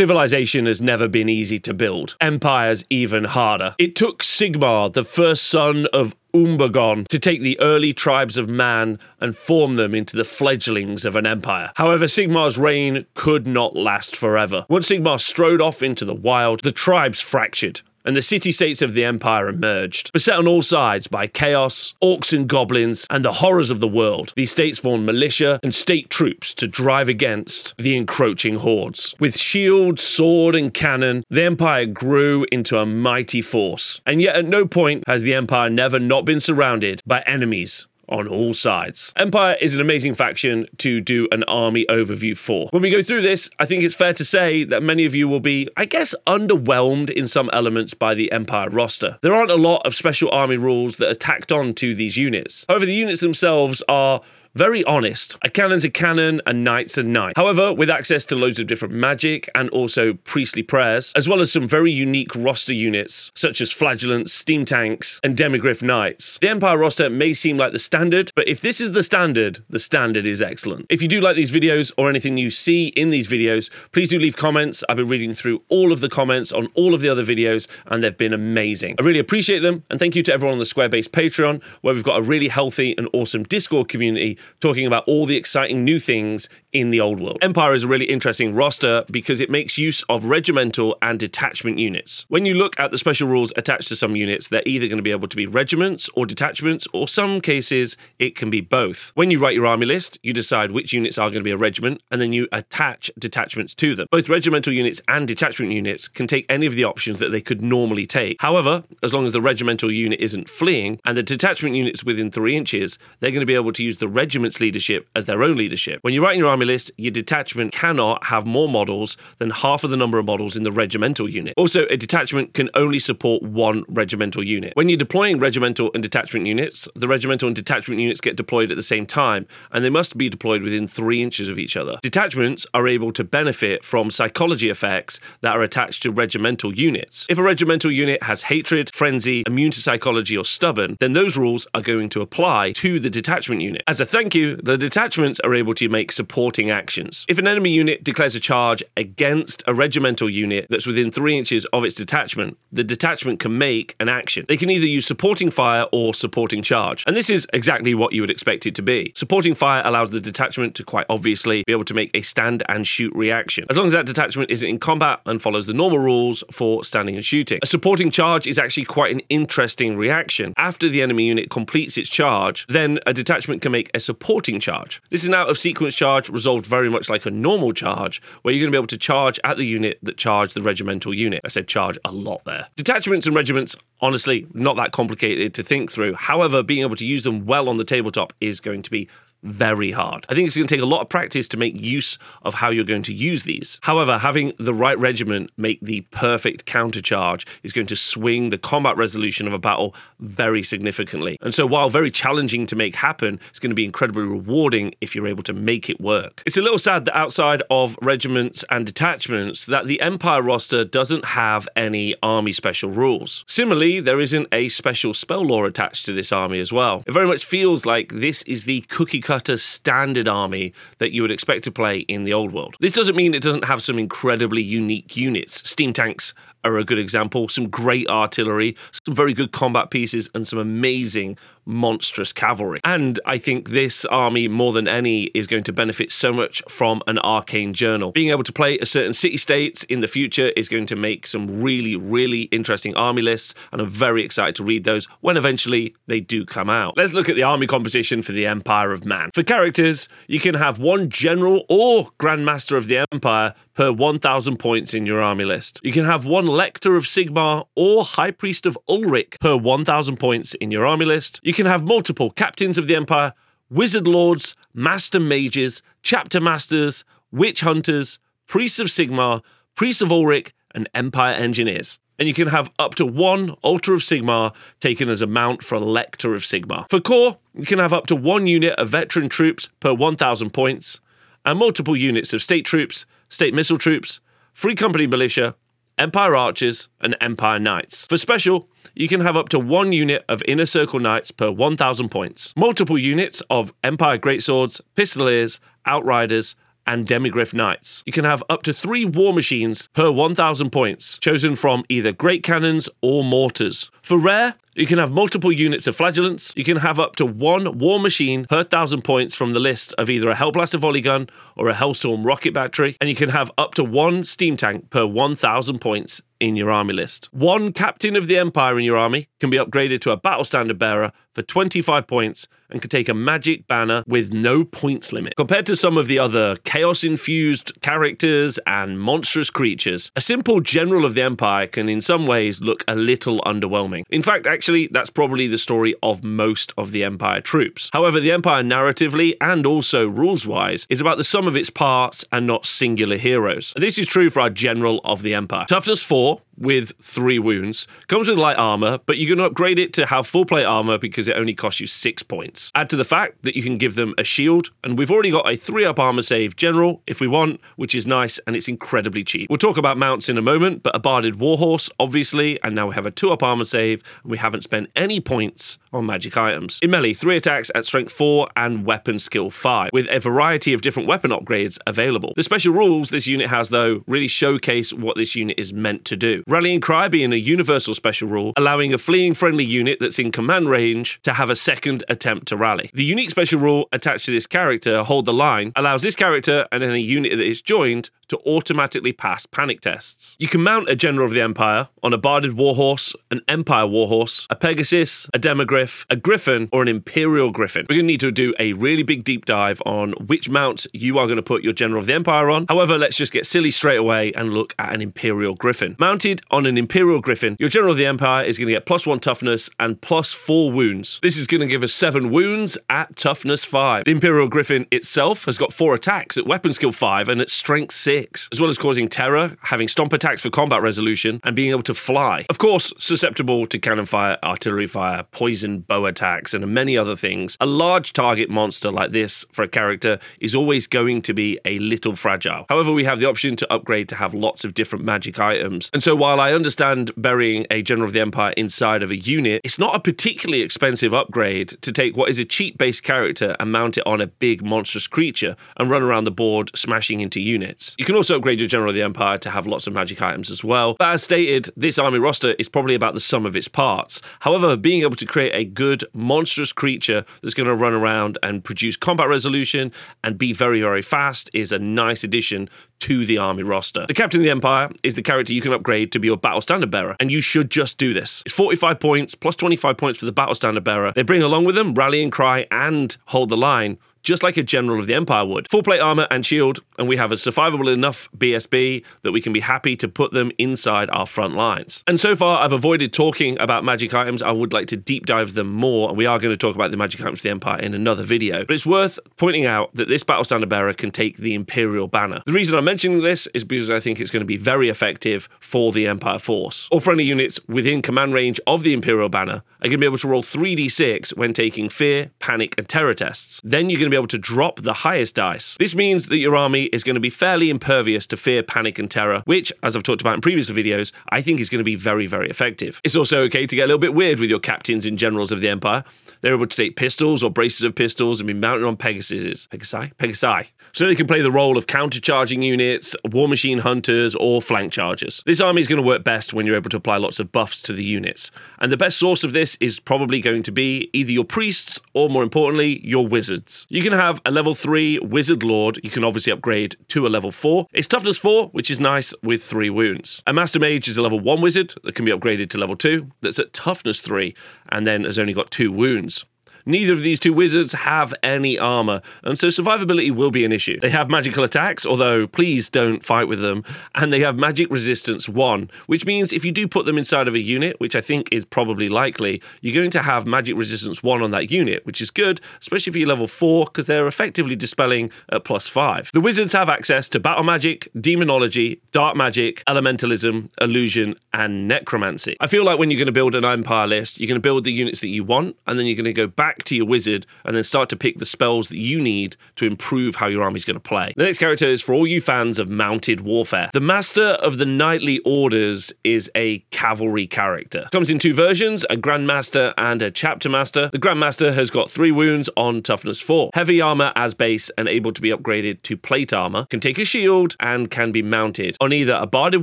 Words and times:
Civilization 0.00 0.64
has 0.64 0.80
never 0.80 1.08
been 1.08 1.28
easy 1.28 1.58
to 1.58 1.74
build. 1.74 2.16
Empire's 2.22 2.86
even 2.88 3.24
harder. 3.24 3.74
It 3.78 3.94
took 3.94 4.22
Sigmar, 4.22 4.90
the 4.90 5.04
first 5.04 5.42
son 5.42 5.88
of 5.92 6.16
Unberogen 6.32 7.06
to 7.08 7.18
take 7.18 7.42
the 7.42 7.60
early 7.60 7.92
tribes 7.92 8.38
of 8.38 8.48
man 8.48 8.98
and 9.20 9.36
form 9.36 9.76
them 9.76 9.94
into 9.94 10.16
the 10.16 10.24
fledglings 10.24 11.04
of 11.04 11.16
an 11.16 11.26
empire. 11.26 11.72
However, 11.74 12.06
Sigmar's 12.06 12.56
reign 12.56 13.04
could 13.12 13.46
not 13.46 13.76
last 13.76 14.16
forever. 14.16 14.64
Once 14.70 14.88
Sigmar 14.88 15.20
strode 15.20 15.60
off 15.60 15.82
into 15.82 16.06
the 16.06 16.14
wild, 16.14 16.60
the 16.60 16.72
tribes 16.72 17.20
fractured 17.20 17.82
and 18.04 18.16
the 18.16 18.22
city 18.22 18.52
states 18.52 18.82
of 18.82 18.94
the 18.94 19.04
Empire 19.04 19.48
emerged. 19.48 20.12
Beset 20.12 20.38
on 20.38 20.46
all 20.46 20.62
sides 20.62 21.06
by 21.06 21.26
chaos, 21.26 21.94
orcs 22.02 22.32
and 22.32 22.48
goblins, 22.48 23.06
and 23.10 23.24
the 23.24 23.32
horrors 23.32 23.70
of 23.70 23.80
the 23.80 23.88
world, 23.88 24.32
these 24.36 24.50
states 24.50 24.78
formed 24.78 25.06
militia 25.06 25.60
and 25.62 25.74
state 25.74 26.10
troops 26.10 26.54
to 26.54 26.66
drive 26.66 27.08
against 27.08 27.74
the 27.76 27.96
encroaching 27.96 28.56
hordes. 28.56 29.14
With 29.18 29.36
shield, 29.36 30.00
sword, 30.00 30.54
and 30.54 30.72
cannon, 30.72 31.24
the 31.30 31.44
Empire 31.44 31.86
grew 31.86 32.46
into 32.50 32.78
a 32.78 32.86
mighty 32.86 33.42
force. 33.42 34.00
And 34.06 34.20
yet, 34.20 34.36
at 34.36 34.44
no 34.44 34.66
point 34.66 35.04
has 35.06 35.22
the 35.22 35.34
Empire 35.34 35.70
never 35.70 35.98
not 35.98 36.24
been 36.24 36.40
surrounded 36.40 37.02
by 37.06 37.20
enemies 37.26 37.86
on 38.10 38.28
all 38.28 38.54
sides. 38.54 39.12
Empire 39.16 39.56
is 39.60 39.74
an 39.74 39.80
amazing 39.80 40.14
faction 40.14 40.66
to 40.78 41.00
do 41.00 41.28
an 41.32 41.44
army 41.44 41.86
overview 41.88 42.36
for. 42.36 42.68
When 42.70 42.82
we 42.82 42.90
go 42.90 43.02
through 43.02 43.22
this, 43.22 43.48
I 43.58 43.66
think 43.66 43.82
it's 43.82 43.94
fair 43.94 44.12
to 44.14 44.24
say 44.24 44.64
that 44.64 44.82
many 44.82 45.04
of 45.04 45.14
you 45.14 45.28
will 45.28 45.40
be, 45.40 45.68
I 45.76 45.84
guess, 45.84 46.14
underwhelmed 46.26 47.10
in 47.10 47.26
some 47.26 47.50
elements 47.52 47.94
by 47.94 48.14
the 48.14 48.30
Empire 48.32 48.68
roster. 48.68 49.18
There 49.22 49.34
aren't 49.34 49.50
a 49.50 49.56
lot 49.56 49.86
of 49.86 49.94
special 49.94 50.30
army 50.30 50.56
rules 50.56 50.96
that 50.96 51.10
are 51.10 51.14
tacked 51.14 51.52
on 51.52 51.72
to 51.74 51.94
these 51.94 52.16
units. 52.16 52.64
However, 52.68 52.86
the 52.86 52.94
units 52.94 53.20
themselves 53.20 53.82
are 53.88 54.20
very 54.54 54.82
honest. 54.84 55.36
A 55.42 55.50
cannon's 55.50 55.84
a 55.84 55.90
cannon, 55.90 56.40
a 56.44 56.52
knight's 56.52 56.98
a 56.98 57.02
knight. 57.02 57.36
However, 57.36 57.72
with 57.72 57.88
access 57.88 58.24
to 58.26 58.36
loads 58.36 58.58
of 58.58 58.66
different 58.66 58.94
magic 58.94 59.48
and 59.54 59.70
also 59.70 60.14
priestly 60.24 60.62
prayers, 60.62 61.12
as 61.14 61.28
well 61.28 61.40
as 61.40 61.52
some 61.52 61.68
very 61.68 61.92
unique 61.92 62.34
roster 62.34 62.74
units 62.74 63.30
such 63.34 63.60
as 63.60 63.70
flagellants, 63.70 64.32
steam 64.32 64.64
tanks, 64.64 65.20
and 65.22 65.36
demigryph 65.36 65.82
knights, 65.82 66.38
the 66.40 66.48
Empire 66.48 66.76
roster 66.76 67.08
may 67.08 67.32
seem 67.32 67.56
like 67.56 67.72
the 67.72 67.78
standard, 67.78 68.32
but 68.34 68.48
if 68.48 68.60
this 68.60 68.80
is 68.80 68.92
the 68.92 69.02
standard, 69.02 69.62
the 69.68 69.78
standard 69.78 70.26
is 70.26 70.42
excellent. 70.42 70.86
If 70.88 71.00
you 71.00 71.08
do 71.08 71.20
like 71.20 71.36
these 71.36 71.52
videos 71.52 71.92
or 71.96 72.08
anything 72.08 72.36
you 72.36 72.50
see 72.50 72.88
in 72.88 73.10
these 73.10 73.28
videos, 73.28 73.70
please 73.92 74.10
do 74.10 74.18
leave 74.18 74.36
comments. 74.36 74.82
I've 74.88 74.96
been 74.96 75.08
reading 75.08 75.32
through 75.32 75.62
all 75.68 75.92
of 75.92 76.00
the 76.00 76.08
comments 76.08 76.50
on 76.50 76.68
all 76.74 76.94
of 76.94 77.00
the 77.00 77.08
other 77.08 77.24
videos, 77.24 77.68
and 77.86 78.02
they've 78.02 78.16
been 78.16 78.32
amazing. 78.32 78.96
I 78.98 79.02
really 79.02 79.20
appreciate 79.20 79.60
them, 79.60 79.84
and 79.90 80.00
thank 80.00 80.16
you 80.16 80.22
to 80.24 80.32
everyone 80.32 80.54
on 80.54 80.58
the 80.58 80.66
Square 80.66 80.88
Based 80.88 81.12
Patreon, 81.12 81.62
where 81.82 81.94
we've 81.94 82.02
got 82.02 82.18
a 82.18 82.22
really 82.22 82.48
healthy 82.48 82.96
and 82.98 83.08
awesome 83.12 83.44
Discord 83.44 83.88
community 83.88 84.38
talking 84.60 84.86
about 84.86 85.04
all 85.06 85.26
the 85.26 85.36
exciting 85.36 85.84
new 85.84 85.98
things 85.98 86.48
in 86.72 86.90
the 86.90 87.00
old 87.00 87.20
world. 87.20 87.38
Empire 87.42 87.74
is 87.74 87.84
a 87.84 87.88
really 87.88 88.04
interesting 88.04 88.54
roster 88.54 89.04
because 89.10 89.40
it 89.40 89.50
makes 89.50 89.76
use 89.76 90.02
of 90.08 90.24
regimental 90.24 90.96
and 91.02 91.18
detachment 91.18 91.78
units. 91.78 92.26
When 92.28 92.46
you 92.46 92.54
look 92.54 92.78
at 92.78 92.90
the 92.90 92.98
special 92.98 93.28
rules 93.28 93.52
attached 93.56 93.88
to 93.88 93.96
some 93.96 94.16
units, 94.16 94.48
they're 94.48 94.62
either 94.66 94.86
going 94.86 94.98
to 94.98 95.02
be 95.02 95.10
able 95.10 95.28
to 95.28 95.36
be 95.36 95.46
regiments 95.46 96.08
or 96.14 96.26
detachments, 96.26 96.86
or 96.92 97.08
some 97.08 97.40
cases 97.40 97.96
it 98.18 98.36
can 98.36 98.50
be 98.50 98.60
both. 98.60 99.12
When 99.14 99.30
you 99.30 99.38
write 99.38 99.54
your 99.54 99.66
army 99.66 99.86
list, 99.86 100.18
you 100.22 100.32
decide 100.32 100.70
which 100.70 100.92
units 100.92 101.18
are 101.18 101.30
going 101.30 101.40
to 101.40 101.44
be 101.44 101.50
a 101.50 101.56
regiment 101.56 102.02
and 102.10 102.20
then 102.20 102.32
you 102.32 102.48
attach 102.52 103.10
detachments 103.18 103.74
to 103.76 103.94
them. 103.94 104.06
Both 104.10 104.28
regimental 104.28 104.72
units 104.72 105.02
and 105.08 105.26
detachment 105.26 105.72
units 105.72 106.08
can 106.08 106.26
take 106.26 106.46
any 106.48 106.66
of 106.66 106.74
the 106.74 106.84
options 106.84 107.18
that 107.18 107.30
they 107.30 107.40
could 107.40 107.62
normally 107.62 108.06
take. 108.06 108.40
However, 108.40 108.84
as 109.02 109.12
long 109.12 109.26
as 109.26 109.32
the 109.32 109.40
regimental 109.40 109.90
unit 109.90 110.20
isn't 110.20 110.48
fleeing 110.48 111.00
and 111.04 111.16
the 111.16 111.22
detachment 111.22 111.74
unit's 111.74 112.04
within 112.04 112.30
three 112.30 112.56
inches, 112.56 112.98
they're 113.18 113.30
going 113.30 113.40
to 113.40 113.46
be 113.46 113.54
able 113.54 113.72
to 113.72 113.82
use 113.82 113.98
the 113.98 114.08
regiment's 114.30 114.60
leadership 114.60 115.08
as 115.16 115.24
their 115.24 115.42
own 115.42 115.56
leadership. 115.56 115.98
When 116.02 116.14
you're 116.14 116.22
writing 116.22 116.38
your 116.38 116.50
army 116.50 116.64
list, 116.64 116.92
your 116.96 117.10
detachment 117.10 117.72
cannot 117.72 118.26
have 118.26 118.46
more 118.46 118.68
models 118.68 119.16
than 119.38 119.50
half 119.50 119.82
of 119.82 119.90
the 119.90 119.96
number 119.96 120.20
of 120.20 120.24
models 120.24 120.56
in 120.56 120.62
the 120.62 120.70
regimental 120.70 121.28
unit. 121.28 121.54
Also, 121.56 121.84
a 121.86 121.96
detachment 121.96 122.54
can 122.54 122.70
only 122.74 123.00
support 123.00 123.42
one 123.42 123.84
regimental 123.88 124.44
unit. 124.44 124.72
When 124.76 124.88
you're 124.88 124.96
deploying 124.96 125.40
regimental 125.40 125.90
and 125.94 126.00
detachment 126.00 126.46
units, 126.46 126.88
the 126.94 127.08
regimental 127.08 127.48
and 127.48 127.56
detachment 127.56 128.00
units 128.00 128.20
get 128.20 128.36
deployed 128.36 128.70
at 128.70 128.76
the 128.76 128.84
same 128.84 129.04
time, 129.04 129.48
and 129.72 129.84
they 129.84 129.90
must 129.90 130.16
be 130.16 130.28
deployed 130.28 130.62
within 130.62 130.86
three 130.86 131.22
inches 131.24 131.48
of 131.48 131.58
each 131.58 131.76
other. 131.76 131.98
Detachments 132.00 132.68
are 132.72 132.86
able 132.86 133.12
to 133.14 133.24
benefit 133.24 133.84
from 133.84 134.12
psychology 134.12 134.70
effects 134.70 135.18
that 135.40 135.56
are 135.56 135.62
attached 135.62 136.04
to 136.04 136.12
regimental 136.12 136.72
units. 136.72 137.26
If 137.28 137.36
a 137.36 137.42
regimental 137.42 137.90
unit 137.90 138.22
has 138.22 138.42
hatred, 138.42 138.94
frenzy, 138.94 139.42
immune 139.48 139.72
to 139.72 139.80
psychology, 139.80 140.36
or 140.36 140.44
stubborn, 140.44 140.96
then 141.00 141.14
those 141.14 141.36
rules 141.36 141.66
are 141.74 141.82
going 141.82 142.10
to 142.10 142.20
apply 142.20 142.70
to 142.76 143.00
the 143.00 143.10
detachment 143.10 143.60
unit. 143.60 143.82
As 143.88 143.98
a 143.98 144.06
thank 144.20 144.34
you, 144.34 144.56
the 144.56 144.76
detachments 144.76 145.40
are 145.40 145.54
able 145.54 145.72
to 145.72 145.88
make 145.88 146.12
supporting 146.12 146.68
actions. 146.70 147.24
If 147.26 147.38
an 147.38 147.46
enemy 147.46 147.70
unit 147.70 148.04
declares 148.04 148.34
a 148.34 148.40
charge 148.40 148.84
against 148.94 149.64
a 149.66 149.72
regimental 149.72 150.28
unit 150.28 150.66
that's 150.68 150.86
within 150.86 151.10
three 151.10 151.38
inches 151.38 151.64
of 151.72 151.84
its 151.84 151.94
detachment, 151.94 152.58
the 152.70 152.84
detachment 152.84 153.40
can 153.40 153.56
make 153.56 153.96
an 153.98 154.10
action. 154.10 154.44
They 154.46 154.58
can 154.58 154.68
either 154.68 154.84
use 154.84 155.06
supporting 155.06 155.50
fire 155.50 155.86
or 155.90 156.12
supporting 156.12 156.62
charge. 156.62 157.02
And 157.06 157.16
this 157.16 157.30
is 157.30 157.46
exactly 157.54 157.94
what 157.94 158.12
you 158.12 158.20
would 158.20 158.28
expect 158.28 158.66
it 158.66 158.74
to 158.74 158.82
be. 158.82 159.14
Supporting 159.16 159.54
fire 159.54 159.80
allows 159.86 160.10
the 160.10 160.20
detachment 160.20 160.74
to 160.74 160.84
quite 160.84 161.06
obviously 161.08 161.64
be 161.66 161.72
able 161.72 161.86
to 161.86 161.94
make 161.94 162.10
a 162.12 162.20
stand 162.20 162.62
and 162.68 162.86
shoot 162.86 163.14
reaction. 163.14 163.64
As 163.70 163.78
long 163.78 163.86
as 163.86 163.94
that 163.94 164.04
detachment 164.04 164.50
isn't 164.50 164.68
in 164.68 164.78
combat 164.78 165.20
and 165.24 165.40
follows 165.40 165.66
the 165.66 165.72
normal 165.72 165.98
rules 165.98 166.44
for 166.52 166.84
standing 166.84 167.14
and 167.14 167.24
shooting. 167.24 167.58
A 167.62 167.66
supporting 167.66 168.10
charge 168.10 168.46
is 168.46 168.58
actually 168.58 168.84
quite 168.84 169.12
an 169.12 169.22
interesting 169.30 169.96
reaction. 169.96 170.52
After 170.58 170.90
the 170.90 171.00
enemy 171.00 171.24
unit 171.24 171.48
completes 171.48 171.96
its 171.96 172.10
charge, 172.10 172.66
then 172.68 172.98
a 173.06 173.14
detachment 173.14 173.62
can 173.62 173.72
make 173.72 173.90
a 173.94 174.09
supporting 174.10 174.58
charge. 174.58 175.00
This 175.08 175.22
is 175.22 175.28
an 175.28 175.34
out 175.34 175.48
of 175.48 175.56
sequence 175.56 175.94
charge 175.94 176.28
resolved 176.28 176.66
very 176.66 176.90
much 176.90 177.08
like 177.08 177.26
a 177.26 177.30
normal 177.30 177.72
charge, 177.72 178.20
where 178.42 178.52
you're 178.52 178.60
going 178.60 178.72
to 178.72 178.76
be 178.76 178.80
able 178.80 178.88
to 178.88 178.98
charge 178.98 179.38
at 179.44 179.56
the 179.56 179.64
unit 179.64 180.00
that 180.02 180.16
charged 180.16 180.56
the 180.56 180.62
regimental 180.62 181.14
unit. 181.14 181.40
I 181.44 181.48
said 181.48 181.68
charge 181.68 181.96
a 182.04 182.10
lot 182.10 182.44
there. 182.44 182.66
Detachments 182.74 183.28
and 183.28 183.36
regiments 183.36 183.76
honestly 184.00 184.48
not 184.52 184.74
that 184.78 184.90
complicated 184.90 185.54
to 185.54 185.62
think 185.62 185.92
through. 185.92 186.14
However, 186.14 186.64
being 186.64 186.82
able 186.82 186.96
to 186.96 187.06
use 187.06 187.22
them 187.22 187.46
well 187.46 187.68
on 187.68 187.76
the 187.76 187.84
tabletop 187.84 188.32
is 188.40 188.58
going 188.58 188.82
to 188.82 188.90
be 188.90 189.08
very 189.42 189.90
hard. 189.92 190.26
I 190.28 190.34
think 190.34 190.46
it's 190.46 190.56
going 190.56 190.66
to 190.66 190.74
take 190.74 190.82
a 190.82 190.86
lot 190.86 191.00
of 191.00 191.08
practice 191.08 191.48
to 191.48 191.56
make 191.56 191.74
use 191.74 192.18
of 192.42 192.54
how 192.54 192.70
you're 192.70 192.84
going 192.84 193.02
to 193.04 193.14
use 193.14 193.44
these. 193.44 193.78
However, 193.82 194.18
having 194.18 194.52
the 194.58 194.74
right 194.74 194.98
regiment 194.98 195.50
make 195.56 195.80
the 195.80 196.02
perfect 196.10 196.66
countercharge 196.66 197.46
is 197.62 197.72
going 197.72 197.86
to 197.88 197.96
swing 197.96 198.50
the 198.50 198.58
combat 198.58 198.96
resolution 198.96 199.46
of 199.46 199.52
a 199.52 199.58
battle 199.58 199.94
very 200.18 200.62
significantly. 200.62 201.38
And 201.40 201.54
so, 201.54 201.66
while 201.66 201.90
very 201.90 202.10
challenging 202.10 202.66
to 202.66 202.76
make 202.76 202.94
happen, 202.94 203.40
it's 203.48 203.58
going 203.58 203.70
to 203.70 203.74
be 203.74 203.84
incredibly 203.84 204.22
rewarding 204.22 204.94
if 205.00 205.14
you're 205.14 205.26
able 205.26 205.42
to 205.44 205.52
make 205.52 205.88
it 205.88 206.00
work. 206.00 206.42
It's 206.46 206.56
a 206.56 206.62
little 206.62 206.78
sad 206.78 207.04
that 207.06 207.16
outside 207.16 207.62
of 207.70 207.96
regiments 208.02 208.64
and 208.70 208.84
detachments, 208.86 209.66
that 209.66 209.86
the 209.86 210.00
Empire 210.00 210.42
roster 210.42 210.84
doesn't 210.84 211.24
have 211.24 211.68
any 211.76 212.14
army 212.22 212.52
special 212.52 212.90
rules. 212.90 213.44
Similarly, 213.46 214.00
there 214.00 214.20
isn't 214.20 214.48
a 214.52 214.68
special 214.68 215.14
spell 215.14 215.42
lore 215.42 215.66
attached 215.66 216.04
to 216.06 216.12
this 216.12 216.32
army 216.32 216.60
as 216.60 216.72
well. 216.72 217.02
It 217.06 217.12
very 217.12 217.26
much 217.26 217.44
feels 217.44 217.86
like 217.86 218.12
this 218.12 218.42
is 218.42 218.64
the 218.64 218.82
cookie 218.82 219.20
cutter 219.30 219.56
standard 219.56 220.26
army 220.26 220.72
that 220.98 221.12
you 221.12 221.22
would 221.22 221.30
expect 221.30 221.62
to 221.62 221.70
play 221.70 221.98
in 222.00 222.24
the 222.24 222.32
old 222.32 222.52
world. 222.52 222.74
This 222.80 222.90
doesn't 222.90 223.14
mean 223.14 223.32
it 223.32 223.44
doesn't 223.44 223.64
have 223.64 223.80
some 223.80 223.96
incredibly 223.96 224.60
unique 224.60 225.16
units. 225.16 225.70
Steam 225.70 225.92
tanks 225.92 226.34
are 226.64 226.78
a 226.78 226.84
good 226.84 226.98
example, 226.98 227.48
some 227.48 227.68
great 227.68 228.08
artillery, 228.08 228.76
some 229.06 229.14
very 229.14 229.32
good 229.32 229.52
combat 229.52 229.90
pieces, 229.90 230.30
and 230.34 230.46
some 230.46 230.58
amazing, 230.58 231.38
monstrous 231.64 232.32
cavalry. 232.32 232.80
And 232.84 233.20
I 233.24 233.38
think 233.38 233.70
this 233.70 234.04
army, 234.06 234.48
more 234.48 234.72
than 234.72 234.88
any, 234.88 235.24
is 235.34 235.46
going 235.46 235.64
to 235.64 235.72
benefit 235.72 236.10
so 236.10 236.32
much 236.32 236.62
from 236.68 237.02
an 237.06 237.18
arcane 237.18 237.72
journal. 237.74 238.12
Being 238.12 238.30
able 238.30 238.44
to 238.44 238.52
play 238.52 238.78
a 238.78 238.86
certain 238.86 239.14
city 239.14 239.36
states 239.36 239.84
in 239.84 240.00
the 240.00 240.08
future 240.08 240.48
is 240.56 240.68
going 240.68 240.86
to 240.86 240.96
make 240.96 241.26
some 241.26 241.62
really, 241.62 241.96
really 241.96 242.42
interesting 242.42 242.94
army 242.96 243.22
lists, 243.22 243.54
and 243.72 243.80
I'm 243.80 243.88
very 243.88 244.24
excited 244.24 244.56
to 244.56 244.64
read 244.64 244.84
those 244.84 245.06
when 245.20 245.36
eventually 245.36 245.94
they 246.06 246.20
do 246.20 246.44
come 246.44 246.68
out. 246.68 246.96
Let's 246.96 247.12
look 247.12 247.28
at 247.28 247.36
the 247.36 247.42
army 247.42 247.66
composition 247.66 248.22
for 248.22 248.32
the 248.32 248.46
Empire 248.46 248.92
of 248.92 249.04
Man. 249.04 249.30
For 249.34 249.42
characters, 249.42 250.08
you 250.26 250.40
can 250.40 250.54
have 250.54 250.78
one 250.78 251.08
general 251.08 251.64
or 251.68 252.08
Grandmaster 252.18 252.76
of 252.76 252.86
the 252.86 253.06
Empire 253.12 253.54
per 253.80 253.90
1,000 253.90 254.58
points 254.58 254.92
in 254.92 255.06
your 255.06 255.22
army 255.22 255.46
list. 255.46 255.80
You 255.82 255.90
can 255.90 256.04
have 256.04 256.26
one 256.26 256.44
Lector 256.44 256.98
of 256.98 257.04
Sigmar 257.04 257.64
or 257.74 258.04
High 258.04 258.30
Priest 258.30 258.66
of 258.66 258.76
Ulric 258.86 259.40
per 259.40 259.56
1,000 259.56 260.18
points 260.18 260.52
in 260.56 260.70
your 260.70 260.84
army 260.84 261.06
list. 261.06 261.40
You 261.42 261.54
can 261.54 261.64
have 261.64 261.82
multiple 261.82 262.30
Captains 262.30 262.76
of 262.76 262.88
the 262.88 262.94
Empire, 262.94 263.32
Wizard 263.70 264.06
Lords, 264.06 264.54
Master 264.74 265.18
Mages, 265.18 265.80
Chapter 266.02 266.42
Masters, 266.42 267.06
Witch 267.32 267.62
Hunters, 267.62 268.18
Priests 268.46 268.80
of 268.80 268.88
Sigmar, 268.88 269.42
Priests 269.74 270.02
of 270.02 270.10
Ulric, 270.10 270.52
and 270.74 270.86
Empire 270.92 271.32
Engineers 271.32 271.98
and 272.18 272.28
you 272.28 272.34
can 272.34 272.48
have 272.48 272.70
up 272.78 272.96
to 272.96 273.06
one 273.06 273.52
Altar 273.62 273.94
of 273.94 274.02
Sigmar 274.02 274.52
taken 274.80 275.08
as 275.08 275.22
a 275.22 275.26
mount 275.26 275.64
for 275.64 275.76
a 275.76 275.80
Lector 275.80 276.34
of 276.34 276.42
Sigmar. 276.42 276.84
For 276.90 277.00
core, 277.00 277.38
you 277.54 277.64
can 277.64 277.78
have 277.78 277.94
up 277.94 278.06
to 278.08 278.14
one 278.14 278.46
unit 278.46 278.74
of 278.74 278.90
veteran 278.90 279.30
troops 279.30 279.70
per 279.80 279.94
1,000 279.94 280.50
points, 280.52 281.00
and 281.46 281.58
multiple 281.58 281.96
units 281.96 282.34
of 282.34 282.42
state 282.42 282.66
troops, 282.66 283.06
state 283.30 283.54
missile 283.54 283.78
troops, 283.78 284.20
free 284.52 284.74
company 284.74 285.06
militia, 285.06 285.56
Empire 285.96 286.36
Archers, 286.36 286.88
and 287.00 287.16
Empire 287.20 287.58
Knights. 287.58 288.06
For 288.06 288.18
special, 288.18 288.68
you 288.94 289.08
can 289.08 289.20
have 289.20 289.36
up 289.36 289.48
to 289.50 289.58
one 289.58 289.92
unit 289.92 290.24
of 290.28 290.42
Inner 290.46 290.66
Circle 290.66 291.00
Knights 291.00 291.30
per 291.30 291.50
1,000 291.50 292.10
points, 292.10 292.52
multiple 292.56 292.98
units 292.98 293.40
of 293.50 293.72
Empire 293.84 294.18
Greatswords, 294.18 294.80
Pistoliers, 294.96 295.60
Outriders, 295.86 296.56
and 296.86 297.06
Demigryph 297.06 297.54
Knights. 297.54 298.02
You 298.06 298.12
can 298.12 298.24
have 298.24 298.42
up 298.48 298.62
to 298.64 298.72
three 298.72 299.04
war 299.04 299.32
machines 299.32 299.88
per 299.94 300.10
1,000 300.10 300.70
points, 300.70 301.18
chosen 301.18 301.54
from 301.54 301.84
either 301.88 302.12
great 302.12 302.42
cannons 302.42 302.88
or 303.00 303.22
mortars. 303.22 303.90
For 304.10 304.18
rare, 304.18 304.56
you 304.74 304.86
can 304.86 304.98
have 304.98 305.12
multiple 305.12 305.52
units 305.52 305.86
of 305.86 305.94
flagellants. 305.94 306.52
You 306.56 306.64
can 306.64 306.78
have 306.78 306.98
up 306.98 307.14
to 307.16 307.26
one 307.26 307.78
war 307.78 308.00
machine 308.00 308.44
per 308.46 308.64
thousand 308.64 309.02
points 309.02 309.36
from 309.36 309.52
the 309.52 309.60
list 309.60 309.92
of 309.98 310.10
either 310.10 310.28
a 310.30 310.34
Hellblaster 310.34 310.80
volley 310.80 311.00
gun 311.00 311.28
or 311.56 311.68
a 311.68 311.74
Hellstorm 311.74 312.24
rocket 312.24 312.52
battery. 312.52 312.96
And 313.00 313.08
you 313.08 313.14
can 313.14 313.28
have 313.28 313.52
up 313.56 313.74
to 313.74 313.84
one 313.84 314.24
steam 314.24 314.56
tank 314.56 314.90
per 314.90 315.06
1,000 315.06 315.80
points 315.80 316.22
in 316.40 316.56
your 316.56 316.70
army 316.70 316.94
list. 316.94 317.28
One 317.32 317.72
captain 317.72 318.16
of 318.16 318.26
the 318.26 318.38
Empire 318.38 318.78
in 318.78 318.84
your 318.84 318.96
army 318.96 319.28
can 319.38 319.50
be 319.50 319.58
upgraded 319.58 320.00
to 320.00 320.10
a 320.10 320.16
battle 320.16 320.44
standard 320.44 320.78
bearer 320.78 321.12
for 321.34 321.42
25 321.42 322.06
points 322.06 322.48
and 322.70 322.80
can 322.80 322.88
take 322.88 323.08
a 323.08 323.14
magic 323.14 323.66
banner 323.66 324.02
with 324.06 324.32
no 324.32 324.64
points 324.64 325.12
limit. 325.12 325.34
Compared 325.36 325.66
to 325.66 325.76
some 325.76 325.98
of 325.98 326.06
the 326.06 326.18
other 326.18 326.56
chaos 326.64 327.04
infused 327.04 327.72
characters 327.82 328.58
and 328.66 328.98
monstrous 329.00 329.50
creatures, 329.50 330.10
a 330.16 330.20
simple 330.20 330.60
general 330.60 331.04
of 331.04 331.14
the 331.14 331.22
Empire 331.22 331.66
can 331.66 331.88
in 331.88 332.00
some 332.00 332.26
ways 332.26 332.60
look 332.62 332.84
a 332.88 332.94
little 332.94 333.40
underwhelming. 333.40 333.99
In 334.10 334.22
fact, 334.22 334.46
actually, 334.46 334.88
that's 334.88 335.10
probably 335.10 335.46
the 335.46 335.58
story 335.58 335.94
of 336.02 336.24
most 336.24 336.72
of 336.78 336.92
the 336.92 337.04
Empire 337.04 337.40
troops. 337.40 337.90
However, 337.92 338.20
the 338.20 338.32
Empire 338.32 338.62
narratively 338.62 339.34
and 339.40 339.66
also 339.66 340.06
rules 340.08 340.46
wise 340.46 340.86
is 340.88 341.00
about 341.00 341.18
the 341.18 341.24
sum 341.24 341.46
of 341.46 341.56
its 341.56 341.70
parts 341.70 342.24
and 342.32 342.46
not 342.46 342.66
singular 342.66 343.16
heroes. 343.16 343.74
This 343.76 343.98
is 343.98 344.06
true 344.06 344.30
for 344.30 344.40
our 344.40 344.50
general 344.50 345.00
of 345.04 345.22
the 345.22 345.34
Empire. 345.34 345.66
Toughness 345.68 346.02
4 346.02 346.40
with 346.60 346.92
three 347.02 347.38
wounds. 347.38 347.88
Comes 348.06 348.28
with 348.28 348.38
light 348.38 348.58
armor, 348.58 348.98
but 349.06 349.16
you 349.16 349.26
can 349.26 349.40
upgrade 349.40 349.78
it 349.78 349.92
to 349.94 350.06
have 350.06 350.26
full 350.26 350.44
plate 350.44 350.64
armor 350.64 350.98
because 350.98 351.26
it 351.26 351.36
only 351.36 351.54
costs 351.54 351.80
you 351.80 351.86
six 351.86 352.22
points. 352.22 352.70
Add 352.74 352.90
to 352.90 352.96
the 352.96 353.04
fact 353.04 353.42
that 353.42 353.56
you 353.56 353.62
can 353.62 353.78
give 353.78 353.94
them 353.94 354.14
a 354.18 354.24
shield, 354.24 354.70
and 354.84 354.98
we've 354.98 355.10
already 355.10 355.30
got 355.30 355.50
a 355.50 355.56
three 355.56 355.84
up 355.84 355.98
armor 355.98 356.22
save 356.22 356.54
general 356.54 357.02
if 357.06 357.20
we 357.20 357.26
want, 357.26 357.60
which 357.76 357.94
is 357.94 358.06
nice 358.06 358.38
and 358.46 358.54
it's 358.54 358.68
incredibly 358.68 359.24
cheap. 359.24 359.48
We'll 359.48 359.58
talk 359.58 359.78
about 359.78 359.96
mounts 359.96 360.28
in 360.28 360.36
a 360.38 360.42
moment, 360.42 360.82
but 360.82 360.94
a 360.94 360.98
barded 360.98 361.36
warhorse, 361.36 361.90
obviously, 361.98 362.62
and 362.62 362.74
now 362.74 362.88
we 362.88 362.94
have 362.94 363.06
a 363.06 363.10
two 363.10 363.32
up 363.32 363.42
armor 363.42 363.64
save, 363.64 364.02
and 364.22 364.30
we 364.30 364.38
haven't 364.38 364.62
spent 364.62 364.90
any 364.94 365.20
points 365.20 365.78
on 365.92 366.06
magic 366.06 366.36
items. 366.36 366.78
In 366.82 366.90
melee, 366.90 367.14
three 367.14 367.36
attacks 367.36 367.70
at 367.74 367.84
strength 367.84 368.12
4 368.12 368.48
and 368.56 368.84
weapon 368.84 369.18
skill 369.18 369.50
5, 369.50 369.90
with 369.92 370.06
a 370.10 370.18
variety 370.18 370.72
of 370.72 370.82
different 370.82 371.08
weapon 371.08 371.30
upgrades 371.30 371.78
available. 371.86 372.32
The 372.36 372.42
special 372.42 372.72
rules 372.72 373.10
this 373.10 373.26
unit 373.26 373.48
has, 373.48 373.70
though, 373.70 374.02
really 374.06 374.28
showcase 374.28 374.92
what 374.92 375.16
this 375.16 375.34
unit 375.34 375.58
is 375.58 375.72
meant 375.72 376.04
to 376.06 376.16
do. 376.16 376.42
Rallying 376.46 376.80
Cry 376.80 377.08
being 377.08 377.32
a 377.32 377.36
universal 377.36 377.94
special 377.94 378.28
rule, 378.28 378.52
allowing 378.56 378.94
a 378.94 378.98
fleeing 378.98 379.34
friendly 379.34 379.64
unit 379.64 379.98
that's 380.00 380.18
in 380.18 380.30
command 380.30 380.68
range 380.68 381.20
to 381.22 381.34
have 381.34 381.50
a 381.50 381.56
second 381.56 382.04
attempt 382.08 382.48
to 382.48 382.56
rally. 382.56 382.90
The 382.94 383.04
unique 383.04 383.30
special 383.30 383.60
rule 383.60 383.88
attached 383.92 384.24
to 384.26 384.30
this 384.30 384.46
character, 384.46 385.02
Hold 385.02 385.26
the 385.26 385.32
Line, 385.32 385.72
allows 385.76 386.02
this 386.02 386.16
character 386.16 386.66
and 386.72 386.82
any 386.82 387.00
unit 387.00 387.36
that 387.36 387.46
is 387.46 387.62
joined 387.62 388.10
to 388.30 388.38
automatically 388.46 389.12
pass 389.12 389.46
panic 389.46 389.80
tests. 389.80 390.36
You 390.38 390.48
can 390.48 390.62
mount 390.62 390.88
a 390.88 390.96
General 390.96 391.26
of 391.26 391.32
the 391.32 391.40
Empire 391.40 391.88
on 392.02 392.12
a 392.12 392.18
Barded 392.18 392.54
Warhorse, 392.54 393.14
an 393.30 393.42
Empire 393.46 393.86
Warhorse, 393.86 394.46
a 394.50 394.56
Pegasus, 394.56 395.28
a 395.34 395.38
Demigryph, 395.38 396.04
a 396.08 396.16
Griffin, 396.16 396.68
or 396.72 396.82
an 396.82 396.88
Imperial 396.88 397.50
Griffin. 397.50 397.86
We're 397.88 397.96
going 397.96 398.06
to 398.06 398.12
need 398.12 398.20
to 398.20 398.32
do 398.32 398.54
a 398.58 398.72
really 398.72 399.02
big 399.02 399.24
deep 399.24 399.44
dive 399.44 399.82
on 399.84 400.12
which 400.12 400.48
mount 400.48 400.86
you 400.92 401.18
are 401.18 401.26
going 401.26 401.36
to 401.36 401.42
put 401.42 401.62
your 401.62 401.72
General 401.72 402.00
of 402.00 402.06
the 402.06 402.14
Empire 402.14 402.50
on. 402.50 402.66
However, 402.68 402.96
let's 402.96 403.16
just 403.16 403.32
get 403.32 403.46
silly 403.46 403.70
straight 403.70 403.98
away 403.98 404.32
and 404.32 404.54
look 404.54 404.74
at 404.78 404.94
an 404.94 405.02
Imperial 405.02 405.54
Griffin. 405.54 405.96
Mounted 405.98 406.40
on 406.50 406.66
an 406.66 406.78
Imperial 406.78 407.20
Griffin, 407.20 407.56
your 407.58 407.68
General 407.68 407.92
of 407.92 407.98
the 407.98 408.06
Empire 408.06 408.44
is 408.44 408.58
going 408.58 408.68
to 408.68 408.74
get 408.74 408.86
plus 408.86 409.06
one 409.06 409.20
toughness 409.20 409.68
and 409.78 410.00
plus 410.00 410.32
four 410.32 410.70
wounds. 410.70 411.18
This 411.22 411.36
is 411.36 411.46
going 411.46 411.60
to 411.60 411.66
give 411.66 411.82
us 411.82 411.92
seven 411.92 412.30
wounds 412.30 412.78
at 412.88 413.16
toughness 413.16 413.64
five. 413.64 414.04
The 414.04 414.12
Imperial 414.12 414.48
Griffin 414.48 414.86
itself 414.90 415.44
has 415.46 415.58
got 415.58 415.72
four 415.72 415.94
attacks 415.94 416.36
at 416.36 416.46
weapon 416.46 416.72
skill 416.72 416.92
five 416.92 417.28
and 417.28 417.40
at 417.40 417.50
strength 417.50 417.94
six, 417.94 418.19
as 418.52 418.60
well 418.60 418.70
as 418.70 418.78
causing 418.78 419.08
terror, 419.08 419.56
having 419.62 419.88
stomp 419.88 420.12
attacks 420.12 420.42
for 420.42 420.50
combat 420.50 420.82
resolution, 420.82 421.40
and 421.44 421.56
being 421.56 421.70
able 421.70 421.82
to 421.82 421.94
fly. 421.94 422.44
Of 422.48 422.58
course, 422.58 422.92
susceptible 422.98 423.66
to 423.66 423.78
cannon 423.78 424.06
fire, 424.06 424.38
artillery 424.42 424.86
fire, 424.86 425.24
poison 425.30 425.80
bow 425.80 426.06
attacks, 426.06 426.54
and 426.54 426.66
many 426.68 426.96
other 426.96 427.16
things. 427.16 427.56
A 427.60 427.66
large 427.66 428.12
target 428.12 428.50
monster 428.50 428.90
like 428.90 429.10
this 429.10 429.44
for 429.52 429.62
a 429.62 429.68
character 429.68 430.18
is 430.40 430.54
always 430.54 430.86
going 430.86 431.22
to 431.22 431.34
be 431.34 431.58
a 431.64 431.78
little 431.78 432.16
fragile. 432.16 432.66
However, 432.68 432.92
we 432.92 433.04
have 433.04 433.20
the 433.20 433.26
option 433.26 433.56
to 433.56 433.72
upgrade 433.72 434.08
to 434.10 434.16
have 434.16 434.34
lots 434.34 434.64
of 434.64 434.74
different 434.74 435.04
magic 435.04 435.38
items. 435.38 435.90
And 435.92 436.02
so 436.02 436.14
while 436.14 436.40
I 436.40 436.52
understand 436.52 437.12
burying 437.16 437.66
a 437.70 437.82
General 437.82 438.08
of 438.08 438.12
the 438.12 438.20
Empire 438.20 438.52
inside 438.56 439.02
of 439.02 439.10
a 439.10 439.16
unit, 439.16 439.60
it's 439.64 439.78
not 439.78 439.94
a 439.94 440.00
particularly 440.00 440.62
expensive 440.62 441.14
upgrade 441.14 441.68
to 441.80 441.92
take 441.92 442.16
what 442.16 442.28
is 442.28 442.38
a 442.38 442.44
cheap 442.44 442.78
base 442.78 443.00
character 443.00 443.56
and 443.58 443.72
mount 443.72 443.98
it 443.98 444.06
on 444.06 444.20
a 444.20 444.26
big 444.26 444.64
monstrous 444.64 445.06
creature 445.06 445.56
and 445.76 445.90
run 445.90 446.02
around 446.02 446.24
the 446.24 446.30
board 446.30 446.70
smashing 446.74 447.20
into 447.20 447.40
units. 447.40 447.94
You 447.98 448.04
can 448.04 448.09
also 448.16 448.36
upgrade 448.36 448.60
your 448.60 448.68
General 448.68 448.90
of 448.90 448.94
the 448.94 449.02
Empire 449.02 449.38
to 449.38 449.50
have 449.50 449.66
lots 449.66 449.86
of 449.86 449.92
magic 449.92 450.22
items 450.22 450.50
as 450.50 450.64
well. 450.64 450.94
But 450.98 451.14
as 451.14 451.22
stated, 451.22 451.70
this 451.76 451.98
army 451.98 452.18
roster 452.18 452.52
is 452.58 452.68
probably 452.68 452.94
about 452.94 453.14
the 453.14 453.20
sum 453.20 453.46
of 453.46 453.56
its 453.56 453.68
parts. 453.68 454.20
However, 454.40 454.76
being 454.76 455.02
able 455.02 455.16
to 455.16 455.26
create 455.26 455.52
a 455.54 455.64
good 455.64 456.04
monstrous 456.12 456.72
creature 456.72 457.24
that's 457.42 457.54
going 457.54 457.68
to 457.68 457.74
run 457.74 457.92
around 457.92 458.38
and 458.42 458.64
produce 458.64 458.96
combat 458.96 459.28
resolution 459.28 459.92
and 460.24 460.38
be 460.38 460.52
very, 460.52 460.80
very 460.80 461.02
fast 461.02 461.50
is 461.52 461.72
a 461.72 461.78
nice 461.78 462.24
addition 462.24 462.68
to 463.00 463.24
the 463.24 463.38
army 463.38 463.62
roster. 463.62 464.04
The 464.06 464.14
Captain 464.14 464.40
of 464.40 464.44
the 464.44 464.50
Empire 464.50 464.90
is 465.02 465.14
the 465.14 465.22
character 465.22 465.52
you 465.52 465.62
can 465.62 465.72
upgrade 465.72 466.12
to 466.12 466.18
be 466.18 466.28
your 466.28 466.36
battle 466.36 466.60
standard 466.60 466.90
bearer, 466.90 467.16
and 467.18 467.30
you 467.30 467.40
should 467.40 467.70
just 467.70 467.98
do 467.98 468.12
this. 468.12 468.42
It's 468.44 468.54
45 468.54 469.00
points 469.00 469.34
plus 469.34 469.56
25 469.56 469.96
points 469.96 470.18
for 470.18 470.26
the 470.26 470.32
battle 470.32 470.54
standard 470.54 470.84
bearer. 470.84 471.12
They 471.12 471.22
bring 471.22 471.42
along 471.42 471.64
with 471.64 471.74
them 471.74 471.94
Rallying 471.94 472.30
Cry 472.30 472.66
and 472.70 473.16
Hold 473.26 473.48
the 473.48 473.56
Line, 473.56 473.98
just 474.22 474.42
like 474.42 474.56
a 474.56 474.62
general 474.62 475.00
of 475.00 475.06
the 475.06 475.14
Empire 475.14 475.44
would. 475.44 475.68
Full 475.70 475.82
plate 475.82 476.00
armor 476.00 476.26
and 476.30 476.44
shield, 476.44 476.80
and 476.98 477.08
we 477.08 477.16
have 477.16 477.32
a 477.32 477.36
survivable 477.36 477.92
enough 477.92 478.28
BSB 478.36 479.04
that 479.22 479.32
we 479.32 479.40
can 479.40 479.52
be 479.52 479.60
happy 479.60 479.96
to 479.96 480.08
put 480.08 480.32
them 480.32 480.52
inside 480.58 481.10
our 481.10 481.26
front 481.26 481.54
lines. 481.54 482.02
And 482.06 482.20
so 482.20 482.36
far, 482.36 482.62
I've 482.62 482.72
avoided 482.72 483.12
talking 483.12 483.58
about 483.60 483.84
magic 483.84 484.14
items. 484.14 484.42
I 484.42 484.52
would 484.52 484.72
like 484.72 484.88
to 484.88 484.96
deep 484.96 485.26
dive 485.26 485.54
them 485.54 485.72
more, 485.72 486.08
and 486.08 486.18
we 486.18 486.26
are 486.26 486.38
going 486.38 486.52
to 486.52 486.56
talk 486.56 486.74
about 486.74 486.90
the 486.90 486.96
magic 486.96 487.20
items 487.20 487.40
of 487.40 487.42
the 487.42 487.50
Empire 487.50 487.78
in 487.78 487.94
another 487.94 488.22
video. 488.22 488.64
But 488.64 488.74
it's 488.74 488.86
worth 488.86 489.18
pointing 489.36 489.66
out 489.66 489.94
that 489.94 490.08
this 490.08 490.22
battle 490.22 490.44
standard 490.44 490.68
bearer 490.68 490.92
can 490.92 491.10
take 491.10 491.38
the 491.38 491.54
Imperial 491.54 492.08
banner. 492.08 492.42
The 492.46 492.52
reason 492.52 492.76
I'm 492.76 492.84
mentioning 492.84 493.22
this 493.22 493.46
is 493.54 493.64
because 493.64 493.90
I 493.90 494.00
think 494.00 494.20
it's 494.20 494.30
going 494.30 494.40
to 494.40 494.46
be 494.46 494.56
very 494.56 494.88
effective 494.88 495.48
for 495.60 495.92
the 495.92 496.06
Empire 496.06 496.38
force. 496.38 496.88
All 496.90 497.00
friendly 497.00 497.24
units 497.24 497.60
within 497.68 498.02
command 498.02 498.34
range 498.34 498.60
of 498.66 498.82
the 498.82 498.92
Imperial 498.92 499.28
banner 499.28 499.62
are 499.80 499.88
going 499.88 499.92
to 499.92 499.98
be 499.98 500.06
able 500.06 500.18
to 500.18 500.28
roll 500.28 500.42
3d6 500.42 501.36
when 501.36 501.52
taking 501.52 501.88
fear, 501.88 502.30
panic, 502.38 502.74
and 502.76 502.88
terror 502.88 503.14
tests. 503.14 503.60
Then 503.64 503.88
you're 503.88 503.98
going 503.98 504.09
to 504.10 504.14
be 504.14 504.18
able 504.18 504.26
to 504.28 504.38
drop 504.38 504.82
the 504.82 504.92
highest 504.92 505.36
dice. 505.36 505.76
This 505.78 505.94
means 505.94 506.26
that 506.26 506.38
your 506.38 506.56
army 506.56 506.84
is 506.84 507.04
going 507.04 507.14
to 507.14 507.20
be 507.20 507.30
fairly 507.30 507.70
impervious 507.70 508.26
to 508.28 508.36
fear, 508.36 508.62
panic, 508.62 508.98
and 508.98 509.10
terror, 509.10 509.42
which, 509.44 509.72
as 509.82 509.96
I've 509.96 510.02
talked 510.02 510.20
about 510.20 510.34
in 510.34 510.40
previous 510.40 510.70
videos, 510.70 511.12
I 511.30 511.40
think 511.40 511.60
is 511.60 511.70
going 511.70 511.80
to 511.80 511.84
be 511.84 511.96
very, 511.96 512.26
very 512.26 512.50
effective. 512.50 513.00
It's 513.04 513.16
also 513.16 513.42
okay 513.42 513.66
to 513.66 513.76
get 513.76 513.84
a 513.84 513.86
little 513.86 513.98
bit 513.98 514.14
weird 514.14 514.40
with 514.40 514.50
your 514.50 514.60
captains 514.60 515.06
and 515.06 515.18
generals 515.18 515.52
of 515.52 515.60
the 515.60 515.68
Empire. 515.68 516.04
They're 516.40 516.54
able 516.54 516.66
to 516.66 516.76
take 516.76 516.96
pistols 516.96 517.42
or 517.42 517.50
braces 517.50 517.82
of 517.82 517.94
pistols 517.94 518.40
and 518.40 518.46
be 518.46 518.54
mounted 518.54 518.86
on 518.86 518.96
Pegasuses. 518.96 519.68
Pegasi? 519.68 520.14
Pegasi. 520.14 520.68
So 520.92 521.06
they 521.06 521.14
can 521.14 521.26
play 521.26 521.40
the 521.40 521.50
role 521.50 521.78
of 521.78 521.86
countercharging 521.86 522.62
units, 522.62 523.14
war 523.30 523.48
machine 523.48 523.78
hunters, 523.78 524.34
or 524.34 524.60
flank 524.60 524.92
chargers. 524.92 525.42
This 525.46 525.60
army 525.60 525.80
is 525.80 525.88
going 525.88 526.00
to 526.00 526.06
work 526.06 526.24
best 526.24 526.52
when 526.52 526.66
you're 526.66 526.76
able 526.76 526.90
to 526.90 526.96
apply 526.96 527.16
lots 527.18 527.38
of 527.38 527.52
buffs 527.52 527.80
to 527.82 527.92
the 527.92 528.04
units. 528.04 528.50
And 528.78 528.90
the 528.90 528.96
best 528.96 529.18
source 529.18 529.44
of 529.44 529.52
this 529.52 529.76
is 529.80 530.00
probably 530.00 530.40
going 530.40 530.62
to 530.64 530.72
be 530.72 531.10
either 531.12 531.32
your 531.32 531.44
priests 531.44 532.00
or, 532.14 532.28
more 532.28 532.42
importantly, 532.42 533.00
your 533.06 533.26
wizards. 533.26 533.86
You 533.88 534.02
can 534.02 534.12
have 534.12 534.40
a 534.44 534.50
level 534.50 534.74
3 534.74 535.18
wizard 535.20 535.62
lord, 535.62 536.00
you 536.02 536.10
can 536.10 536.24
obviously 536.24 536.52
upgrade 536.52 536.96
to 537.08 537.26
a 537.26 537.28
level 537.28 537.52
4. 537.52 537.86
It's 537.92 538.08
toughness 538.08 538.38
4, 538.38 538.68
which 538.68 538.90
is 538.90 539.00
nice 539.00 539.32
with 539.42 539.62
3 539.62 539.90
wounds. 539.90 540.42
A 540.46 540.52
master 540.52 540.78
mage 540.78 541.08
is 541.08 541.16
a 541.16 541.22
level 541.22 541.40
1 541.40 541.60
wizard 541.60 541.94
that 542.04 542.14
can 542.14 542.24
be 542.24 542.32
upgraded 542.32 542.70
to 542.70 542.78
level 542.78 542.96
2, 542.96 543.30
that's 543.40 543.58
at 543.58 543.72
toughness 543.72 544.20
3, 544.20 544.54
and 544.90 545.06
then 545.06 545.24
has 545.24 545.38
only 545.38 545.52
got 545.52 545.70
2 545.70 545.92
wounds. 545.92 546.44
Neither 546.86 547.12
of 547.12 547.22
these 547.22 547.40
two 547.40 547.52
wizards 547.52 547.92
have 547.92 548.34
any 548.42 548.78
armor, 548.78 549.22
and 549.42 549.58
so 549.58 549.68
survivability 549.68 550.34
will 550.34 550.50
be 550.50 550.64
an 550.64 550.72
issue. 550.72 550.98
They 551.00 551.10
have 551.10 551.28
magical 551.28 551.64
attacks, 551.64 552.04
although 552.04 552.46
please 552.46 552.88
don't 552.88 553.24
fight 553.24 553.48
with 553.48 553.60
them, 553.60 553.84
and 554.14 554.32
they 554.32 554.40
have 554.40 554.56
magic 554.56 554.90
resistance 554.90 555.48
1, 555.48 555.90
which 556.06 556.26
means 556.26 556.52
if 556.52 556.64
you 556.64 556.72
do 556.72 556.86
put 556.88 557.06
them 557.06 557.18
inside 557.18 557.48
of 557.48 557.54
a 557.54 557.60
unit, 557.60 557.98
which 558.00 558.16
I 558.16 558.20
think 558.20 558.48
is 558.52 558.64
probably 558.64 559.08
likely, 559.08 559.62
you're 559.80 559.94
going 559.94 560.10
to 560.12 560.22
have 560.22 560.46
magic 560.46 560.76
resistance 560.76 561.22
1 561.22 561.42
on 561.42 561.50
that 561.50 561.70
unit, 561.70 562.04
which 562.06 562.20
is 562.20 562.30
good, 562.30 562.60
especially 562.80 563.10
if 563.10 563.16
you're 563.16 563.28
level 563.28 563.48
4, 563.48 563.86
because 563.86 564.06
they're 564.06 564.26
effectively 564.26 564.76
dispelling 564.76 565.30
at 565.50 565.64
plus 565.64 565.88
5. 565.88 566.30
The 566.32 566.40
wizards 566.40 566.72
have 566.72 566.88
access 566.88 567.28
to 567.30 567.40
battle 567.40 567.64
magic, 567.64 568.08
demonology, 568.18 569.00
dark 569.12 569.36
magic, 569.36 569.82
elementalism, 569.86 570.70
illusion, 570.80 571.34
and 571.52 571.88
necromancy. 571.88 572.56
I 572.60 572.66
feel 572.66 572.84
like 572.84 572.98
when 572.98 573.10
you're 573.10 573.18
going 573.18 573.26
to 573.26 573.32
build 573.32 573.54
an 573.54 573.64
empire 573.64 574.06
list, 574.06 574.38
you're 574.38 574.48
going 574.48 574.60
to 574.60 574.60
build 574.60 574.84
the 574.84 574.92
units 574.92 575.20
that 575.20 575.28
you 575.28 575.44
want, 575.44 575.76
and 575.86 575.98
then 575.98 576.06
you're 576.06 576.16
going 576.16 576.24
to 576.24 576.32
go 576.32 576.46
back 576.46 576.69
back 576.70 576.84
to 576.84 576.94
your 576.94 577.06
wizard 577.06 577.46
and 577.64 577.74
then 577.74 577.82
start 577.82 578.08
to 578.08 578.16
pick 578.16 578.38
the 578.38 578.46
spells 578.46 578.90
that 578.90 578.98
you 578.98 579.20
need 579.20 579.56
to 579.74 579.84
improve 579.84 580.36
how 580.36 580.46
your 580.46 580.62
army's 580.62 580.84
going 580.84 580.94
to 580.94 581.00
play. 581.00 581.34
The 581.36 581.42
next 581.42 581.58
character 581.58 581.86
is 581.86 582.00
for 582.00 582.14
all 582.14 582.28
you 582.28 582.40
fans 582.40 582.78
of 582.78 582.88
mounted 582.88 583.40
warfare. 583.40 583.90
The 583.92 583.98
Master 584.00 584.50
of 584.62 584.78
the 584.78 584.86
Knightly 584.86 585.40
Orders 585.40 586.12
is 586.22 586.48
a 586.54 586.78
cavalry 586.92 587.48
character. 587.48 588.04
Comes 588.12 588.30
in 588.30 588.38
two 588.38 588.54
versions, 588.54 589.04
a 589.10 589.16
Grandmaster 589.16 589.92
and 589.98 590.22
a 590.22 590.30
Chapter 590.30 590.68
Master. 590.68 591.10
The 591.12 591.18
Grandmaster 591.18 591.72
has 591.74 591.90
got 591.90 592.08
three 592.08 592.30
wounds 592.30 592.70
on 592.76 593.02
toughness 593.02 593.40
4, 593.40 593.70
heavy 593.74 594.00
armor 594.00 594.32
as 594.36 594.54
base 594.54 594.90
and 594.96 595.08
able 595.08 595.32
to 595.32 595.40
be 595.40 595.50
upgraded 595.50 596.02
to 596.02 596.16
plate 596.16 596.52
armor, 596.52 596.86
can 596.86 597.00
take 597.00 597.18
a 597.18 597.24
shield 597.24 597.74
and 597.80 598.12
can 598.12 598.30
be 598.30 598.42
mounted 598.42 598.96
on 599.00 599.12
either 599.12 599.36
a 599.40 599.46
Barded 599.48 599.82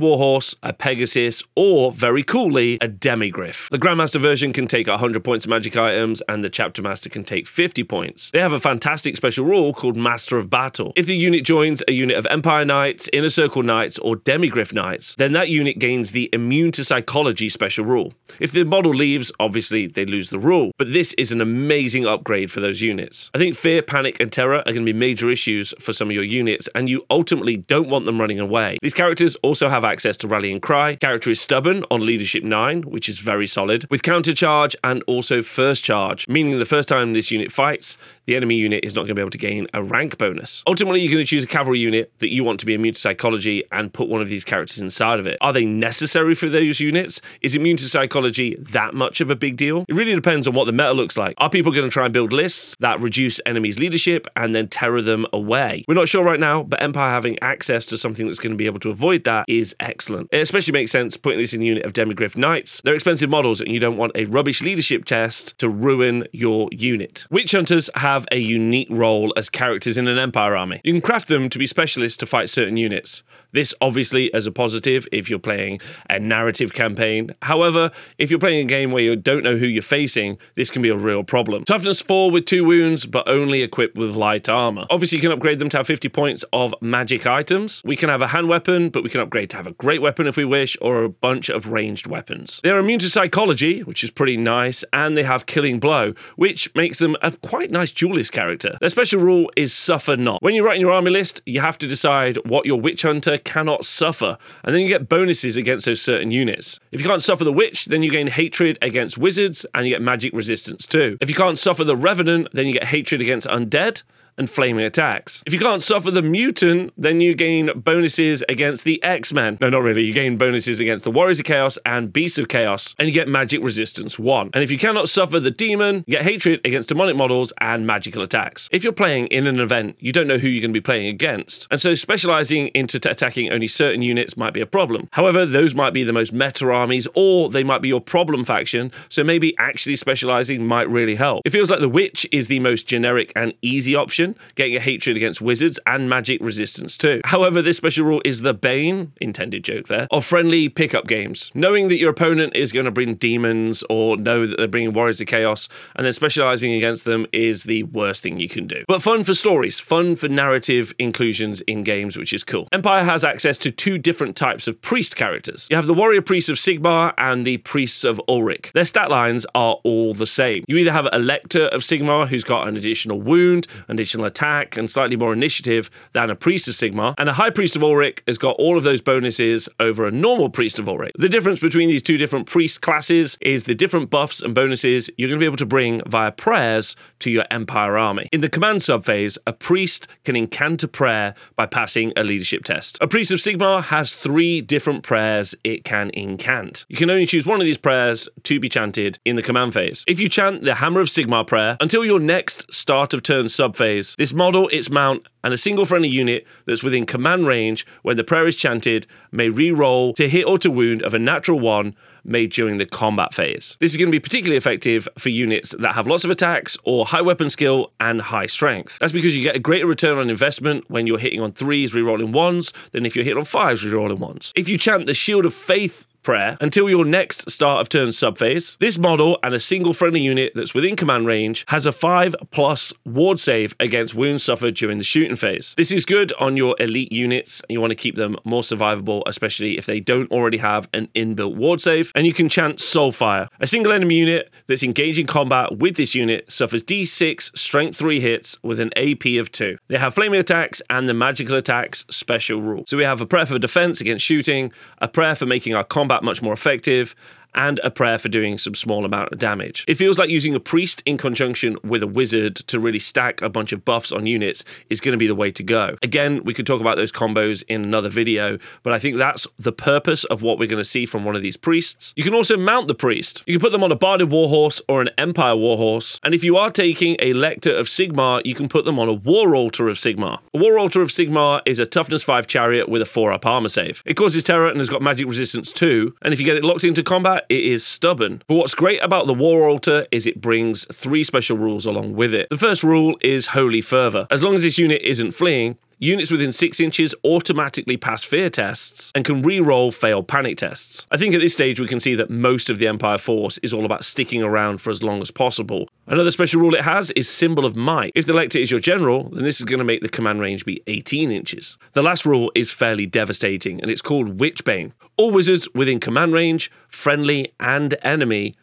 Warhorse, 0.00 0.54
a 0.62 0.72
Pegasus, 0.72 1.42
or 1.54 1.92
very 1.92 2.22
coolly, 2.22 2.78
a 2.80 2.88
Demigryph. 2.88 3.68
The 3.68 3.78
Grandmaster 3.78 4.18
version 4.20 4.54
can 4.54 4.66
take 4.66 4.86
100 4.86 5.22
points 5.22 5.44
of 5.44 5.50
magic 5.50 5.76
items 5.76 6.22
and 6.30 6.42
the 6.42 6.48
Chapter 6.48 6.77
Master 6.82 7.08
can 7.08 7.24
take 7.24 7.46
50 7.46 7.84
points. 7.84 8.30
They 8.30 8.40
have 8.40 8.52
a 8.52 8.60
fantastic 8.60 9.16
special 9.16 9.44
rule 9.44 9.72
called 9.72 9.96
Master 9.96 10.36
of 10.36 10.50
Battle. 10.50 10.92
If 10.96 11.06
the 11.06 11.16
unit 11.16 11.44
joins 11.44 11.82
a 11.88 11.92
unit 11.92 12.16
of 12.16 12.26
Empire 12.26 12.64
Knights, 12.64 13.08
Inner 13.12 13.30
Circle 13.30 13.62
Knights, 13.62 13.98
or 13.98 14.16
Demigryph 14.16 14.72
Knights, 14.72 15.14
then 15.16 15.32
that 15.32 15.48
unit 15.48 15.78
gains 15.78 16.12
the 16.12 16.28
Immune 16.32 16.72
to 16.72 16.84
Psychology 16.84 17.48
special 17.48 17.84
rule. 17.84 18.14
If 18.40 18.52
the 18.52 18.64
model 18.64 18.92
leaves, 18.92 19.32
obviously 19.40 19.86
they 19.86 20.04
lose 20.04 20.30
the 20.30 20.38
rule, 20.38 20.72
but 20.78 20.92
this 20.92 21.12
is 21.14 21.32
an 21.32 21.40
amazing 21.40 22.06
upgrade 22.06 22.50
for 22.50 22.60
those 22.60 22.80
units. 22.80 23.30
I 23.34 23.38
think 23.38 23.56
fear, 23.56 23.82
panic, 23.82 24.20
and 24.20 24.32
terror 24.32 24.58
are 24.58 24.72
going 24.72 24.84
to 24.86 24.92
be 24.92 24.98
major 24.98 25.30
issues 25.30 25.74
for 25.80 25.92
some 25.92 26.08
of 26.08 26.14
your 26.14 26.24
units, 26.24 26.68
and 26.74 26.88
you 26.88 27.04
ultimately 27.10 27.56
don't 27.56 27.88
want 27.88 28.06
them 28.06 28.20
running 28.20 28.40
away. 28.40 28.78
These 28.82 28.94
characters 28.94 29.36
also 29.36 29.68
have 29.68 29.84
access 29.84 30.16
to 30.18 30.28
Rallying 30.28 30.60
Cry. 30.60 30.96
Character 30.96 31.30
is 31.30 31.40
stubborn 31.40 31.84
on 31.90 32.04
Leadership 32.04 32.44
9, 32.44 32.82
which 32.82 33.08
is 33.08 33.18
very 33.18 33.46
solid, 33.46 33.86
with 33.90 34.02
counter 34.02 34.34
charge 34.34 34.76
and 34.84 35.02
also 35.06 35.42
first 35.42 35.82
charge, 35.82 36.28
meaning 36.28 36.58
the 36.58 36.64
first 36.68 36.88
time 36.88 37.12
this 37.12 37.30
unit 37.30 37.50
fights, 37.50 37.98
the 38.28 38.36
enemy 38.36 38.56
unit 38.56 38.84
is 38.84 38.94
not 38.94 39.02
going 39.02 39.08
to 39.08 39.14
be 39.14 39.22
able 39.22 39.30
to 39.30 39.38
gain 39.38 39.66
a 39.72 39.82
rank 39.82 40.18
bonus. 40.18 40.62
Ultimately, 40.66 41.00
you're 41.00 41.10
going 41.10 41.24
to 41.24 41.28
choose 41.28 41.44
a 41.44 41.46
cavalry 41.46 41.78
unit 41.78 42.12
that 42.18 42.30
you 42.30 42.44
want 42.44 42.60
to 42.60 42.66
be 42.66 42.74
immune 42.74 42.92
to 42.92 43.00
psychology 43.00 43.64
and 43.72 43.90
put 43.90 44.06
one 44.06 44.20
of 44.20 44.28
these 44.28 44.44
characters 44.44 44.78
inside 44.78 45.18
of 45.18 45.26
it. 45.26 45.38
Are 45.40 45.54
they 45.54 45.64
necessary 45.64 46.34
for 46.34 46.50
those 46.50 46.78
units? 46.78 47.22
Is 47.40 47.54
immune 47.54 47.78
to 47.78 47.88
psychology 47.88 48.54
that 48.56 48.92
much 48.92 49.22
of 49.22 49.30
a 49.30 49.34
big 49.34 49.56
deal? 49.56 49.86
It 49.88 49.94
really 49.94 50.14
depends 50.14 50.46
on 50.46 50.52
what 50.52 50.66
the 50.66 50.72
meta 50.72 50.92
looks 50.92 51.16
like. 51.16 51.36
Are 51.38 51.48
people 51.48 51.72
going 51.72 51.86
to 51.86 51.90
try 51.90 52.04
and 52.04 52.12
build 52.12 52.34
lists 52.34 52.76
that 52.80 53.00
reduce 53.00 53.40
enemies' 53.46 53.78
leadership 53.78 54.26
and 54.36 54.54
then 54.54 54.68
terror 54.68 55.00
them 55.00 55.24
away? 55.32 55.84
We're 55.88 55.94
not 55.94 56.08
sure 56.08 56.22
right 56.22 56.38
now, 56.38 56.62
but 56.62 56.82
Empire 56.82 57.10
having 57.10 57.38
access 57.40 57.86
to 57.86 57.96
something 57.96 58.26
that's 58.26 58.38
going 58.38 58.52
to 58.52 58.58
be 58.58 58.66
able 58.66 58.80
to 58.80 58.90
avoid 58.90 59.24
that 59.24 59.46
is 59.48 59.74
excellent. 59.80 60.28
It 60.32 60.42
especially 60.42 60.72
makes 60.72 60.92
sense 60.92 61.16
putting 61.16 61.38
this 61.38 61.54
in 61.54 61.62
unit 61.62 61.86
of 61.86 61.94
Demigryph 61.94 62.36
Knights. 62.36 62.82
They're 62.84 62.94
expensive 62.94 63.30
models, 63.30 63.62
and 63.62 63.72
you 63.72 63.80
don't 63.80 63.96
want 63.96 64.12
a 64.14 64.26
rubbish 64.26 64.60
leadership 64.60 65.06
test 65.06 65.56
to 65.60 65.70
ruin 65.70 66.26
your 66.32 66.68
unit. 66.72 67.26
Witch 67.30 67.52
Hunters 67.52 67.88
have 67.94 68.17
a 68.32 68.38
unique 68.38 68.88
role 68.90 69.32
as 69.36 69.48
characters 69.48 69.96
in 69.96 70.08
an 70.08 70.18
Empire 70.18 70.56
army. 70.56 70.80
You 70.84 70.92
can 70.92 71.00
craft 71.00 71.28
them 71.28 71.48
to 71.50 71.58
be 71.58 71.66
specialists 71.66 72.16
to 72.18 72.26
fight 72.26 72.50
certain 72.50 72.76
units. 72.76 73.22
This 73.52 73.74
obviously 73.80 74.32
as 74.34 74.46
a 74.46 74.52
positive 74.52 75.06
if 75.12 75.30
you're 75.30 75.38
playing 75.38 75.80
a 76.10 76.18
narrative 76.18 76.72
campaign. 76.72 77.34
However, 77.42 77.90
if 78.18 78.30
you're 78.30 78.38
playing 78.38 78.66
a 78.66 78.68
game 78.68 78.92
where 78.92 79.02
you 79.02 79.16
don't 79.16 79.42
know 79.42 79.56
who 79.56 79.66
you're 79.66 79.82
facing, 79.82 80.38
this 80.54 80.70
can 80.70 80.82
be 80.82 80.90
a 80.90 80.96
real 80.96 81.24
problem. 81.24 81.64
Toughness 81.64 82.02
4 82.02 82.30
with 82.30 82.44
2 82.44 82.64
wounds, 82.64 83.06
but 83.06 83.28
only 83.28 83.62
equipped 83.62 83.96
with 83.96 84.14
light 84.14 84.48
armor. 84.48 84.86
Obviously, 84.90 85.16
you 85.16 85.22
can 85.22 85.32
upgrade 85.32 85.58
them 85.58 85.68
to 85.70 85.78
have 85.78 85.86
50 85.86 86.08
points 86.08 86.44
of 86.52 86.74
magic 86.80 87.26
items. 87.26 87.82
We 87.84 87.96
can 87.96 88.08
have 88.08 88.22
a 88.22 88.28
hand 88.28 88.48
weapon, 88.48 88.90
but 88.90 89.02
we 89.02 89.10
can 89.10 89.20
upgrade 89.20 89.50
to 89.50 89.56
have 89.56 89.66
a 89.66 89.72
great 89.72 90.02
weapon 90.02 90.26
if 90.26 90.36
we 90.36 90.44
wish, 90.44 90.76
or 90.80 91.04
a 91.04 91.08
bunch 91.08 91.48
of 91.48 91.70
ranged 91.70 92.06
weapons. 92.06 92.60
They're 92.62 92.78
immune 92.78 92.98
to 93.00 93.08
psychology, 93.08 93.80
which 93.80 94.04
is 94.04 94.10
pretty 94.10 94.36
nice, 94.36 94.84
and 94.92 95.16
they 95.16 95.22
have 95.22 95.46
killing 95.46 95.78
blow, 95.80 96.14
which 96.36 96.74
makes 96.74 96.98
them 96.98 97.16
a 97.22 97.32
quite 97.32 97.70
nice 97.70 97.92
duelist 97.92 98.32
character. 98.32 98.76
Their 98.80 98.90
special 98.90 99.20
rule 99.20 99.50
is 99.56 99.72
suffer 99.72 100.16
not. 100.16 100.42
When 100.42 100.54
you're 100.54 100.64
writing 100.64 100.82
your 100.82 100.92
army 100.92 101.10
list, 101.10 101.40
you 101.46 101.60
have 101.60 101.78
to 101.78 101.86
decide 101.86 102.36
what 102.46 102.66
your 102.66 102.80
witch 102.80 103.02
hunter 103.02 103.37
cannot 103.38 103.84
suffer, 103.84 104.38
and 104.64 104.74
then 104.74 104.82
you 104.82 104.88
get 104.88 105.08
bonuses 105.08 105.56
against 105.56 105.86
those 105.86 106.02
certain 106.02 106.30
units. 106.30 106.78
If 106.92 107.00
you 107.00 107.06
can't 107.06 107.22
suffer 107.22 107.44
the 107.44 107.52
witch, 107.52 107.86
then 107.86 108.02
you 108.02 108.10
gain 108.10 108.26
hatred 108.26 108.78
against 108.82 109.18
wizards 109.18 109.64
and 109.74 109.86
you 109.86 109.94
get 109.94 110.02
magic 110.02 110.32
resistance 110.32 110.86
too. 110.86 111.16
If 111.20 111.28
you 111.28 111.34
can't 111.34 111.58
suffer 111.58 111.84
the 111.84 111.96
revenant, 111.96 112.48
then 112.52 112.66
you 112.66 112.72
get 112.72 112.84
hatred 112.84 113.20
against 113.20 113.46
undead 113.46 114.02
and 114.38 114.48
flaming 114.48 114.84
attacks. 114.84 115.42
If 115.44 115.52
you 115.52 115.58
can't 115.58 115.82
suffer 115.82 116.10
the 116.10 116.22
mutant, 116.22 116.92
then 116.96 117.20
you 117.20 117.34
gain 117.34 117.70
bonuses 117.74 118.42
against 118.48 118.84
the 118.84 119.02
X 119.02 119.32
Men. 119.32 119.58
No, 119.60 119.68
not 119.68 119.82
really. 119.82 120.04
You 120.04 120.12
gain 120.12 120.38
bonuses 120.38 120.80
against 120.80 121.04
the 121.04 121.10
Warriors 121.10 121.38
of 121.38 121.44
Chaos 121.44 121.78
and 121.84 122.12
Beasts 122.12 122.38
of 122.38 122.48
Chaos, 122.48 122.94
and 122.98 123.08
you 123.08 123.12
get 123.12 123.28
magic 123.28 123.62
resistance 123.62 124.18
1. 124.18 124.50
And 124.54 124.62
if 124.62 124.70
you 124.70 124.78
cannot 124.78 125.08
suffer 125.08 125.40
the 125.40 125.50
demon, 125.50 126.04
you 126.06 126.12
get 126.12 126.22
hatred 126.22 126.60
against 126.64 126.88
demonic 126.88 127.16
models 127.16 127.52
and 127.58 127.86
magical 127.86 128.22
attacks. 128.22 128.68
If 128.72 128.84
you're 128.84 128.92
playing 128.92 129.26
in 129.28 129.46
an 129.46 129.60
event, 129.60 129.96
you 129.98 130.12
don't 130.12 130.26
know 130.26 130.38
who 130.38 130.48
you're 130.48 130.62
going 130.62 130.72
to 130.72 130.80
be 130.80 130.84
playing 130.84 131.08
against, 131.08 131.66
and 131.70 131.80
so 131.80 131.94
specializing 131.94 132.68
into 132.68 133.00
t- 133.00 133.10
attacking 133.10 133.50
only 133.52 133.68
certain 133.68 134.02
units 134.02 134.36
might 134.36 134.54
be 134.54 134.60
a 134.60 134.66
problem. 134.66 135.08
However, 135.12 135.44
those 135.44 135.74
might 135.74 135.92
be 135.92 136.04
the 136.04 136.12
most 136.12 136.32
meta 136.32 136.70
armies, 136.70 137.08
or 137.14 137.50
they 137.50 137.64
might 137.64 137.82
be 137.82 137.88
your 137.88 138.00
problem 138.00 138.44
faction, 138.44 138.92
so 139.08 139.24
maybe 139.24 139.56
actually 139.58 139.96
specializing 139.96 140.66
might 140.66 140.88
really 140.88 141.16
help. 141.16 141.42
It 141.44 141.50
feels 141.50 141.70
like 141.70 141.80
the 141.80 141.88
Witch 141.88 142.26
is 142.30 142.48
the 142.48 142.60
most 142.60 142.86
generic 142.86 143.32
and 143.34 143.54
easy 143.62 143.94
option 143.94 144.27
getting 144.54 144.76
a 144.76 144.80
hatred 144.80 145.16
against 145.16 145.40
wizards 145.40 145.78
and 145.86 146.08
magic 146.08 146.40
resistance 146.40 146.96
too. 146.96 147.20
However, 147.24 147.62
this 147.62 147.76
special 147.76 148.06
rule 148.06 148.22
is 148.24 148.42
the 148.42 148.54
bane, 148.54 149.12
intended 149.20 149.64
joke 149.64 149.88
there, 149.88 150.08
of 150.10 150.24
friendly 150.24 150.68
pickup 150.68 151.06
games. 151.06 151.50
Knowing 151.54 151.88
that 151.88 151.98
your 151.98 152.10
opponent 152.10 152.54
is 152.56 152.72
going 152.72 152.86
to 152.86 152.90
bring 152.90 153.14
demons 153.14 153.84
or 153.88 154.16
know 154.16 154.46
that 154.46 154.56
they're 154.56 154.68
bringing 154.68 154.92
warriors 154.92 155.20
of 155.20 155.26
chaos 155.26 155.68
and 155.96 156.04
then 156.04 156.12
specializing 156.12 156.72
against 156.72 157.04
them 157.04 157.26
is 157.32 157.64
the 157.64 157.82
worst 157.84 158.22
thing 158.22 158.38
you 158.40 158.48
can 158.48 158.66
do. 158.66 158.84
But 158.88 159.02
fun 159.02 159.24
for 159.24 159.34
stories, 159.34 159.80
fun 159.80 160.16
for 160.16 160.28
narrative 160.28 160.92
inclusions 160.98 161.60
in 161.62 161.82
games, 161.82 162.16
which 162.16 162.32
is 162.32 162.44
cool. 162.44 162.68
Empire 162.72 163.04
has 163.04 163.24
access 163.24 163.58
to 163.58 163.70
two 163.70 163.98
different 163.98 164.36
types 164.36 164.66
of 164.66 164.80
priest 164.80 165.16
characters. 165.16 165.66
You 165.70 165.76
have 165.76 165.86
the 165.86 165.94
warrior 165.94 166.22
priests 166.22 166.48
of 166.48 166.56
Sigmar 166.56 167.14
and 167.18 167.44
the 167.44 167.58
priests 167.58 168.04
of 168.04 168.20
Ulric. 168.28 168.72
Their 168.72 168.84
stat 168.84 169.10
lines 169.10 169.46
are 169.54 169.78
all 169.84 170.14
the 170.14 170.26
same. 170.26 170.64
You 170.68 170.76
either 170.76 170.92
have 170.92 171.08
a 171.12 171.18
lector 171.18 171.66
of 171.66 171.82
Sigmar 171.82 172.28
who's 172.28 172.44
got 172.44 172.68
an 172.68 172.76
additional 172.76 173.20
wound, 173.20 173.66
an 173.88 173.96
attack, 174.24 174.76
and 174.76 174.90
slightly 174.90 175.16
more 175.16 175.32
initiative 175.32 175.90
than 176.12 176.30
a 176.30 176.34
priest 176.34 176.68
of 176.68 176.74
Sigmar. 176.74 177.14
and 177.18 177.28
a 177.28 177.32
high 177.32 177.50
priest 177.50 177.76
of 177.76 177.82
Ulric 177.82 178.22
has 178.26 178.38
got 178.38 178.56
all 178.56 178.76
of 178.76 178.84
those 178.84 179.00
bonuses 179.00 179.68
over 179.80 180.06
a 180.06 180.10
normal 180.10 180.50
priest 180.50 180.78
of 180.78 180.86
Ulric. 180.86 181.12
The 181.18 181.28
difference 181.28 181.60
between 181.60 181.88
these 181.88 182.02
two 182.02 182.16
different 182.16 182.46
priest 182.46 182.82
classes 182.82 183.36
is 183.40 183.64
the 183.64 183.74
different 183.74 184.10
buffs 184.10 184.40
and 184.40 184.54
bonuses 184.54 185.10
you're 185.16 185.28
going 185.28 185.38
to 185.38 185.42
be 185.42 185.46
able 185.46 185.56
to 185.56 185.66
bring 185.66 186.02
via 186.06 186.32
prayers 186.32 186.96
to 187.20 187.30
your 187.30 187.44
Empire 187.50 187.96
army. 187.98 188.28
In 188.32 188.40
the 188.40 188.48
command 188.48 188.80
subphase, 188.80 189.38
a 189.46 189.52
priest 189.52 190.08
can 190.24 190.36
incant 190.36 190.82
a 190.82 190.88
prayer 190.88 191.34
by 191.56 191.66
passing 191.66 192.12
a 192.16 192.24
leadership 192.24 192.64
test. 192.64 192.98
A 193.00 193.08
priest 193.08 193.30
of 193.30 193.38
Sigmar 193.38 193.82
has 193.84 194.14
three 194.14 194.60
different 194.60 195.02
prayers 195.02 195.54
it 195.64 195.84
can 195.84 196.10
incant. 196.10 196.84
You 196.88 196.96
can 196.96 197.10
only 197.10 197.26
choose 197.26 197.46
one 197.46 197.60
of 197.60 197.66
these 197.66 197.78
prayers 197.78 198.28
to 198.44 198.60
be 198.60 198.68
chanted 198.68 199.18
in 199.24 199.36
the 199.36 199.42
command 199.42 199.74
phase. 199.74 200.04
If 200.06 200.20
you 200.20 200.28
chant 200.28 200.64
the 200.64 200.76
Hammer 200.76 201.00
of 201.00 201.08
Sigmar 201.08 201.46
prayer 201.46 201.76
until 201.80 202.04
your 202.04 202.20
next 202.20 202.72
start 202.72 203.14
of 203.14 203.22
turn 203.22 203.46
subphase, 203.46 203.97
this 204.16 204.32
model, 204.32 204.68
its 204.68 204.90
mount, 204.90 205.26
and 205.44 205.54
a 205.54 205.58
single 205.58 205.84
friendly 205.84 206.08
unit 206.08 206.46
that's 206.66 206.82
within 206.82 207.06
command 207.06 207.46
range 207.46 207.86
when 208.02 208.16
the 208.16 208.24
prayer 208.24 208.46
is 208.46 208.56
chanted 208.56 209.06
may 209.30 209.48
re-roll 209.48 210.12
to 210.14 210.28
hit 210.28 210.46
or 210.46 210.58
to 210.58 210.70
wound 210.70 211.02
of 211.02 211.14
a 211.14 211.18
natural 211.18 211.60
one 211.60 211.94
made 212.24 212.52
during 212.52 212.78
the 212.78 212.84
combat 212.84 213.32
phase. 213.32 213.76
This 213.80 213.92
is 213.92 213.96
going 213.96 214.08
to 214.08 214.12
be 214.12 214.20
particularly 214.20 214.56
effective 214.56 215.08
for 215.16 215.28
units 215.28 215.74
that 215.78 215.94
have 215.94 216.06
lots 216.06 216.24
of 216.24 216.30
attacks 216.30 216.76
or 216.84 217.06
high 217.06 217.22
weapon 217.22 217.48
skill 217.48 217.92
and 218.00 218.20
high 218.20 218.46
strength. 218.46 218.98
That's 219.00 219.12
because 219.12 219.36
you 219.36 219.42
get 219.42 219.56
a 219.56 219.60
greater 219.60 219.86
return 219.86 220.18
on 220.18 220.28
investment 220.28 220.90
when 220.90 221.06
you're 221.06 221.18
hitting 221.18 221.40
on 221.40 221.52
threes, 221.52 221.94
re-rolling 221.94 222.32
ones, 222.32 222.72
than 222.90 223.06
if 223.06 223.14
you're 223.14 223.24
hitting 223.24 223.38
on 223.38 223.44
fives, 223.44 223.84
re-rolling 223.84 224.18
ones. 224.18 224.52
If 224.56 224.68
you 224.68 224.76
chant 224.76 225.06
the 225.06 225.14
Shield 225.14 225.46
of 225.46 225.54
Faith 225.54 226.06
prayer 226.22 226.56
until 226.60 226.88
your 226.88 227.04
next 227.04 227.50
start 227.50 227.80
of 227.80 227.88
turn 227.88 228.08
subphase. 228.08 228.76
This 228.78 228.98
model 228.98 229.38
and 229.42 229.54
a 229.54 229.60
single 229.60 229.94
friendly 229.94 230.20
unit 230.20 230.52
that's 230.54 230.74
within 230.74 230.96
command 230.96 231.26
range 231.26 231.64
has 231.68 231.86
a 231.86 231.92
5 231.92 232.36
plus 232.50 232.92
ward 233.04 233.40
save 233.40 233.74
against 233.80 234.14
wounds 234.14 234.42
suffered 234.42 234.74
during 234.74 234.98
the 234.98 235.04
shooting 235.04 235.36
phase. 235.36 235.74
This 235.76 235.90
is 235.90 236.04
good 236.04 236.32
on 236.38 236.56
your 236.56 236.76
elite 236.78 237.12
units. 237.12 237.62
You 237.68 237.80
want 237.80 237.92
to 237.92 237.96
keep 237.96 238.16
them 238.16 238.36
more 238.44 238.62
survivable, 238.62 239.22
especially 239.26 239.78
if 239.78 239.86
they 239.86 240.00
don't 240.00 240.30
already 240.30 240.58
have 240.58 240.88
an 240.92 241.08
inbuilt 241.14 241.56
ward 241.56 241.80
save. 241.80 242.12
And 242.14 242.26
you 242.26 242.32
can 242.32 242.48
chant 242.48 242.78
Soulfire. 242.78 243.48
A 243.60 243.66
single 243.66 243.92
enemy 243.92 244.16
unit 244.16 244.50
that's 244.66 244.82
engaging 244.82 245.26
combat 245.26 245.78
with 245.78 245.96
this 245.96 246.14
unit 246.14 246.50
suffers 246.52 246.82
d6 246.82 247.56
strength 247.56 247.96
3 247.96 248.20
hits 248.20 248.58
with 248.62 248.80
an 248.80 248.90
AP 248.96 249.38
of 249.38 249.50
2. 249.52 249.78
They 249.88 249.98
have 249.98 250.14
flaming 250.14 250.40
attacks 250.40 250.82
and 250.90 251.08
the 251.08 251.14
magical 251.14 251.56
attacks 251.56 252.04
special 252.10 252.60
rule. 252.60 252.84
So 252.86 252.96
we 252.96 253.04
have 253.04 253.20
a 253.20 253.26
prayer 253.26 253.46
for 253.46 253.58
defense 253.58 254.00
against 254.00 254.24
shooting, 254.24 254.72
a 254.98 255.08
prayer 255.08 255.34
for 255.34 255.46
making 255.46 255.74
our 255.74 255.84
combat 255.84 256.07
much 256.22 256.42
more 256.42 256.52
effective, 256.52 257.14
and 257.54 257.80
a 257.82 257.90
prayer 257.90 258.18
for 258.18 258.28
doing 258.28 258.58
some 258.58 258.74
small 258.74 259.04
amount 259.04 259.32
of 259.32 259.38
damage. 259.38 259.84
It 259.88 259.94
feels 259.94 260.18
like 260.18 260.28
using 260.28 260.54
a 260.54 260.60
priest 260.60 261.02
in 261.06 261.16
conjunction 261.16 261.76
with 261.82 262.02
a 262.02 262.06
wizard 262.06 262.56
to 262.56 262.80
really 262.80 262.98
stack 262.98 263.42
a 263.42 263.48
bunch 263.48 263.72
of 263.72 263.84
buffs 263.84 264.12
on 264.12 264.26
units 264.26 264.64
is 264.90 265.00
going 265.00 265.12
to 265.12 265.18
be 265.18 265.26
the 265.26 265.34
way 265.34 265.50
to 265.50 265.62
go. 265.62 265.96
Again, 266.02 266.42
we 266.44 266.54
could 266.54 266.66
talk 266.66 266.80
about 266.80 266.96
those 266.96 267.12
combos 267.12 267.62
in 267.68 267.82
another 267.82 268.08
video, 268.08 268.58
but 268.82 268.92
I 268.92 268.98
think 268.98 269.16
that's 269.16 269.46
the 269.58 269.72
purpose 269.72 270.24
of 270.24 270.42
what 270.42 270.58
we're 270.58 270.68
going 270.68 270.78
to 270.78 270.84
see 270.84 271.06
from 271.06 271.24
one 271.24 271.36
of 271.36 271.42
these 271.42 271.56
priests. 271.56 272.12
You 272.16 272.24
can 272.24 272.34
also 272.34 272.56
mount 272.56 272.88
the 272.88 272.94
priest. 272.94 273.42
You 273.46 273.54
can 273.54 273.60
put 273.60 273.72
them 273.72 273.84
on 273.84 273.92
a 273.92 273.96
Barded 273.96 274.30
Warhorse 274.30 274.80
or 274.88 275.00
an 275.00 275.10
Empire 275.18 275.56
Warhorse, 275.56 276.20
and 276.22 276.34
if 276.34 276.44
you 276.44 276.56
are 276.56 276.70
taking 276.70 277.16
a 277.18 277.32
Lector 277.32 277.74
of 277.74 277.86
Sigmar, 277.86 278.42
you 278.44 278.54
can 278.54 278.68
put 278.68 278.84
them 278.84 278.98
on 278.98 279.08
a 279.08 279.12
War 279.12 279.54
Altar 279.54 279.88
of 279.88 279.96
Sigmar. 279.96 280.40
A 280.54 280.58
War 280.58 280.78
Altar 280.78 281.02
of 281.02 281.08
Sigmar 281.08 281.62
is 281.66 281.78
a 281.78 281.86
toughness 281.86 282.22
5 282.22 282.46
chariot 282.46 282.88
with 282.88 283.02
a 283.02 283.06
4 283.06 283.32
up 283.32 283.46
armor 283.46 283.68
save. 283.68 284.02
It 284.04 284.14
causes 284.14 284.44
terror 284.44 284.68
and 284.68 284.78
has 284.78 284.88
got 284.88 285.02
magic 285.02 285.26
resistance 285.26 285.72
too, 285.72 286.14
and 286.22 286.32
if 286.32 286.40
you 286.40 286.46
get 286.46 286.56
it 286.56 286.64
locked 286.64 286.84
into 286.84 287.02
combat, 287.02 287.37
it 287.48 287.64
is 287.64 287.84
stubborn. 287.84 288.42
But 288.46 288.56
what's 288.56 288.74
great 288.74 289.02
about 289.02 289.26
the 289.26 289.34
War 289.34 289.68
Altar 289.68 290.06
is 290.10 290.26
it 290.26 290.40
brings 290.40 290.86
three 290.92 291.24
special 291.24 291.56
rules 291.56 291.86
along 291.86 292.14
with 292.14 292.34
it. 292.34 292.48
The 292.50 292.58
first 292.58 292.82
rule 292.82 293.16
is 293.20 293.46
Holy 293.46 293.80
Fervor. 293.80 294.26
As 294.30 294.42
long 294.42 294.54
as 294.54 294.62
this 294.62 294.78
unit 294.78 295.02
isn't 295.02 295.32
fleeing, 295.32 295.76
Units 296.00 296.30
within 296.30 296.52
6 296.52 296.78
inches 296.78 297.12
automatically 297.24 297.96
pass 297.96 298.22
fear 298.22 298.48
tests 298.48 299.10
and 299.16 299.24
can 299.24 299.42
re-roll 299.42 299.90
failed 299.90 300.28
panic 300.28 300.56
tests. 300.56 301.04
I 301.10 301.16
think 301.16 301.34
at 301.34 301.40
this 301.40 301.54
stage 301.54 301.80
we 301.80 301.88
can 301.88 301.98
see 301.98 302.14
that 302.14 302.30
most 302.30 302.70
of 302.70 302.78
the 302.78 302.86
Empire 302.86 303.18
force 303.18 303.58
is 303.58 303.74
all 303.74 303.84
about 303.84 304.04
sticking 304.04 304.40
around 304.40 304.80
for 304.80 304.90
as 304.90 305.02
long 305.02 305.20
as 305.20 305.32
possible. 305.32 305.88
Another 306.06 306.30
special 306.30 306.60
rule 306.60 306.76
it 306.76 306.84
has 306.84 307.10
is 307.12 307.28
Symbol 307.28 307.64
of 307.64 307.74
Might. 307.74 308.12
If 308.14 308.26
the 308.26 308.32
Lector 308.32 308.60
is 308.60 308.70
your 308.70 308.78
general, 308.78 309.28
then 309.30 309.42
this 309.42 309.58
is 309.58 309.66
going 309.66 309.78
to 309.78 309.84
make 309.84 310.00
the 310.00 310.08
command 310.08 310.40
range 310.40 310.64
be 310.64 310.80
18 310.86 311.32
inches. 311.32 311.76
The 311.94 312.02
last 312.02 312.24
rule 312.24 312.52
is 312.54 312.70
fairly 312.70 313.06
devastating 313.06 313.80
and 313.82 313.90
it's 313.90 314.00
called 314.00 314.38
Witchbane. 314.38 314.92
All 315.16 315.32
wizards 315.32 315.66
within 315.74 315.98
command 315.98 316.32
range, 316.32 316.70
friendly 316.88 317.52
and 317.58 317.96
enemy 318.02 318.54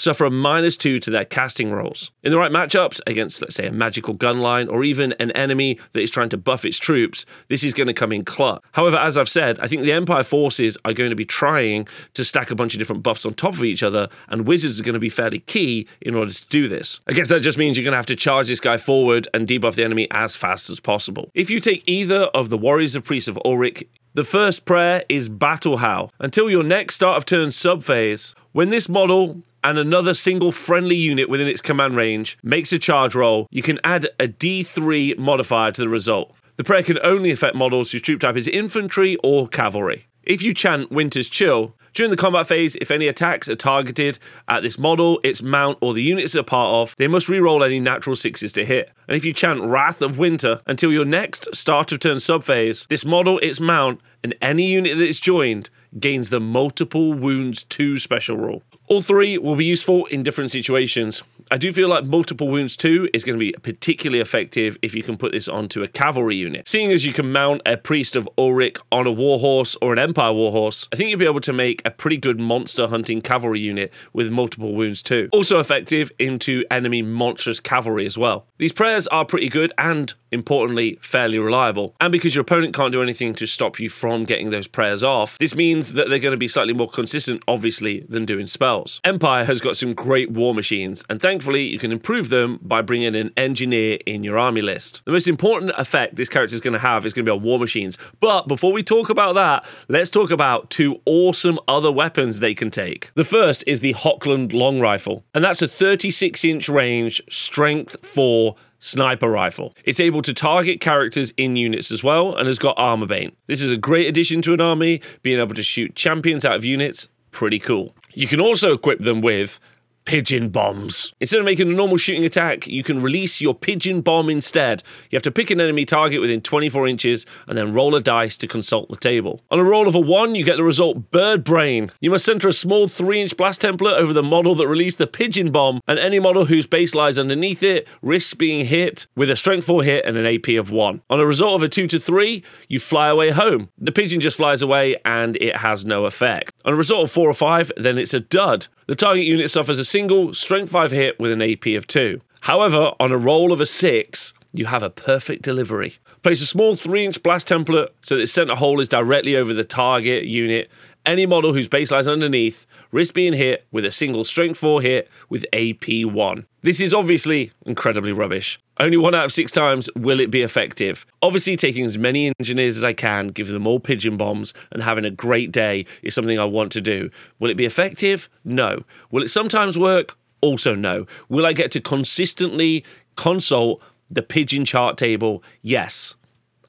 suffer 0.00 0.24
a 0.24 0.30
minus 0.30 0.76
two 0.76 0.98
to 1.00 1.10
their 1.10 1.24
casting 1.24 1.70
rolls. 1.70 2.10
In 2.22 2.30
the 2.30 2.38
right 2.38 2.50
matchups 2.50 3.00
against, 3.06 3.42
let's 3.42 3.54
say, 3.54 3.66
a 3.66 3.72
magical 3.72 4.14
gun 4.14 4.40
line 4.40 4.68
or 4.68 4.82
even 4.82 5.12
an 5.20 5.30
enemy 5.32 5.78
that 5.92 6.00
is 6.00 6.10
trying 6.10 6.30
to 6.30 6.36
buff 6.36 6.64
its 6.64 6.78
troops, 6.78 7.26
this 7.48 7.62
is 7.62 7.74
going 7.74 7.86
to 7.86 7.94
come 7.94 8.12
in 8.12 8.24
clutch. 8.24 8.62
However, 8.72 8.96
as 8.96 9.18
I've 9.18 9.28
said, 9.28 9.58
I 9.60 9.68
think 9.68 9.82
the 9.82 9.92
Empire 9.92 10.24
forces 10.24 10.78
are 10.84 10.92
going 10.92 11.10
to 11.10 11.16
be 11.16 11.24
trying 11.24 11.86
to 12.14 12.24
stack 12.24 12.50
a 12.50 12.54
bunch 12.54 12.74
of 12.74 12.78
different 12.78 13.02
buffs 13.02 13.26
on 13.26 13.34
top 13.34 13.54
of 13.54 13.64
each 13.64 13.82
other, 13.82 14.08
and 14.28 14.46
wizards 14.46 14.80
are 14.80 14.84
going 14.84 14.94
to 14.94 14.98
be 14.98 15.08
fairly 15.08 15.40
key 15.40 15.86
in 16.00 16.14
order 16.14 16.32
to 16.32 16.46
do 16.48 16.68
this. 16.68 17.00
I 17.06 17.12
guess 17.12 17.28
that 17.28 17.40
just 17.40 17.58
means 17.58 17.76
you're 17.76 17.84
going 17.84 17.92
to 17.92 17.98
have 17.98 18.06
to 18.06 18.16
charge 18.16 18.48
this 18.48 18.60
guy 18.60 18.78
forward 18.78 19.28
and 19.34 19.46
debuff 19.46 19.74
the 19.74 19.84
enemy 19.84 20.08
as 20.10 20.36
fast 20.36 20.70
as 20.70 20.80
possible. 20.80 21.30
If 21.34 21.50
you 21.50 21.60
take 21.60 21.82
either 21.86 22.22
of 22.34 22.48
the 22.48 22.58
Warriors 22.58 22.96
of 22.96 23.04
Priests 23.04 23.28
of 23.28 23.38
Ulric 23.44 23.86
the 24.14 24.24
first 24.24 24.64
prayer 24.64 25.04
is 25.08 25.28
Battle 25.28 25.78
Howl. 25.78 26.12
Until 26.18 26.50
your 26.50 26.64
next 26.64 26.96
start 26.96 27.16
of 27.16 27.24
turn 27.24 27.52
sub 27.52 27.84
phase, 27.84 28.34
when 28.52 28.70
this 28.70 28.88
model 28.88 29.42
and 29.62 29.78
another 29.78 30.14
single 30.14 30.50
friendly 30.50 30.96
unit 30.96 31.28
within 31.28 31.46
its 31.46 31.60
command 31.60 31.94
range 31.94 32.36
makes 32.42 32.72
a 32.72 32.78
charge 32.78 33.14
roll, 33.14 33.46
you 33.50 33.62
can 33.62 33.78
add 33.84 34.08
a 34.18 34.26
D3 34.26 35.16
modifier 35.16 35.70
to 35.72 35.82
the 35.82 35.88
result. 35.88 36.34
The 36.56 36.64
prayer 36.64 36.82
can 36.82 36.98
only 37.02 37.30
affect 37.30 37.54
models 37.54 37.92
whose 37.92 38.02
troop 38.02 38.20
type 38.20 38.36
is 38.36 38.48
infantry 38.48 39.16
or 39.22 39.46
cavalry. 39.46 40.06
If 40.30 40.42
you 40.42 40.54
chant 40.54 40.92
Winter's 40.92 41.28
Chill, 41.28 41.74
during 41.92 42.12
the 42.12 42.16
combat 42.16 42.46
phase, 42.46 42.76
if 42.76 42.92
any 42.92 43.08
attacks 43.08 43.48
are 43.48 43.56
targeted 43.56 44.20
at 44.46 44.62
this 44.62 44.78
model, 44.78 45.18
its 45.24 45.42
mount, 45.42 45.76
or 45.80 45.92
the 45.92 46.04
units 46.04 46.24
it's 46.26 46.34
a 46.36 46.44
part 46.44 46.72
of, 46.72 46.94
they 46.98 47.08
must 47.08 47.28
re-roll 47.28 47.64
any 47.64 47.80
natural 47.80 48.14
sixes 48.14 48.52
to 48.52 48.64
hit. 48.64 48.92
And 49.08 49.16
if 49.16 49.24
you 49.24 49.32
chant 49.32 49.60
Wrath 49.60 50.00
of 50.00 50.18
Winter 50.18 50.60
until 50.66 50.92
your 50.92 51.04
next 51.04 51.52
start 51.52 51.90
of 51.90 51.98
turn 51.98 52.18
subphase, 52.18 52.86
this 52.86 53.04
model, 53.04 53.40
its 53.40 53.58
mount, 53.58 54.00
and 54.22 54.36
any 54.40 54.66
unit 54.66 54.96
that 54.98 55.08
it's 55.08 55.18
joined 55.18 55.68
gains 55.98 56.30
the 56.30 56.38
multiple 56.38 57.12
wounds 57.12 57.64
2 57.64 57.98
special 57.98 58.36
rule. 58.36 58.62
All 58.86 59.02
three 59.02 59.36
will 59.36 59.56
be 59.56 59.64
useful 59.64 60.06
in 60.06 60.22
different 60.22 60.52
situations. 60.52 61.24
I 61.52 61.56
do 61.56 61.72
feel 61.72 61.88
like 61.88 62.06
multiple 62.06 62.46
wounds 62.46 62.76
2 62.76 63.10
is 63.12 63.24
going 63.24 63.36
to 63.36 63.44
be 63.44 63.52
particularly 63.60 64.20
effective 64.20 64.78
if 64.82 64.94
you 64.94 65.02
can 65.02 65.16
put 65.16 65.32
this 65.32 65.48
onto 65.48 65.82
a 65.82 65.88
cavalry 65.88 66.36
unit. 66.36 66.68
Seeing 66.68 66.92
as 66.92 67.04
you 67.04 67.12
can 67.12 67.32
mount 67.32 67.62
a 67.66 67.76
priest 67.76 68.14
of 68.14 68.28
Ulric 68.38 68.78
on 68.92 69.08
a 69.08 69.10
warhorse 69.10 69.76
or 69.82 69.92
an 69.92 69.98
empire 69.98 70.32
warhorse, 70.32 70.86
I 70.92 70.96
think 70.96 71.10
you'll 71.10 71.18
be 71.18 71.24
able 71.24 71.40
to 71.40 71.52
make 71.52 71.82
a 71.84 71.90
pretty 71.90 72.18
good 72.18 72.38
monster 72.38 72.86
hunting 72.86 73.20
cavalry 73.20 73.58
unit 73.58 73.92
with 74.12 74.30
multiple 74.30 74.76
wounds 74.76 75.02
2. 75.02 75.30
Also 75.32 75.58
effective 75.58 76.12
into 76.20 76.64
enemy 76.70 77.02
monstrous 77.02 77.58
cavalry 77.58 78.06
as 78.06 78.16
well. 78.16 78.46
These 78.58 78.72
prayers 78.72 79.08
are 79.08 79.24
pretty 79.24 79.48
good 79.48 79.72
and 79.76 80.14
importantly, 80.32 80.98
fairly 81.00 81.38
reliable. 81.38 81.94
And 82.00 82.12
because 82.12 82.34
your 82.34 82.42
opponent 82.42 82.74
can't 82.74 82.92
do 82.92 83.02
anything 83.02 83.34
to 83.34 83.46
stop 83.46 83.80
you 83.80 83.88
from 83.88 84.24
getting 84.24 84.50
those 84.50 84.66
prayers 84.66 85.02
off, 85.02 85.38
this 85.38 85.54
means 85.54 85.94
that 85.94 86.08
they're 86.08 86.18
going 86.18 86.32
to 86.32 86.38
be 86.38 86.48
slightly 86.48 86.72
more 86.72 86.88
consistent, 86.88 87.42
obviously, 87.48 88.00
than 88.08 88.24
doing 88.24 88.46
spells. 88.46 89.00
Empire 89.04 89.44
has 89.44 89.60
got 89.60 89.76
some 89.76 89.94
great 89.94 90.30
war 90.30 90.54
machines, 90.54 91.04
and 91.08 91.20
thankfully, 91.40 91.62
you 91.62 91.78
can 91.78 91.90
improve 91.90 92.28
them 92.28 92.58
by 92.60 92.82
bringing 92.82 93.16
an 93.16 93.30
engineer 93.34 93.96
in 94.04 94.22
your 94.22 94.38
army 94.38 94.60
list. 94.60 95.00
The 95.06 95.12
most 95.12 95.26
important 95.26 95.72
effect 95.78 96.16
this 96.16 96.28
character 96.28 96.54
is 96.54 96.60
going 96.60 96.74
to 96.74 96.78
have 96.78 97.06
is 97.06 97.14
going 97.14 97.24
to 97.24 97.30
be 97.30 97.34
on 97.34 97.42
war 97.42 97.58
machines. 97.58 97.96
But 98.20 98.46
before 98.46 98.74
we 98.74 98.82
talk 98.82 99.08
about 99.08 99.36
that, 99.36 99.64
let's 99.88 100.10
talk 100.10 100.30
about 100.30 100.68
two 100.68 101.00
awesome 101.06 101.58
other 101.66 101.90
weapons 101.90 102.40
they 102.40 102.52
can 102.52 102.70
take. 102.70 103.10
The 103.14 103.24
first 103.24 103.64
is 103.66 103.80
the 103.80 103.94
Hochland 103.94 104.52
Long 104.52 104.80
Rifle, 104.80 105.24
and 105.34 105.42
that's 105.42 105.62
a 105.62 105.68
36 105.68 106.44
inch 106.44 106.68
range, 106.68 107.22
strength 107.30 107.96
4 108.04 108.54
sniper 108.78 109.30
rifle. 109.30 109.74
It's 109.86 110.00
able 110.00 110.20
to 110.20 110.34
target 110.34 110.82
characters 110.82 111.32
in 111.38 111.56
units 111.56 111.90
as 111.90 112.04
well 112.04 112.36
and 112.36 112.48
has 112.48 112.58
got 112.58 112.74
armor 112.76 113.06
bane. 113.06 113.34
This 113.46 113.62
is 113.62 113.72
a 113.72 113.78
great 113.78 114.08
addition 114.08 114.42
to 114.42 114.52
an 114.52 114.60
army, 114.60 115.00
being 115.22 115.40
able 115.40 115.54
to 115.54 115.62
shoot 115.62 115.94
champions 115.94 116.44
out 116.44 116.56
of 116.56 116.66
units, 116.66 117.08
pretty 117.30 117.58
cool. 117.58 117.94
You 118.12 118.26
can 118.26 118.40
also 118.40 118.72
equip 118.72 118.98
them 118.98 119.20
with 119.20 119.60
pigeon 120.04 120.48
bombs. 120.48 121.12
Instead 121.20 121.38
of 121.38 121.44
making 121.44 121.70
a 121.70 121.74
normal 121.74 121.96
shooting 121.96 122.24
attack, 122.24 122.66
you 122.66 122.82
can 122.82 123.00
release 123.02 123.40
your 123.40 123.54
pigeon 123.54 124.00
bomb 124.00 124.28
instead. 124.30 124.82
You 125.10 125.16
have 125.16 125.22
to 125.22 125.30
pick 125.30 125.50
an 125.50 125.60
enemy 125.60 125.84
target 125.84 126.20
within 126.20 126.40
24 126.40 126.86
inches 126.86 127.26
and 127.46 127.56
then 127.56 127.72
roll 127.72 127.94
a 127.94 128.00
dice 128.00 128.36
to 128.38 128.46
consult 128.46 128.88
the 128.88 128.96
table. 128.96 129.40
On 129.50 129.58
a 129.58 129.64
roll 129.64 129.86
of 129.86 129.94
a 129.94 130.00
1, 130.00 130.34
you 130.34 130.44
get 130.44 130.56
the 130.56 130.64
result 130.64 131.10
Bird 131.10 131.44
Brain. 131.44 131.90
You 132.00 132.10
must 132.10 132.24
center 132.24 132.48
a 132.48 132.52
small 132.52 132.88
3 132.88 133.20
inch 133.20 133.36
blast 133.36 133.62
template 133.62 133.92
over 133.92 134.12
the 134.12 134.22
model 134.22 134.54
that 134.56 134.68
released 134.68 134.98
the 134.98 135.06
pigeon 135.06 135.52
bomb, 135.52 135.80
and 135.86 135.98
any 135.98 136.18
model 136.18 136.46
whose 136.46 136.66
base 136.66 136.94
lies 136.94 137.18
underneath 137.18 137.62
it 137.62 137.86
risks 138.02 138.34
being 138.34 138.66
hit 138.66 139.06
with 139.16 139.30
a 139.30 139.36
strength 139.36 139.66
4 139.66 139.82
hit 139.82 140.04
and 140.04 140.16
an 140.16 140.26
AP 140.26 140.58
of 140.58 140.70
1. 140.70 141.02
On 141.10 141.20
a 141.20 141.26
result 141.26 141.56
of 141.56 141.62
a 141.62 141.68
2 141.68 141.86
to 141.88 141.98
3, 141.98 142.42
you 142.68 142.80
fly 142.80 143.08
away 143.08 143.30
home. 143.30 143.68
The 143.78 143.92
pigeon 143.92 144.20
just 144.20 144.36
flies 144.36 144.62
away 144.62 144.96
and 145.04 145.36
it 145.36 145.56
has 145.56 145.84
no 145.84 146.04
effect. 146.06 146.52
On 146.64 146.72
a 146.72 146.76
result 146.76 147.04
of 147.04 147.10
4 147.10 147.28
or 147.28 147.34
5, 147.34 147.72
then 147.76 147.98
it's 147.98 148.14
a 148.14 148.20
dud. 148.20 148.66
The 148.86 148.96
target 148.96 149.24
unit 149.24 149.50
suffers 149.50 149.78
a 149.78 149.84
single 149.90 150.32
strength 150.32 150.70
5 150.70 150.92
hit 150.92 151.18
with 151.18 151.32
an 151.32 151.42
AP 151.42 151.66
of 151.76 151.84
2. 151.88 152.20
However, 152.42 152.92
on 153.00 153.10
a 153.10 153.18
roll 153.18 153.52
of 153.52 153.60
a 153.60 153.66
6, 153.66 154.32
you 154.52 154.66
have 154.66 154.84
a 154.84 154.88
perfect 154.88 155.42
delivery. 155.42 155.96
Place 156.22 156.40
a 156.40 156.46
small 156.46 156.76
3 156.76 157.06
inch 157.06 157.22
blast 157.24 157.48
template 157.48 157.88
so 158.00 158.14
that 158.14 158.20
the 158.20 158.26
center 158.28 158.54
hole 158.54 158.78
is 158.78 158.88
directly 158.88 159.34
over 159.34 159.52
the 159.52 159.64
target 159.64 160.26
unit. 160.26 160.70
Any 161.04 161.26
model 161.26 161.54
whose 161.54 161.66
base 161.66 161.90
lies 161.90 162.06
underneath 162.06 162.66
risks 162.92 163.12
being 163.12 163.32
hit 163.32 163.66
with 163.72 163.84
a 163.84 163.90
single 163.90 164.22
strength 164.22 164.58
4 164.58 164.80
hit 164.80 165.10
with 165.28 165.44
AP 165.52 166.04
1. 166.04 166.46
This 166.62 166.80
is 166.80 166.94
obviously 166.94 167.50
incredibly 167.66 168.12
rubbish. 168.12 168.60
Only 168.80 168.96
one 168.96 169.14
out 169.14 169.26
of 169.26 169.32
six 169.32 169.52
times 169.52 169.90
will 169.94 170.20
it 170.20 170.30
be 170.30 170.40
effective. 170.40 171.04
Obviously, 171.20 171.54
taking 171.54 171.84
as 171.84 171.98
many 171.98 172.32
engineers 172.40 172.78
as 172.78 172.82
I 172.82 172.94
can, 172.94 173.26
giving 173.28 173.52
them 173.52 173.66
all 173.66 173.78
pigeon 173.78 174.16
bombs, 174.16 174.54
and 174.72 174.82
having 174.82 175.04
a 175.04 175.10
great 175.10 175.52
day 175.52 175.84
is 176.02 176.14
something 176.14 176.38
I 176.38 176.46
want 176.46 176.72
to 176.72 176.80
do. 176.80 177.10
Will 177.38 177.50
it 177.50 177.58
be 177.58 177.66
effective? 177.66 178.30
No. 178.42 178.84
Will 179.10 179.22
it 179.22 179.28
sometimes 179.28 179.76
work? 179.76 180.16
Also, 180.40 180.74
no. 180.74 181.06
Will 181.28 181.44
I 181.44 181.52
get 181.52 181.70
to 181.72 181.80
consistently 181.82 182.82
consult 183.16 183.82
the 184.10 184.22
pigeon 184.22 184.64
chart 184.64 184.96
table? 184.96 185.44
Yes. 185.60 186.14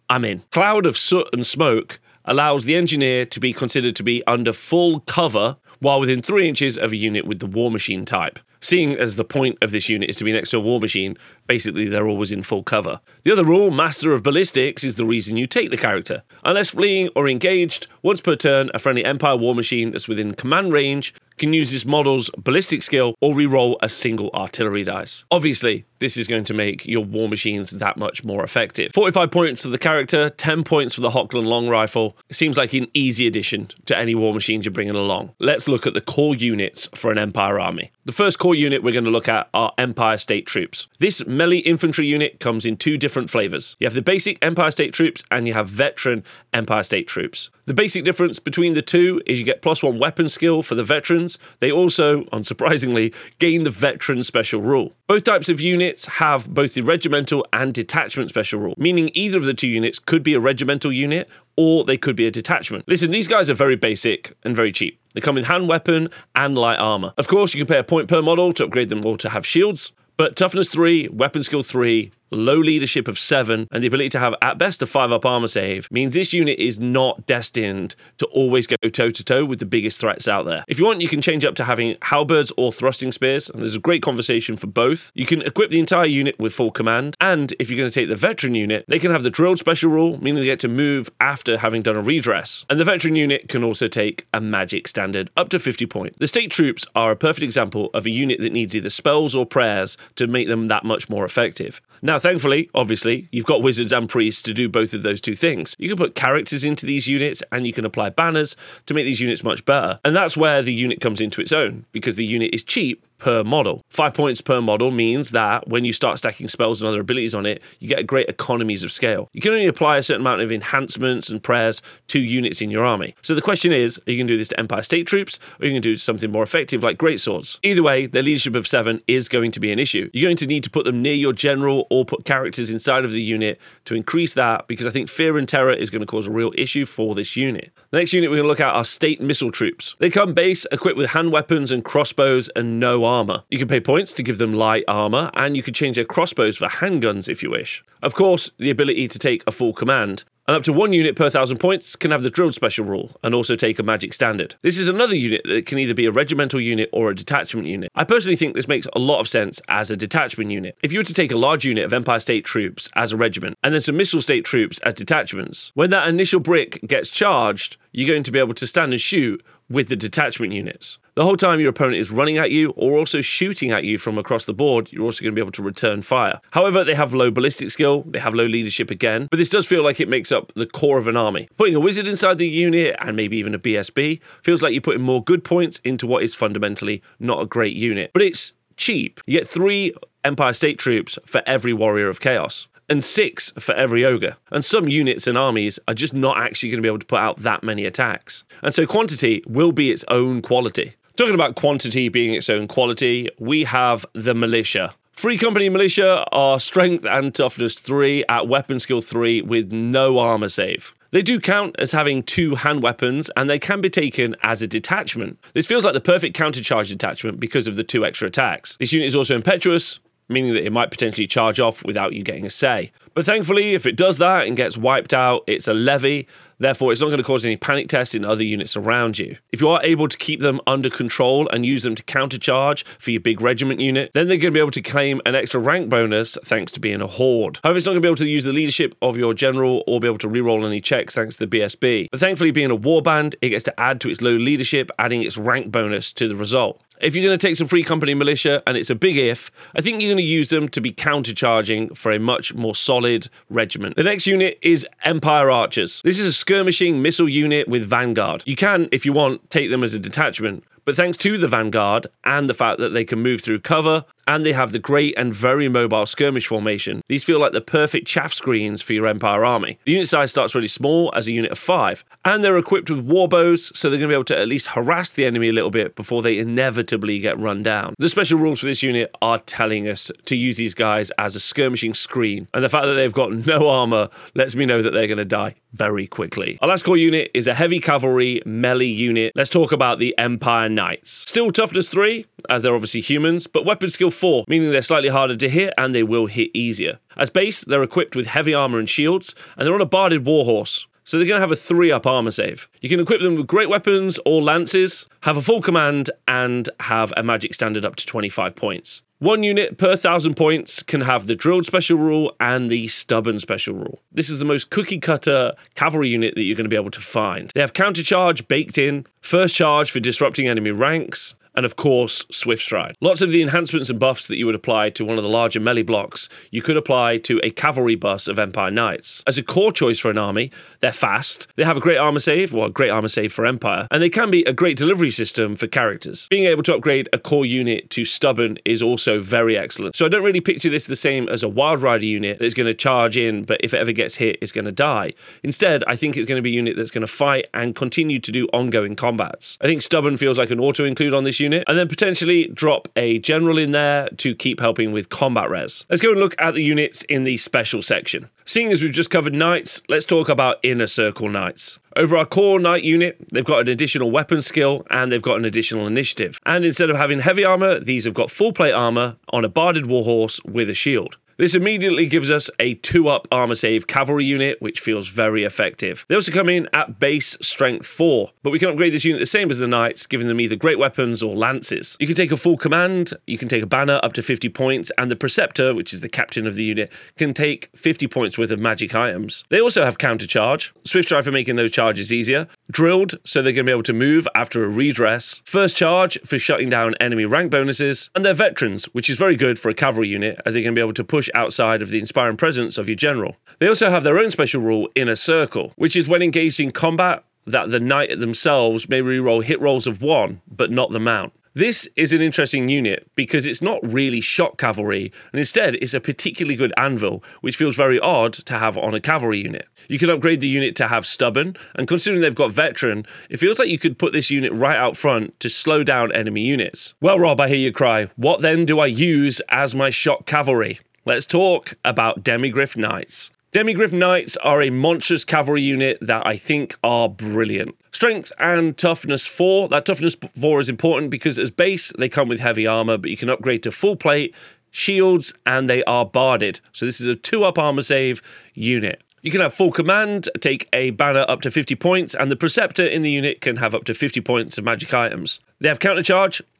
I'm 0.09 0.25
in. 0.25 0.43
Cloud 0.51 0.85
of 0.85 0.97
soot 0.97 1.29
and 1.31 1.47
smoke 1.47 2.01
allows 2.25 2.65
the 2.65 2.75
engineer 2.75 3.23
to 3.25 3.39
be 3.39 3.53
considered 3.53 3.95
to 3.95 4.03
be 4.03 4.21
under 4.27 4.51
full 4.51 4.99
cover 4.99 5.55
while 5.79 6.01
within 6.01 6.21
three 6.21 6.49
inches 6.49 6.77
of 6.77 6.91
a 6.91 6.97
unit 6.97 7.25
with 7.25 7.39
the 7.39 7.45
war 7.45 7.71
machine 7.71 8.03
type. 8.03 8.37
Seeing 8.63 8.93
as 8.93 9.15
the 9.15 9.25
point 9.25 9.57
of 9.61 9.71
this 9.71 9.89
unit 9.89 10.09
is 10.11 10.17
to 10.17 10.23
be 10.23 10.31
next 10.31 10.51
to 10.51 10.57
a 10.57 10.59
war 10.59 10.79
machine, 10.79 11.17
basically 11.47 11.89
they're 11.89 12.07
always 12.07 12.31
in 12.31 12.43
full 12.43 12.61
cover. 12.61 13.01
The 13.23 13.31
other 13.31 13.43
rule, 13.43 13.71
Master 13.71 14.13
of 14.13 14.21
Ballistics, 14.21 14.83
is 14.83 14.95
the 14.95 15.05
reason 15.05 15.35
you 15.35 15.47
take 15.47 15.71
the 15.71 15.77
character. 15.77 16.21
Unless 16.45 16.71
fleeing 16.71 17.09
or 17.15 17.27
engaged, 17.27 17.87
once 18.03 18.21
per 18.21 18.35
turn, 18.35 18.69
a 18.75 18.79
friendly 18.79 19.03
Empire 19.03 19.35
war 19.35 19.55
machine 19.55 19.89
that's 19.89 20.07
within 20.07 20.35
command 20.35 20.73
range 20.73 21.13
can 21.39 21.53
use 21.53 21.71
this 21.71 21.85
model's 21.85 22.29
ballistic 22.37 22.83
skill 22.83 23.15
or 23.19 23.33
re-roll 23.33 23.79
a 23.81 23.89
single 23.89 24.29
artillery 24.35 24.83
dice. 24.83 25.25
Obviously, 25.31 25.85
this 26.01 26.17
is 26.17 26.27
going 26.27 26.43
to 26.45 26.53
make 26.53 26.85
your 26.85 27.05
war 27.05 27.29
machines 27.29 27.69
that 27.69 27.95
much 27.95 28.23
more 28.23 28.43
effective. 28.43 28.91
45 28.93 29.31
points 29.31 29.63
for 29.63 29.69
the 29.69 29.77
character, 29.77 30.29
10 30.31 30.63
points 30.63 30.95
for 30.95 31.01
the 31.01 31.11
Hochland 31.11 31.45
long 31.45 31.69
rifle. 31.69 32.17
It 32.27 32.35
seems 32.35 32.57
like 32.57 32.73
an 32.73 32.87
easy 32.93 33.27
addition 33.27 33.69
to 33.85 33.97
any 33.97 34.15
war 34.15 34.33
machines 34.33 34.65
you're 34.65 34.73
bringing 34.73 34.95
along. 34.95 35.33
Let's 35.39 35.67
look 35.67 35.87
at 35.87 35.93
the 35.93 36.01
core 36.01 36.35
units 36.35 36.89
for 36.95 37.11
an 37.11 37.17
Empire 37.17 37.59
army. 37.59 37.91
The 38.03 38.11
first 38.11 38.39
core 38.39 38.55
unit 38.55 38.81
we're 38.83 38.93
going 38.93 39.05
to 39.05 39.11
look 39.11 39.29
at 39.29 39.47
are 39.53 39.73
Empire 39.77 40.17
State 40.17 40.47
Troops. 40.47 40.87
This 40.99 41.25
melee 41.27 41.57
infantry 41.59 42.07
unit 42.07 42.39
comes 42.39 42.65
in 42.65 42.75
two 42.75 42.97
different 42.97 43.29
flavors. 43.29 43.75
You 43.79 43.85
have 43.85 43.93
the 43.93 44.01
basic 44.01 44.43
Empire 44.43 44.71
State 44.71 44.93
Troops 44.93 45.23
and 45.29 45.47
you 45.47 45.53
have 45.53 45.69
veteran 45.69 46.23
Empire 46.51 46.81
State 46.81 47.07
Troops. 47.07 47.51
The 47.65 47.75
basic 47.75 48.03
difference 48.03 48.39
between 48.39 48.73
the 48.73 48.81
two 48.81 49.21
is 49.27 49.39
you 49.39 49.45
get 49.45 49.61
plus 49.61 49.83
one 49.83 49.99
weapon 49.99 50.29
skill 50.29 50.63
for 50.63 50.73
the 50.73 50.83
veterans. 50.83 51.37
They 51.59 51.71
also, 51.71 52.23
unsurprisingly, 52.25 53.13
gain 53.37 53.63
the 53.63 53.69
veteran 53.69 54.23
special 54.23 54.61
rule. 54.61 54.93
Both 55.07 55.23
types 55.23 55.47
of 55.47 55.61
units 55.61 55.90
have 56.05 56.53
both 56.53 56.73
the 56.73 56.81
regimental 56.81 57.45
and 57.53 57.73
detachment 57.73 58.29
special 58.29 58.59
rule, 58.59 58.73
meaning 58.77 59.09
either 59.13 59.37
of 59.37 59.45
the 59.45 59.53
two 59.53 59.67
units 59.67 59.99
could 59.99 60.23
be 60.23 60.33
a 60.33 60.39
regimental 60.39 60.91
unit 60.91 61.29
or 61.55 61.83
they 61.83 61.97
could 61.97 62.15
be 62.15 62.25
a 62.25 62.31
detachment. 62.31 62.87
Listen, 62.87 63.11
these 63.11 63.27
guys 63.27 63.49
are 63.49 63.53
very 63.53 63.75
basic 63.75 64.35
and 64.43 64.55
very 64.55 64.71
cheap. 64.71 64.99
They 65.13 65.21
come 65.21 65.35
with 65.35 65.45
hand 65.45 65.67
weapon 65.67 66.09
and 66.35 66.57
light 66.57 66.79
armor. 66.79 67.13
Of 67.17 67.27
course, 67.27 67.53
you 67.53 67.63
can 67.63 67.73
pay 67.73 67.79
a 67.79 67.83
point 67.83 68.07
per 68.07 68.21
model 68.21 68.53
to 68.53 68.63
upgrade 68.63 68.89
them 68.89 69.05
or 69.05 69.17
to 69.17 69.29
have 69.29 69.45
shields, 69.45 69.91
but 70.17 70.35
toughness 70.35 70.69
3, 70.69 71.09
weapon 71.09 71.43
skill 71.43 71.63
3, 71.63 72.11
low 72.31 72.57
leadership 72.57 73.07
of 73.07 73.19
7, 73.19 73.67
and 73.71 73.83
the 73.83 73.87
ability 73.87 74.09
to 74.09 74.19
have 74.19 74.35
at 74.41 74.57
best 74.57 74.81
a 74.81 74.85
5 74.85 75.11
up 75.11 75.25
armor 75.25 75.47
save 75.47 75.87
means 75.91 76.13
this 76.13 76.33
unit 76.33 76.59
is 76.59 76.79
not 76.79 77.25
destined 77.25 77.95
to 78.17 78.25
always 78.27 78.67
go 78.67 78.75
toe 78.89 79.09
to 79.09 79.23
toe 79.23 79.45
with 79.45 79.59
the 79.59 79.65
biggest 79.65 79.99
threats 79.99 80.27
out 80.27 80.45
there. 80.45 80.63
If 80.67 80.79
you 80.79 80.85
want, 80.85 81.01
you 81.01 81.07
can 81.07 81.21
change 81.21 81.45
up 81.45 81.55
to 81.55 81.65
having 81.65 81.97
halberds 82.03 82.51
or 82.57 82.71
thrusting 82.71 83.11
spears, 83.11 83.49
and 83.49 83.61
there's 83.61 83.75
a 83.75 83.79
great 83.79 84.01
conversation 84.01 84.57
for 84.57 84.67
both. 84.67 85.11
You 85.13 85.25
can 85.25 85.41
equip 85.41 85.69
the 85.69 85.79
entire 85.79 86.05
unit 86.05 86.39
with 86.39 86.53
full 86.53 86.71
command, 86.71 87.15
and 87.19 87.53
if 87.59 87.69
you're 87.69 87.77
going 87.77 87.89
to 87.89 87.93
take 87.93 88.09
the 88.09 88.15
veteran 88.15 88.55
unit, 88.55 88.85
they 88.87 88.99
can 88.99 89.11
have 89.11 89.23
the 89.23 89.29
drilled 89.29 89.59
special 89.59 89.89
rule, 89.89 90.21
meaning 90.21 90.41
they 90.41 90.45
get 90.45 90.59
to 90.61 90.67
move 90.67 91.09
after 91.19 91.57
having 91.57 91.81
done 91.81 91.95
a 91.95 92.01
redress. 92.01 92.65
And 92.69 92.79
the 92.79 92.85
veteran 92.85 93.15
unit 93.15 93.49
can 93.49 93.63
also 93.63 93.87
take 93.87 94.27
a 94.33 94.41
magic 94.41 94.87
standard 94.87 95.29
up 95.35 95.49
to 95.49 95.59
50 95.59 95.85
points. 95.85 96.17
The 96.19 96.27
state 96.27 96.51
troops 96.51 96.85
are 96.95 97.11
a 97.11 97.15
perfect 97.15 97.43
example 97.43 97.89
of 97.93 98.05
a 98.05 98.09
unit 98.09 98.39
that 98.39 98.53
needs 98.53 98.75
either 98.75 98.89
spells 98.89 99.35
or 99.35 99.45
prayers 99.45 99.97
to 100.15 100.27
make 100.27 100.47
them 100.47 100.67
that 100.69 100.83
much 100.83 101.09
more 101.09 101.25
effective. 101.25 101.81
Now, 102.01 102.20
thankfully, 102.21 102.69
obviously, 102.73 103.27
you've 103.31 103.45
got 103.45 103.61
wizards 103.61 103.91
and 103.91 104.07
priests 104.07 104.41
to 104.43 104.53
do 104.53 104.69
both 104.69 104.93
of 104.93 105.03
those 105.03 105.21
two 105.21 105.35
things. 105.35 105.75
You 105.79 105.89
can 105.89 105.97
put 105.97 106.15
characters 106.15 106.63
into 106.63 106.85
these 106.85 107.07
units 107.07 107.43
and 107.51 107.67
you 107.67 107.73
can 107.73 107.85
apply 107.85 108.09
banners 108.09 108.55
to 108.85 108.93
make 108.93 109.05
these 109.05 109.19
units 109.19 109.43
much 109.43 109.65
better. 109.65 109.99
And 110.05 110.15
that's 110.15 110.37
where 110.37 110.61
the 110.61 110.73
unit 110.73 111.01
comes 111.01 111.19
into 111.19 111.41
its 111.41 111.51
own 111.51 111.85
because 111.91 112.15
the 112.15 112.25
unit 112.25 112.53
is 112.53 112.63
cheap 112.63 113.05
per 113.21 113.43
model. 113.43 113.85
Five 113.89 114.15
points 114.15 114.41
per 114.41 114.59
model 114.61 114.89
means 114.89 115.29
that 115.29 115.67
when 115.67 115.85
you 115.85 115.93
start 115.93 116.17
stacking 116.17 116.47
spells 116.47 116.81
and 116.81 116.87
other 116.87 116.99
abilities 116.99 117.35
on 117.35 117.45
it, 117.45 117.61
you 117.79 117.87
get 117.87 118.07
great 118.07 118.27
economies 118.27 118.83
of 118.83 118.91
scale. 118.91 119.29
You 119.31 119.41
can 119.41 119.51
only 119.51 119.67
apply 119.67 119.97
a 119.97 120.03
certain 120.03 120.21
amount 120.21 120.41
of 120.41 120.51
enhancements 120.51 121.29
and 121.29 121.41
prayers 121.41 121.83
to 122.07 122.19
units 122.19 122.61
in 122.61 122.71
your 122.71 122.83
army. 122.83 123.15
So 123.21 123.35
the 123.35 123.41
question 123.41 123.71
is, 123.71 123.99
are 123.99 124.11
you 124.11 124.17
going 124.17 124.27
to 124.27 124.33
do 124.33 124.37
this 124.39 124.47
to 124.49 124.59
Empire 124.59 124.81
State 124.81 125.05
troops, 125.05 125.37
or 125.59 125.63
are 125.63 125.65
you 125.67 125.73
going 125.73 125.81
to 125.83 125.89
do 125.89 125.97
something 125.97 126.31
more 126.31 126.41
effective 126.41 126.81
like 126.81 126.97
great 126.97 127.19
swords? 127.19 127.59
Either 127.61 127.83
way, 127.83 128.07
their 128.07 128.23
leadership 128.23 128.55
of 128.55 128.67
seven 128.67 129.01
is 129.07 129.29
going 129.29 129.51
to 129.51 129.59
be 129.59 129.71
an 129.71 129.77
issue. 129.77 130.09
You're 130.13 130.27
going 130.27 130.37
to 130.37 130.47
need 130.47 130.63
to 130.63 130.71
put 130.71 130.85
them 130.85 131.03
near 131.03 131.13
your 131.13 131.33
general 131.33 131.85
or 131.91 132.05
put 132.05 132.25
characters 132.25 132.71
inside 132.71 133.05
of 133.05 133.11
the 133.11 133.21
unit 133.21 133.61
to 133.85 133.93
increase 133.93 134.33
that 134.33 134.67
because 134.67 134.87
I 134.87 134.89
think 134.89 135.09
fear 135.09 135.37
and 135.37 135.47
terror 135.47 135.73
is 135.73 135.91
going 135.91 136.01
to 136.01 136.07
cause 136.07 136.25
a 136.25 136.31
real 136.31 136.51
issue 136.57 136.87
for 136.87 137.13
this 137.13 137.35
unit. 137.35 137.71
The 137.91 137.99
next 137.99 138.13
unit 138.13 138.31
we're 138.31 138.37
going 138.37 138.45
to 138.45 138.49
look 138.49 138.59
at 138.59 138.73
are 138.73 138.85
state 138.85 139.21
missile 139.21 139.51
troops. 139.51 139.95
They 139.99 140.09
come 140.09 140.33
base 140.33 140.65
equipped 140.71 140.97
with 140.97 141.11
hand 141.11 141.31
weapons 141.31 141.71
and 141.71 141.85
crossbows 141.85 142.49
and 142.55 142.79
no 142.79 143.05
armor. 143.05 143.10
You 143.49 143.59
can 143.59 143.67
pay 143.67 143.79
points 143.79 144.13
to 144.13 144.23
give 144.23 144.37
them 144.37 144.53
light 144.53 144.83
armor, 144.87 145.31
and 145.33 145.55
you 145.55 145.63
can 145.63 145.73
change 145.73 145.95
their 145.95 146.05
crossbows 146.05 146.57
for 146.57 146.67
handguns 146.67 147.27
if 147.27 147.43
you 147.43 147.49
wish. 147.49 147.83
Of 148.01 148.13
course, 148.15 148.49
the 148.57 148.69
ability 148.69 149.07
to 149.09 149.19
take 149.19 149.43
a 149.45 149.51
full 149.51 149.73
command. 149.73 150.23
And 150.47 150.57
up 150.57 150.63
to 150.63 150.73
one 150.73 150.91
unit 150.91 151.15
per 151.15 151.29
thousand 151.29 151.59
points 151.59 151.95
can 151.95 152.11
have 152.11 152.23
the 152.23 152.29
drilled 152.29 152.55
special 152.55 152.83
rule 152.83 153.11
and 153.23 153.33
also 153.35 153.55
take 153.55 153.79
a 153.79 153.83
magic 153.83 154.11
standard. 154.11 154.55
This 154.63 154.77
is 154.77 154.87
another 154.87 155.15
unit 155.15 155.41
that 155.45 155.65
can 155.65 155.77
either 155.77 155.93
be 155.93 156.07
a 156.07 156.11
regimental 156.11 156.59
unit 156.59 156.89
or 156.91 157.09
a 157.09 157.15
detachment 157.15 157.67
unit. 157.67 157.89
I 157.95 158.03
personally 158.03 158.35
think 158.35 158.55
this 158.55 158.67
makes 158.67 158.87
a 158.93 158.99
lot 158.99 159.19
of 159.19 159.29
sense 159.29 159.61
as 159.67 159.91
a 159.91 159.95
detachment 159.95 160.51
unit. 160.51 160.77
If 160.81 160.91
you 160.91 160.99
were 160.99 161.05
to 161.05 161.13
take 161.13 161.31
a 161.31 161.37
large 161.37 161.63
unit 161.63 161.85
of 161.85 161.93
Empire 161.93 162.19
State 162.19 162.43
troops 162.43 162.89
as 162.95 163.11
a 163.11 163.17
regiment 163.17 163.55
and 163.63 163.73
then 163.73 163.81
some 163.81 163.95
missile 163.95 164.21
state 164.21 164.43
troops 164.43 164.79
as 164.79 164.95
detachments, 164.95 165.71
when 165.75 165.91
that 165.91 166.09
initial 166.09 166.39
brick 166.39 166.81
gets 166.87 167.11
charged, 167.11 167.77
you're 167.91 168.07
going 168.07 168.23
to 168.23 168.31
be 168.31 168.39
able 168.39 168.55
to 168.55 168.67
stand 168.67 168.93
and 168.93 169.01
shoot 169.01 169.45
with 169.71 169.89
the 169.89 169.95
detachment 169.95 170.53
units. 170.53 170.97
The 171.15 171.23
whole 171.23 171.37
time 171.37 171.59
your 171.59 171.69
opponent 171.69 171.97
is 171.97 172.11
running 172.11 172.37
at 172.37 172.51
you 172.51 172.71
or 172.71 172.97
also 172.97 173.21
shooting 173.21 173.71
at 173.71 173.83
you 173.83 173.97
from 173.97 174.17
across 174.17 174.45
the 174.45 174.53
board, 174.53 174.91
you're 174.91 175.03
also 175.03 175.21
going 175.21 175.33
to 175.33 175.35
be 175.35 175.41
able 175.41 175.51
to 175.53 175.63
return 175.63 176.01
fire. 176.01 176.39
However, 176.51 176.83
they 176.83 176.95
have 176.95 177.13
low 177.13 177.31
ballistic 177.31 177.71
skill, 177.71 178.03
they 178.07 178.19
have 178.19 178.33
low 178.33 178.45
leadership 178.45 178.89
again, 178.89 179.27
but 179.29 179.37
this 179.37 179.49
does 179.49 179.67
feel 179.67 179.83
like 179.83 179.99
it 179.99 180.07
makes 180.07 180.31
up 180.31 180.53
the 180.55 180.65
core 180.65 180.97
of 180.97 181.07
an 181.07 181.17
army. 181.17 181.49
Putting 181.57 181.75
a 181.75 181.79
wizard 181.79 182.07
inside 182.07 182.37
the 182.37 182.47
unit 182.47 182.95
and 182.99 183.15
maybe 183.15 183.37
even 183.37 183.53
a 183.53 183.59
BSB 183.59 184.21
feels 184.43 184.63
like 184.63 184.73
you're 184.73 184.81
putting 184.81 185.01
more 185.01 185.23
good 185.23 185.43
points 185.43 185.79
into 185.83 186.07
what 186.07 186.23
is 186.23 186.33
fundamentally 186.33 187.01
not 187.19 187.41
a 187.41 187.45
great 187.45 187.75
unit. 187.75 188.11
But 188.13 188.23
it's 188.23 188.53
cheap. 188.77 189.19
You 189.27 189.37
get 189.37 189.47
three 189.47 189.93
Empire 190.23 190.53
State 190.53 190.77
troops 190.77 191.17
for 191.25 191.41
every 191.45 191.73
Warrior 191.73 192.07
of 192.07 192.19
Chaos 192.19 192.67
and 192.91 193.05
six 193.05 193.51
for 193.57 193.73
every 193.73 194.03
ogre. 194.03 194.35
And 194.51 194.65
some 194.65 194.89
units 194.89 195.25
and 195.25 195.37
armies 195.37 195.79
are 195.87 195.93
just 195.93 196.13
not 196.13 196.37
actually 196.37 196.69
going 196.71 196.79
to 196.79 196.81
be 196.81 196.89
able 196.89 196.99
to 196.99 197.05
put 197.05 197.19
out 197.19 197.37
that 197.37 197.63
many 197.63 197.85
attacks. 197.85 198.43
And 198.61 198.73
so 198.73 198.85
quantity 198.85 199.41
will 199.47 199.71
be 199.71 199.91
its 199.91 200.03
own 200.09 200.41
quality. 200.41 200.95
Talking 201.15 201.33
about 201.33 201.55
quantity 201.55 202.09
being 202.09 202.33
its 202.33 202.49
own 202.49 202.67
quality, 202.67 203.29
we 203.39 203.63
have 203.63 204.05
the 204.13 204.35
militia. 204.35 204.93
Free 205.13 205.37
Company 205.37 205.69
Militia 205.69 206.25
are 206.33 206.59
strength 206.59 207.05
and 207.05 207.33
toughness 207.33 207.79
3 207.79 208.25
at 208.27 208.49
weapon 208.49 208.79
skill 208.79 209.01
3 209.01 209.41
with 209.43 209.71
no 209.71 210.19
armor 210.19 210.49
save. 210.49 210.93
They 211.11 211.21
do 211.21 211.39
count 211.39 211.75
as 211.77 211.91
having 211.91 212.23
two 212.23 212.55
hand 212.55 212.81
weapons 212.81 213.29
and 213.37 213.49
they 213.49 213.59
can 213.59 213.79
be 213.79 213.89
taken 213.89 214.35
as 214.43 214.61
a 214.61 214.67
detachment. 214.67 215.39
This 215.53 215.65
feels 215.65 215.85
like 215.85 215.93
the 215.93 216.01
perfect 216.01 216.35
countercharge 216.35 216.89
detachment 216.89 217.39
because 217.39 217.67
of 217.67 217.75
the 217.75 217.83
two 217.83 218.05
extra 218.05 218.27
attacks. 218.27 218.75
This 218.79 218.91
unit 218.91 219.07
is 219.07 219.15
also 219.15 219.35
impetuous, 219.35 219.99
meaning 220.29 220.53
that 220.53 220.65
it 220.65 220.71
might 220.71 220.91
potentially 220.91 221.27
charge 221.27 221.59
off 221.59 221.83
without 221.83 222.13
you 222.13 222.23
getting 222.23 222.45
a 222.45 222.49
say. 222.49 222.91
But 223.13 223.25
thankfully, 223.25 223.73
if 223.73 223.85
it 223.85 223.97
does 223.97 224.17
that 224.19 224.47
and 224.47 224.55
gets 224.55 224.77
wiped 224.77 225.13
out, 225.13 225.43
it's 225.47 225.67
a 225.67 225.73
levy. 225.73 226.27
Therefore, 226.59 226.91
it's 226.91 227.01
not 227.01 227.07
going 227.07 227.17
to 227.17 227.23
cause 227.23 227.43
any 227.43 227.57
panic 227.57 227.89
tests 227.89 228.13
in 228.13 228.23
other 228.23 228.43
units 228.43 228.77
around 228.77 229.17
you. 229.17 229.37
If 229.51 229.61
you 229.61 229.69
are 229.69 229.81
able 229.83 230.07
to 230.07 230.15
keep 230.15 230.41
them 230.41 230.61
under 230.67 230.91
control 230.91 231.49
and 231.49 231.65
use 231.65 231.81
them 231.81 231.95
to 231.95 232.03
countercharge 232.03 232.83
for 232.99 233.09
your 233.09 233.19
big 233.19 233.41
regiment 233.41 233.79
unit, 233.79 234.11
then 234.13 234.27
they're 234.27 234.37
going 234.37 234.53
to 234.53 234.57
be 234.57 234.59
able 234.59 234.71
to 234.71 234.81
claim 234.81 235.21
an 235.25 235.33
extra 235.33 235.59
rank 235.59 235.89
bonus 235.89 236.37
thanks 236.45 236.71
to 236.73 236.79
being 236.79 237.01
a 237.01 237.07
horde. 237.07 237.59
However, 237.63 237.77
it's 237.77 237.85
not 237.87 237.93
going 237.93 238.01
to 238.03 238.05
be 238.05 238.09
able 238.09 238.15
to 238.17 238.27
use 238.27 238.43
the 238.43 238.53
leadership 238.53 238.95
of 239.01 239.17
your 239.17 239.33
general 239.33 239.83
or 239.87 239.99
be 239.99 240.07
able 240.07 240.19
to 240.19 240.29
reroll 240.29 240.65
any 240.65 240.81
checks 240.81 241.15
thanks 241.15 241.35
to 241.37 241.47
the 241.47 241.59
BSB. 241.59 242.09
But 242.11 242.19
thankfully, 242.19 242.51
being 242.51 242.71
a 242.71 242.77
warband, 242.77 243.33
it 243.41 243.49
gets 243.49 243.63
to 243.63 243.79
add 243.79 243.99
to 244.01 244.09
its 244.09 244.21
low 244.21 244.35
leadership, 244.35 244.91
adding 244.99 245.23
its 245.23 245.37
rank 245.37 245.71
bonus 245.71 246.13
to 246.13 246.27
the 246.27 246.35
result. 246.35 246.79
If 247.01 247.15
you're 247.15 247.25
going 247.25 247.37
to 247.37 247.47
take 247.47 247.55
some 247.55 247.67
free 247.67 247.83
company 247.83 248.13
militia, 248.13 248.61
and 248.67 248.77
it's 248.77 248.91
a 248.91 248.95
big 248.95 249.17
if, 249.17 249.49
I 249.75 249.81
think 249.81 250.01
you're 250.01 250.09
going 250.09 250.17
to 250.17 250.23
use 250.23 250.49
them 250.49 250.69
to 250.69 250.81
be 250.81 250.91
countercharging 250.91 251.97
for 251.97 252.11
a 252.11 252.19
much 252.19 252.53
more 252.53 252.75
solid 252.75 253.27
regiment. 253.49 253.95
The 253.95 254.03
next 254.03 254.27
unit 254.27 254.59
is 254.61 254.85
Empire 255.03 255.49
Archers. 255.49 256.01
This 256.03 256.19
is 256.19 256.27
a 256.27 256.33
skirmishing 256.33 257.01
missile 257.01 257.27
unit 257.27 257.67
with 257.67 257.85
Vanguard. 257.85 258.43
You 258.45 258.55
can, 258.55 258.87
if 258.91 259.05
you 259.05 259.13
want, 259.13 259.49
take 259.49 259.71
them 259.71 259.83
as 259.83 259.95
a 259.95 259.99
detachment, 259.99 260.63
but 260.85 260.95
thanks 260.95 261.17
to 261.17 261.37
the 261.37 261.47
Vanguard 261.47 262.07
and 262.23 262.47
the 262.47 262.53
fact 262.53 262.79
that 262.79 262.89
they 262.89 263.05
can 263.05 263.19
move 263.19 263.41
through 263.41 263.61
cover 263.61 264.05
and 264.27 264.45
they 264.45 264.53
have 264.53 264.71
the 264.71 264.79
great 264.79 265.13
and 265.17 265.33
very 265.33 265.67
mobile 265.67 266.05
skirmish 266.05 266.47
formation, 266.47 267.01
these 267.07 267.23
feel 267.23 267.39
like 267.39 267.51
the 267.51 267.61
perfect 267.61 268.07
chaff 268.07 268.33
screens 268.33 268.81
for 268.81 268.93
your 268.93 269.07
Empire 269.07 269.43
army. 269.43 269.79
The 269.85 269.93
unit 269.93 270.07
size 270.07 270.31
starts 270.31 270.55
really 270.55 270.67
small 270.67 271.11
as 271.15 271.27
a 271.27 271.31
unit 271.31 271.51
of 271.51 271.59
five, 271.59 272.03
and 272.23 272.43
they're 272.43 272.57
equipped 272.57 272.89
with 272.89 272.99
war 272.99 273.27
bows, 273.27 273.71
so 273.77 273.89
they're 273.89 273.99
going 273.99 274.09
to 274.09 274.13
be 274.13 274.15
able 274.15 274.23
to 274.25 274.39
at 274.39 274.47
least 274.47 274.67
harass 274.69 275.11
the 275.11 275.25
enemy 275.25 275.49
a 275.49 275.53
little 275.53 275.71
bit 275.71 275.95
before 275.95 276.21
they 276.21 276.37
inevitably 276.37 277.19
get 277.19 277.39
run 277.39 277.63
down. 277.63 277.95
The 277.97 278.09
special 278.09 278.39
rules 278.39 278.59
for 278.59 278.65
this 278.65 278.83
unit 278.83 279.15
are 279.21 279.39
telling 279.39 279.87
us 279.87 280.11
to 280.25 280.35
use 280.35 280.57
these 280.57 280.73
guys 280.73 281.11
as 281.17 281.35
a 281.35 281.39
skirmishing 281.39 281.93
screen, 281.93 282.47
and 282.53 282.63
the 282.63 282.69
fact 282.69 282.85
that 282.85 282.93
they've 282.93 283.13
got 283.13 283.31
no 283.31 283.67
armor 283.67 284.09
lets 284.35 284.55
me 284.55 284.65
know 284.65 284.81
that 284.81 284.91
they're 284.91 285.07
going 285.07 285.17
to 285.17 285.25
die 285.25 285.55
very 285.73 286.07
quickly. 286.07 286.57
Our 286.61 286.67
last 286.67 286.83
core 286.83 286.97
unit 286.97 287.31
is 287.33 287.47
a 287.47 287.53
heavy 287.53 287.79
cavalry 287.79 288.41
melee 288.45 288.85
unit. 288.85 289.31
Let's 289.35 289.49
talk 289.49 289.71
about 289.71 289.99
the 289.99 290.17
Empire 290.17 290.69
Knights. 290.69 291.11
Still 291.11 291.51
toughness 291.51 291.89
3, 291.89 292.25
as 292.49 292.63
they're 292.63 292.75
obviously 292.75 293.01
humans, 293.01 293.47
but 293.47 293.65
weapon 293.65 293.89
skill 293.89 294.11
4, 294.21 294.45
meaning 294.47 294.69
they're 294.69 294.83
slightly 294.83 295.09
harder 295.09 295.35
to 295.35 295.49
hit 295.49 295.73
and 295.79 295.95
they 295.95 296.03
will 296.03 296.27
hit 296.27 296.51
easier. 296.53 296.99
As 297.17 297.31
base, 297.31 297.65
they're 297.65 297.81
equipped 297.81 298.15
with 298.15 298.27
heavy 298.27 298.53
armor 298.53 298.77
and 298.77 298.87
shields, 298.87 299.33
and 299.57 299.65
they're 299.65 299.73
on 299.73 299.81
a 299.81 299.85
barded 299.85 300.25
warhorse. 300.25 300.85
So 301.03 301.17
they're 301.17 301.27
going 301.27 301.39
to 301.39 301.41
have 301.41 301.51
a 301.51 301.55
3 301.55 301.91
up 301.91 302.05
armor 302.05 302.29
save. 302.29 302.69
You 302.81 302.87
can 302.87 302.99
equip 302.99 303.21
them 303.21 303.35
with 303.35 303.47
great 303.47 303.67
weapons 303.67 304.19
or 304.23 304.43
lances, 304.43 305.07
have 305.21 305.37
a 305.37 305.41
full 305.41 305.59
command, 305.59 306.11
and 306.27 306.69
have 306.81 307.11
a 307.17 307.23
magic 307.23 307.55
standard 307.55 307.83
up 307.83 307.95
to 307.95 308.05
25 308.05 308.55
points. 308.55 309.01
One 309.17 309.43
unit 309.43 309.77
per 309.77 309.95
thousand 309.95 310.35
points 310.35 310.81
can 310.81 311.01
have 311.01 311.27
the 311.27 311.35
drilled 311.35 311.65
special 311.65 311.97
rule 311.97 312.35
and 312.39 312.71
the 312.71 312.87
stubborn 312.87 313.39
special 313.39 313.75
rule. 313.75 314.01
This 314.11 314.29
is 314.29 314.39
the 314.39 314.45
most 314.45 314.69
cookie 314.71 314.99
cutter 314.99 315.53
cavalry 315.75 316.09
unit 316.09 316.33
that 316.35 316.43
you're 316.43 316.55
going 316.55 316.65
to 316.65 316.69
be 316.69 316.75
able 316.75 316.89
to 316.91 317.01
find. 317.01 317.51
They 317.53 317.61
have 317.61 317.73
counter 317.73 318.01
charge 318.01 318.47
baked 318.47 318.77
in, 318.77 319.05
first 319.19 319.53
charge 319.53 319.91
for 319.91 319.99
disrupting 319.99 320.47
enemy 320.47 320.71
ranks, 320.71 321.35
and 321.55 321.65
of 321.65 321.75
course, 321.75 322.25
Swift 322.31 322.63
Stride. 322.63 322.95
Lots 323.01 323.21
of 323.21 323.29
the 323.29 323.41
enhancements 323.41 323.89
and 323.89 323.99
buffs 323.99 324.27
that 324.27 324.37
you 324.37 324.45
would 324.45 324.55
apply 324.55 324.89
to 324.91 325.05
one 325.05 325.17
of 325.17 325.23
the 325.23 325.29
larger 325.29 325.59
melee 325.59 325.83
blocks, 325.83 326.29
you 326.49 326.61
could 326.61 326.77
apply 326.77 327.17
to 327.19 327.39
a 327.43 327.51
cavalry 327.51 327.95
bus 327.95 328.27
of 328.27 328.39
Empire 328.39 328.71
Knights. 328.71 329.23
As 329.27 329.37
a 329.37 329.43
core 329.43 329.71
choice 329.71 329.99
for 329.99 330.09
an 330.09 330.17
army, 330.17 330.51
they're 330.79 330.91
fast, 330.91 331.47
they 331.55 331.63
have 331.63 331.77
a 331.77 331.81
great 331.81 331.97
armor 331.97 332.19
save, 332.19 332.53
well, 332.53 332.67
a 332.67 332.69
great 332.69 332.89
armor 332.89 333.07
save 333.07 333.33
for 333.33 333.45
Empire, 333.45 333.87
and 333.91 334.01
they 334.01 334.09
can 334.09 334.31
be 334.31 334.43
a 334.43 334.53
great 334.53 334.77
delivery 334.77 335.11
system 335.11 335.55
for 335.55 335.67
characters. 335.67 336.27
Being 336.29 336.45
able 336.45 336.63
to 336.63 336.75
upgrade 336.75 337.09
a 337.13 337.19
core 337.19 337.45
unit 337.45 337.89
to 337.91 338.05
Stubborn 338.05 338.57
is 338.65 338.81
also 338.81 339.19
very 339.19 339.57
excellent. 339.57 339.95
So 339.95 340.05
I 340.05 340.09
don't 340.09 340.23
really 340.23 340.41
picture 340.41 340.69
this 340.69 340.87
the 340.87 340.95
same 340.95 341.27
as 341.29 341.43
a 341.43 341.49
Wild 341.49 341.81
Rider 341.81 342.05
unit 342.05 342.39
that's 342.39 342.53
going 342.53 342.67
to 342.67 342.73
charge 342.73 343.17
in, 343.17 343.43
but 343.43 343.59
if 343.63 343.73
it 343.73 343.77
ever 343.77 343.91
gets 343.91 344.15
hit, 344.15 344.37
is 344.41 344.51
going 344.51 344.65
to 344.65 344.71
die. 344.71 345.11
Instead, 345.43 345.83
I 345.85 345.95
think 345.95 346.15
it's 346.15 346.25
going 346.25 346.37
to 346.37 346.41
be 346.41 346.51
a 346.51 346.53
unit 346.53 346.77
that's 346.77 346.91
going 346.91 347.01
to 347.01 347.07
fight 347.07 347.47
and 347.53 347.75
continue 347.75 348.19
to 348.19 348.31
do 348.31 348.47
ongoing 348.53 348.95
combats. 348.95 349.57
I 349.61 349.65
think 349.65 349.81
Stubborn 349.81 350.17
feels 350.17 350.37
like 350.37 350.51
an 350.51 350.59
auto 350.59 350.85
include 350.85 351.13
on 351.13 351.23
this 351.23 351.40
unit, 351.41 351.65
and 351.67 351.77
then 351.77 351.87
potentially 351.87 352.47
drop 352.47 352.87
a 352.95 353.19
general 353.19 353.57
in 353.57 353.71
there 353.71 354.07
to 354.17 354.33
keep 354.33 354.59
helping 354.59 354.91
with 354.91 355.09
combat 355.09 355.49
res. 355.49 355.85
Let's 355.89 356.01
go 356.01 356.11
and 356.11 356.19
look 356.19 356.35
at 356.39 356.53
the 356.53 356.63
units 356.63 357.01
in 357.03 357.25
the 357.25 357.37
special 357.37 357.81
section. 357.81 358.29
Seeing 358.45 358.71
as 358.71 358.81
we've 358.81 358.91
just 358.91 359.09
covered 359.09 359.33
knights, 359.33 359.81
let's 359.89 360.05
talk 360.05 360.29
about 360.29 360.59
inner 360.63 360.87
circle 360.87 361.29
knights. 361.29 361.79
Over 361.95 362.17
our 362.17 362.25
core 362.25 362.59
knight 362.59 362.83
unit, 362.83 363.17
they've 363.31 363.43
got 363.43 363.61
an 363.61 363.67
additional 363.67 364.11
weapon 364.11 364.41
skill 364.41 364.85
and 364.89 365.11
they've 365.11 365.21
got 365.21 365.37
an 365.37 365.45
additional 365.45 365.87
initiative. 365.87 366.39
And 366.45 366.63
instead 366.63 366.89
of 366.89 366.97
having 366.97 367.19
heavy 367.19 367.43
armor, 367.43 367.79
these 367.79 368.05
have 368.05 368.13
got 368.13 368.31
full 368.31 368.53
plate 368.53 368.73
armor 368.73 369.17
on 369.29 369.43
a 369.43 369.49
barded 369.49 369.87
warhorse 369.87 370.41
with 370.43 370.69
a 370.69 370.73
shield. 370.73 371.17
This 371.41 371.55
immediately 371.55 372.05
gives 372.05 372.29
us 372.29 372.51
a 372.59 372.75
2 372.75 373.07
up 373.07 373.27
armor 373.31 373.55
save 373.55 373.87
cavalry 373.87 374.25
unit, 374.25 374.61
which 374.61 374.79
feels 374.79 375.07
very 375.07 375.43
effective. 375.43 376.05
They 376.07 376.13
also 376.13 376.31
come 376.31 376.49
in 376.49 376.69
at 376.71 376.99
base 376.99 377.35
strength 377.41 377.87
4, 377.87 378.29
but 378.43 378.51
we 378.51 378.59
can 378.59 378.69
upgrade 378.69 378.93
this 378.93 379.05
unit 379.05 379.19
the 379.19 379.25
same 379.25 379.49
as 379.49 379.57
the 379.57 379.67
knights, 379.67 380.05
giving 380.05 380.27
them 380.27 380.39
either 380.39 380.55
great 380.55 380.77
weapons 380.77 381.23
or 381.23 381.35
lances. 381.35 381.97
You 381.99 382.05
can 382.05 382.15
take 382.15 382.31
a 382.31 382.37
full 382.37 382.57
command, 382.57 383.13
you 383.25 383.39
can 383.39 383.47
take 383.47 383.63
a 383.63 383.65
banner 383.65 383.99
up 384.03 384.13
to 384.13 384.21
50 384.21 384.49
points, 384.49 384.91
and 384.99 385.09
the 385.09 385.15
preceptor, 385.15 385.73
which 385.73 385.95
is 385.95 386.01
the 386.01 386.09
captain 386.09 386.45
of 386.45 386.53
the 386.53 386.63
unit, 386.63 386.91
can 387.17 387.33
take 387.33 387.71
50 387.75 388.05
points 388.05 388.37
worth 388.37 388.51
of 388.51 388.59
magic 388.59 388.93
items. 388.93 389.43
They 389.49 389.59
also 389.59 389.83
have 389.83 389.97
counter 389.97 390.27
charge, 390.27 390.71
swift 390.83 391.07
stride 391.07 391.23
for 391.23 391.31
making 391.31 391.55
those 391.55 391.71
charges 391.71 392.13
easier, 392.13 392.47
drilled 392.69 393.15
so 393.23 393.41
they're 393.41 393.51
going 393.51 393.65
to 393.65 393.69
be 393.71 393.73
able 393.73 393.81
to 393.81 393.93
move 393.93 394.27
after 394.35 394.63
a 394.63 394.69
redress, 394.69 395.41
first 395.43 395.75
charge 395.75 396.19
for 396.23 396.37
shutting 396.37 396.69
down 396.69 396.93
enemy 396.99 397.25
rank 397.25 397.49
bonuses, 397.49 398.11
and 398.13 398.23
they're 398.23 398.35
veterans, 398.35 398.85
which 398.93 399.09
is 399.09 399.17
very 399.17 399.35
good 399.35 399.57
for 399.57 399.69
a 399.69 399.73
cavalry 399.73 400.07
unit 400.07 400.39
as 400.45 400.53
they're 400.53 400.61
going 400.61 400.75
to 400.75 400.79
be 400.79 400.83
able 400.83 400.93
to 400.93 401.03
push 401.03 401.30
outside 401.35 401.81
of 401.81 401.89
the 401.89 401.99
inspiring 401.99 402.37
presence 402.37 402.77
of 402.77 402.87
your 402.87 402.95
general. 402.95 403.37
They 403.59 403.67
also 403.67 403.89
have 403.89 404.03
their 404.03 404.19
own 404.19 404.31
special 404.31 404.61
rule, 404.61 404.89
Inner 404.95 405.15
Circle, 405.15 405.73
which 405.75 405.95
is 405.95 406.07
when 406.07 406.21
engaged 406.21 406.59
in 406.59 406.71
combat, 406.71 407.23
that 407.45 407.71
the 407.71 407.79
knight 407.79 408.19
themselves 408.19 408.87
may 408.87 409.01
reroll 409.01 409.43
hit 409.43 409.59
rolls 409.59 409.87
of 409.87 410.01
one, 410.01 410.41
but 410.47 410.71
not 410.71 410.91
the 410.91 410.99
mount. 410.99 411.33
This 411.53 411.85
is 411.97 412.13
an 412.13 412.21
interesting 412.21 412.69
unit 412.69 413.11
because 413.13 413.45
it's 413.45 413.61
not 413.61 413.85
really 413.85 414.21
shock 414.21 414.57
cavalry, 414.57 415.11
and 415.33 415.39
instead 415.39 415.75
it's 415.75 415.93
a 415.93 415.99
particularly 415.99 416.55
good 416.55 416.71
anvil, 416.77 417.21
which 417.41 417.57
feels 417.57 417.75
very 417.75 417.99
odd 417.99 418.31
to 418.31 418.57
have 418.57 418.77
on 418.77 418.93
a 418.93 419.01
cavalry 419.01 419.39
unit. 419.39 419.67
You 419.89 419.99
can 419.99 420.09
upgrade 420.09 420.39
the 420.39 420.47
unit 420.47 420.77
to 420.77 420.87
have 420.87 421.05
stubborn, 421.05 421.57
and 421.75 421.89
considering 421.89 422.21
they've 422.21 422.33
got 422.33 422.53
veteran, 422.53 423.05
it 423.29 423.41
feels 423.41 423.59
like 423.59 423.67
you 423.67 423.77
could 423.77 423.99
put 423.99 424.13
this 424.13 424.31
unit 424.31 424.53
right 424.53 424.77
out 424.77 424.95
front 424.95 425.37
to 425.41 425.49
slow 425.49 425.83
down 425.83 426.13
enemy 426.13 426.41
units. 426.41 426.93
Well, 427.01 427.19
Rob, 427.19 427.41
I 427.41 427.49
hear 427.49 427.57
you 427.57 427.73
cry. 427.73 428.09
What 428.15 428.39
then 428.39 428.63
do 428.63 428.79
I 428.79 428.85
use 428.85 429.41
as 429.49 429.75
my 429.75 429.89
shock 429.89 430.25
cavalry? 430.25 430.79
Let's 431.03 431.25
talk 431.25 431.73
about 431.83 432.23
Demigryph 432.23 432.77
Knights. 432.77 433.31
Demigryph 433.51 433.91
Knights 433.91 434.37
are 434.37 434.61
a 434.61 434.69
monstrous 434.69 435.25
cavalry 435.25 435.63
unit 435.63 435.97
that 435.99 436.27
I 436.27 436.37
think 436.37 436.77
are 436.83 437.09
brilliant. 437.09 437.75
Strength 437.91 438.31
and 438.37 438.77
toughness 438.77 439.25
4. 439.25 439.69
That 439.69 439.87
toughness 439.87 440.15
4 440.39 440.59
is 440.59 440.69
important 440.69 441.09
because 441.09 441.39
as 441.39 441.49
base, 441.49 441.91
they 441.97 442.07
come 442.07 442.27
with 442.27 442.39
heavy 442.39 442.67
armor, 442.67 442.99
but 442.99 443.09
you 443.09 443.17
can 443.17 443.31
upgrade 443.31 443.63
to 443.63 443.71
full 443.71 443.95
plate, 443.95 444.35
shields, 444.69 445.33
and 445.43 445.67
they 445.67 445.83
are 445.85 446.05
barded. 446.05 446.61
So 446.71 446.85
this 446.85 447.01
is 447.01 447.07
a 447.07 447.15
2 447.15 447.45
up 447.45 447.57
armor 447.57 447.81
save 447.81 448.21
unit. 448.53 449.01
You 449.23 449.31
can 449.31 449.41
have 449.41 449.55
full 449.55 449.71
command, 449.71 450.29
take 450.39 450.69
a 450.71 450.91
banner 450.91 451.25
up 451.27 451.41
to 451.41 451.49
50 451.49 451.73
points, 451.75 452.13
and 452.13 452.29
the 452.29 452.35
Preceptor 452.35 452.85
in 452.85 453.01
the 453.01 453.11
unit 453.11 453.41
can 453.41 453.55
have 453.55 453.73
up 453.73 453.85
to 453.85 453.95
50 453.95 454.21
points 454.21 454.59
of 454.59 454.65
magic 454.65 454.93
items. 454.93 455.39
They 455.59 455.67
have 455.67 455.79
counter 455.79 456.03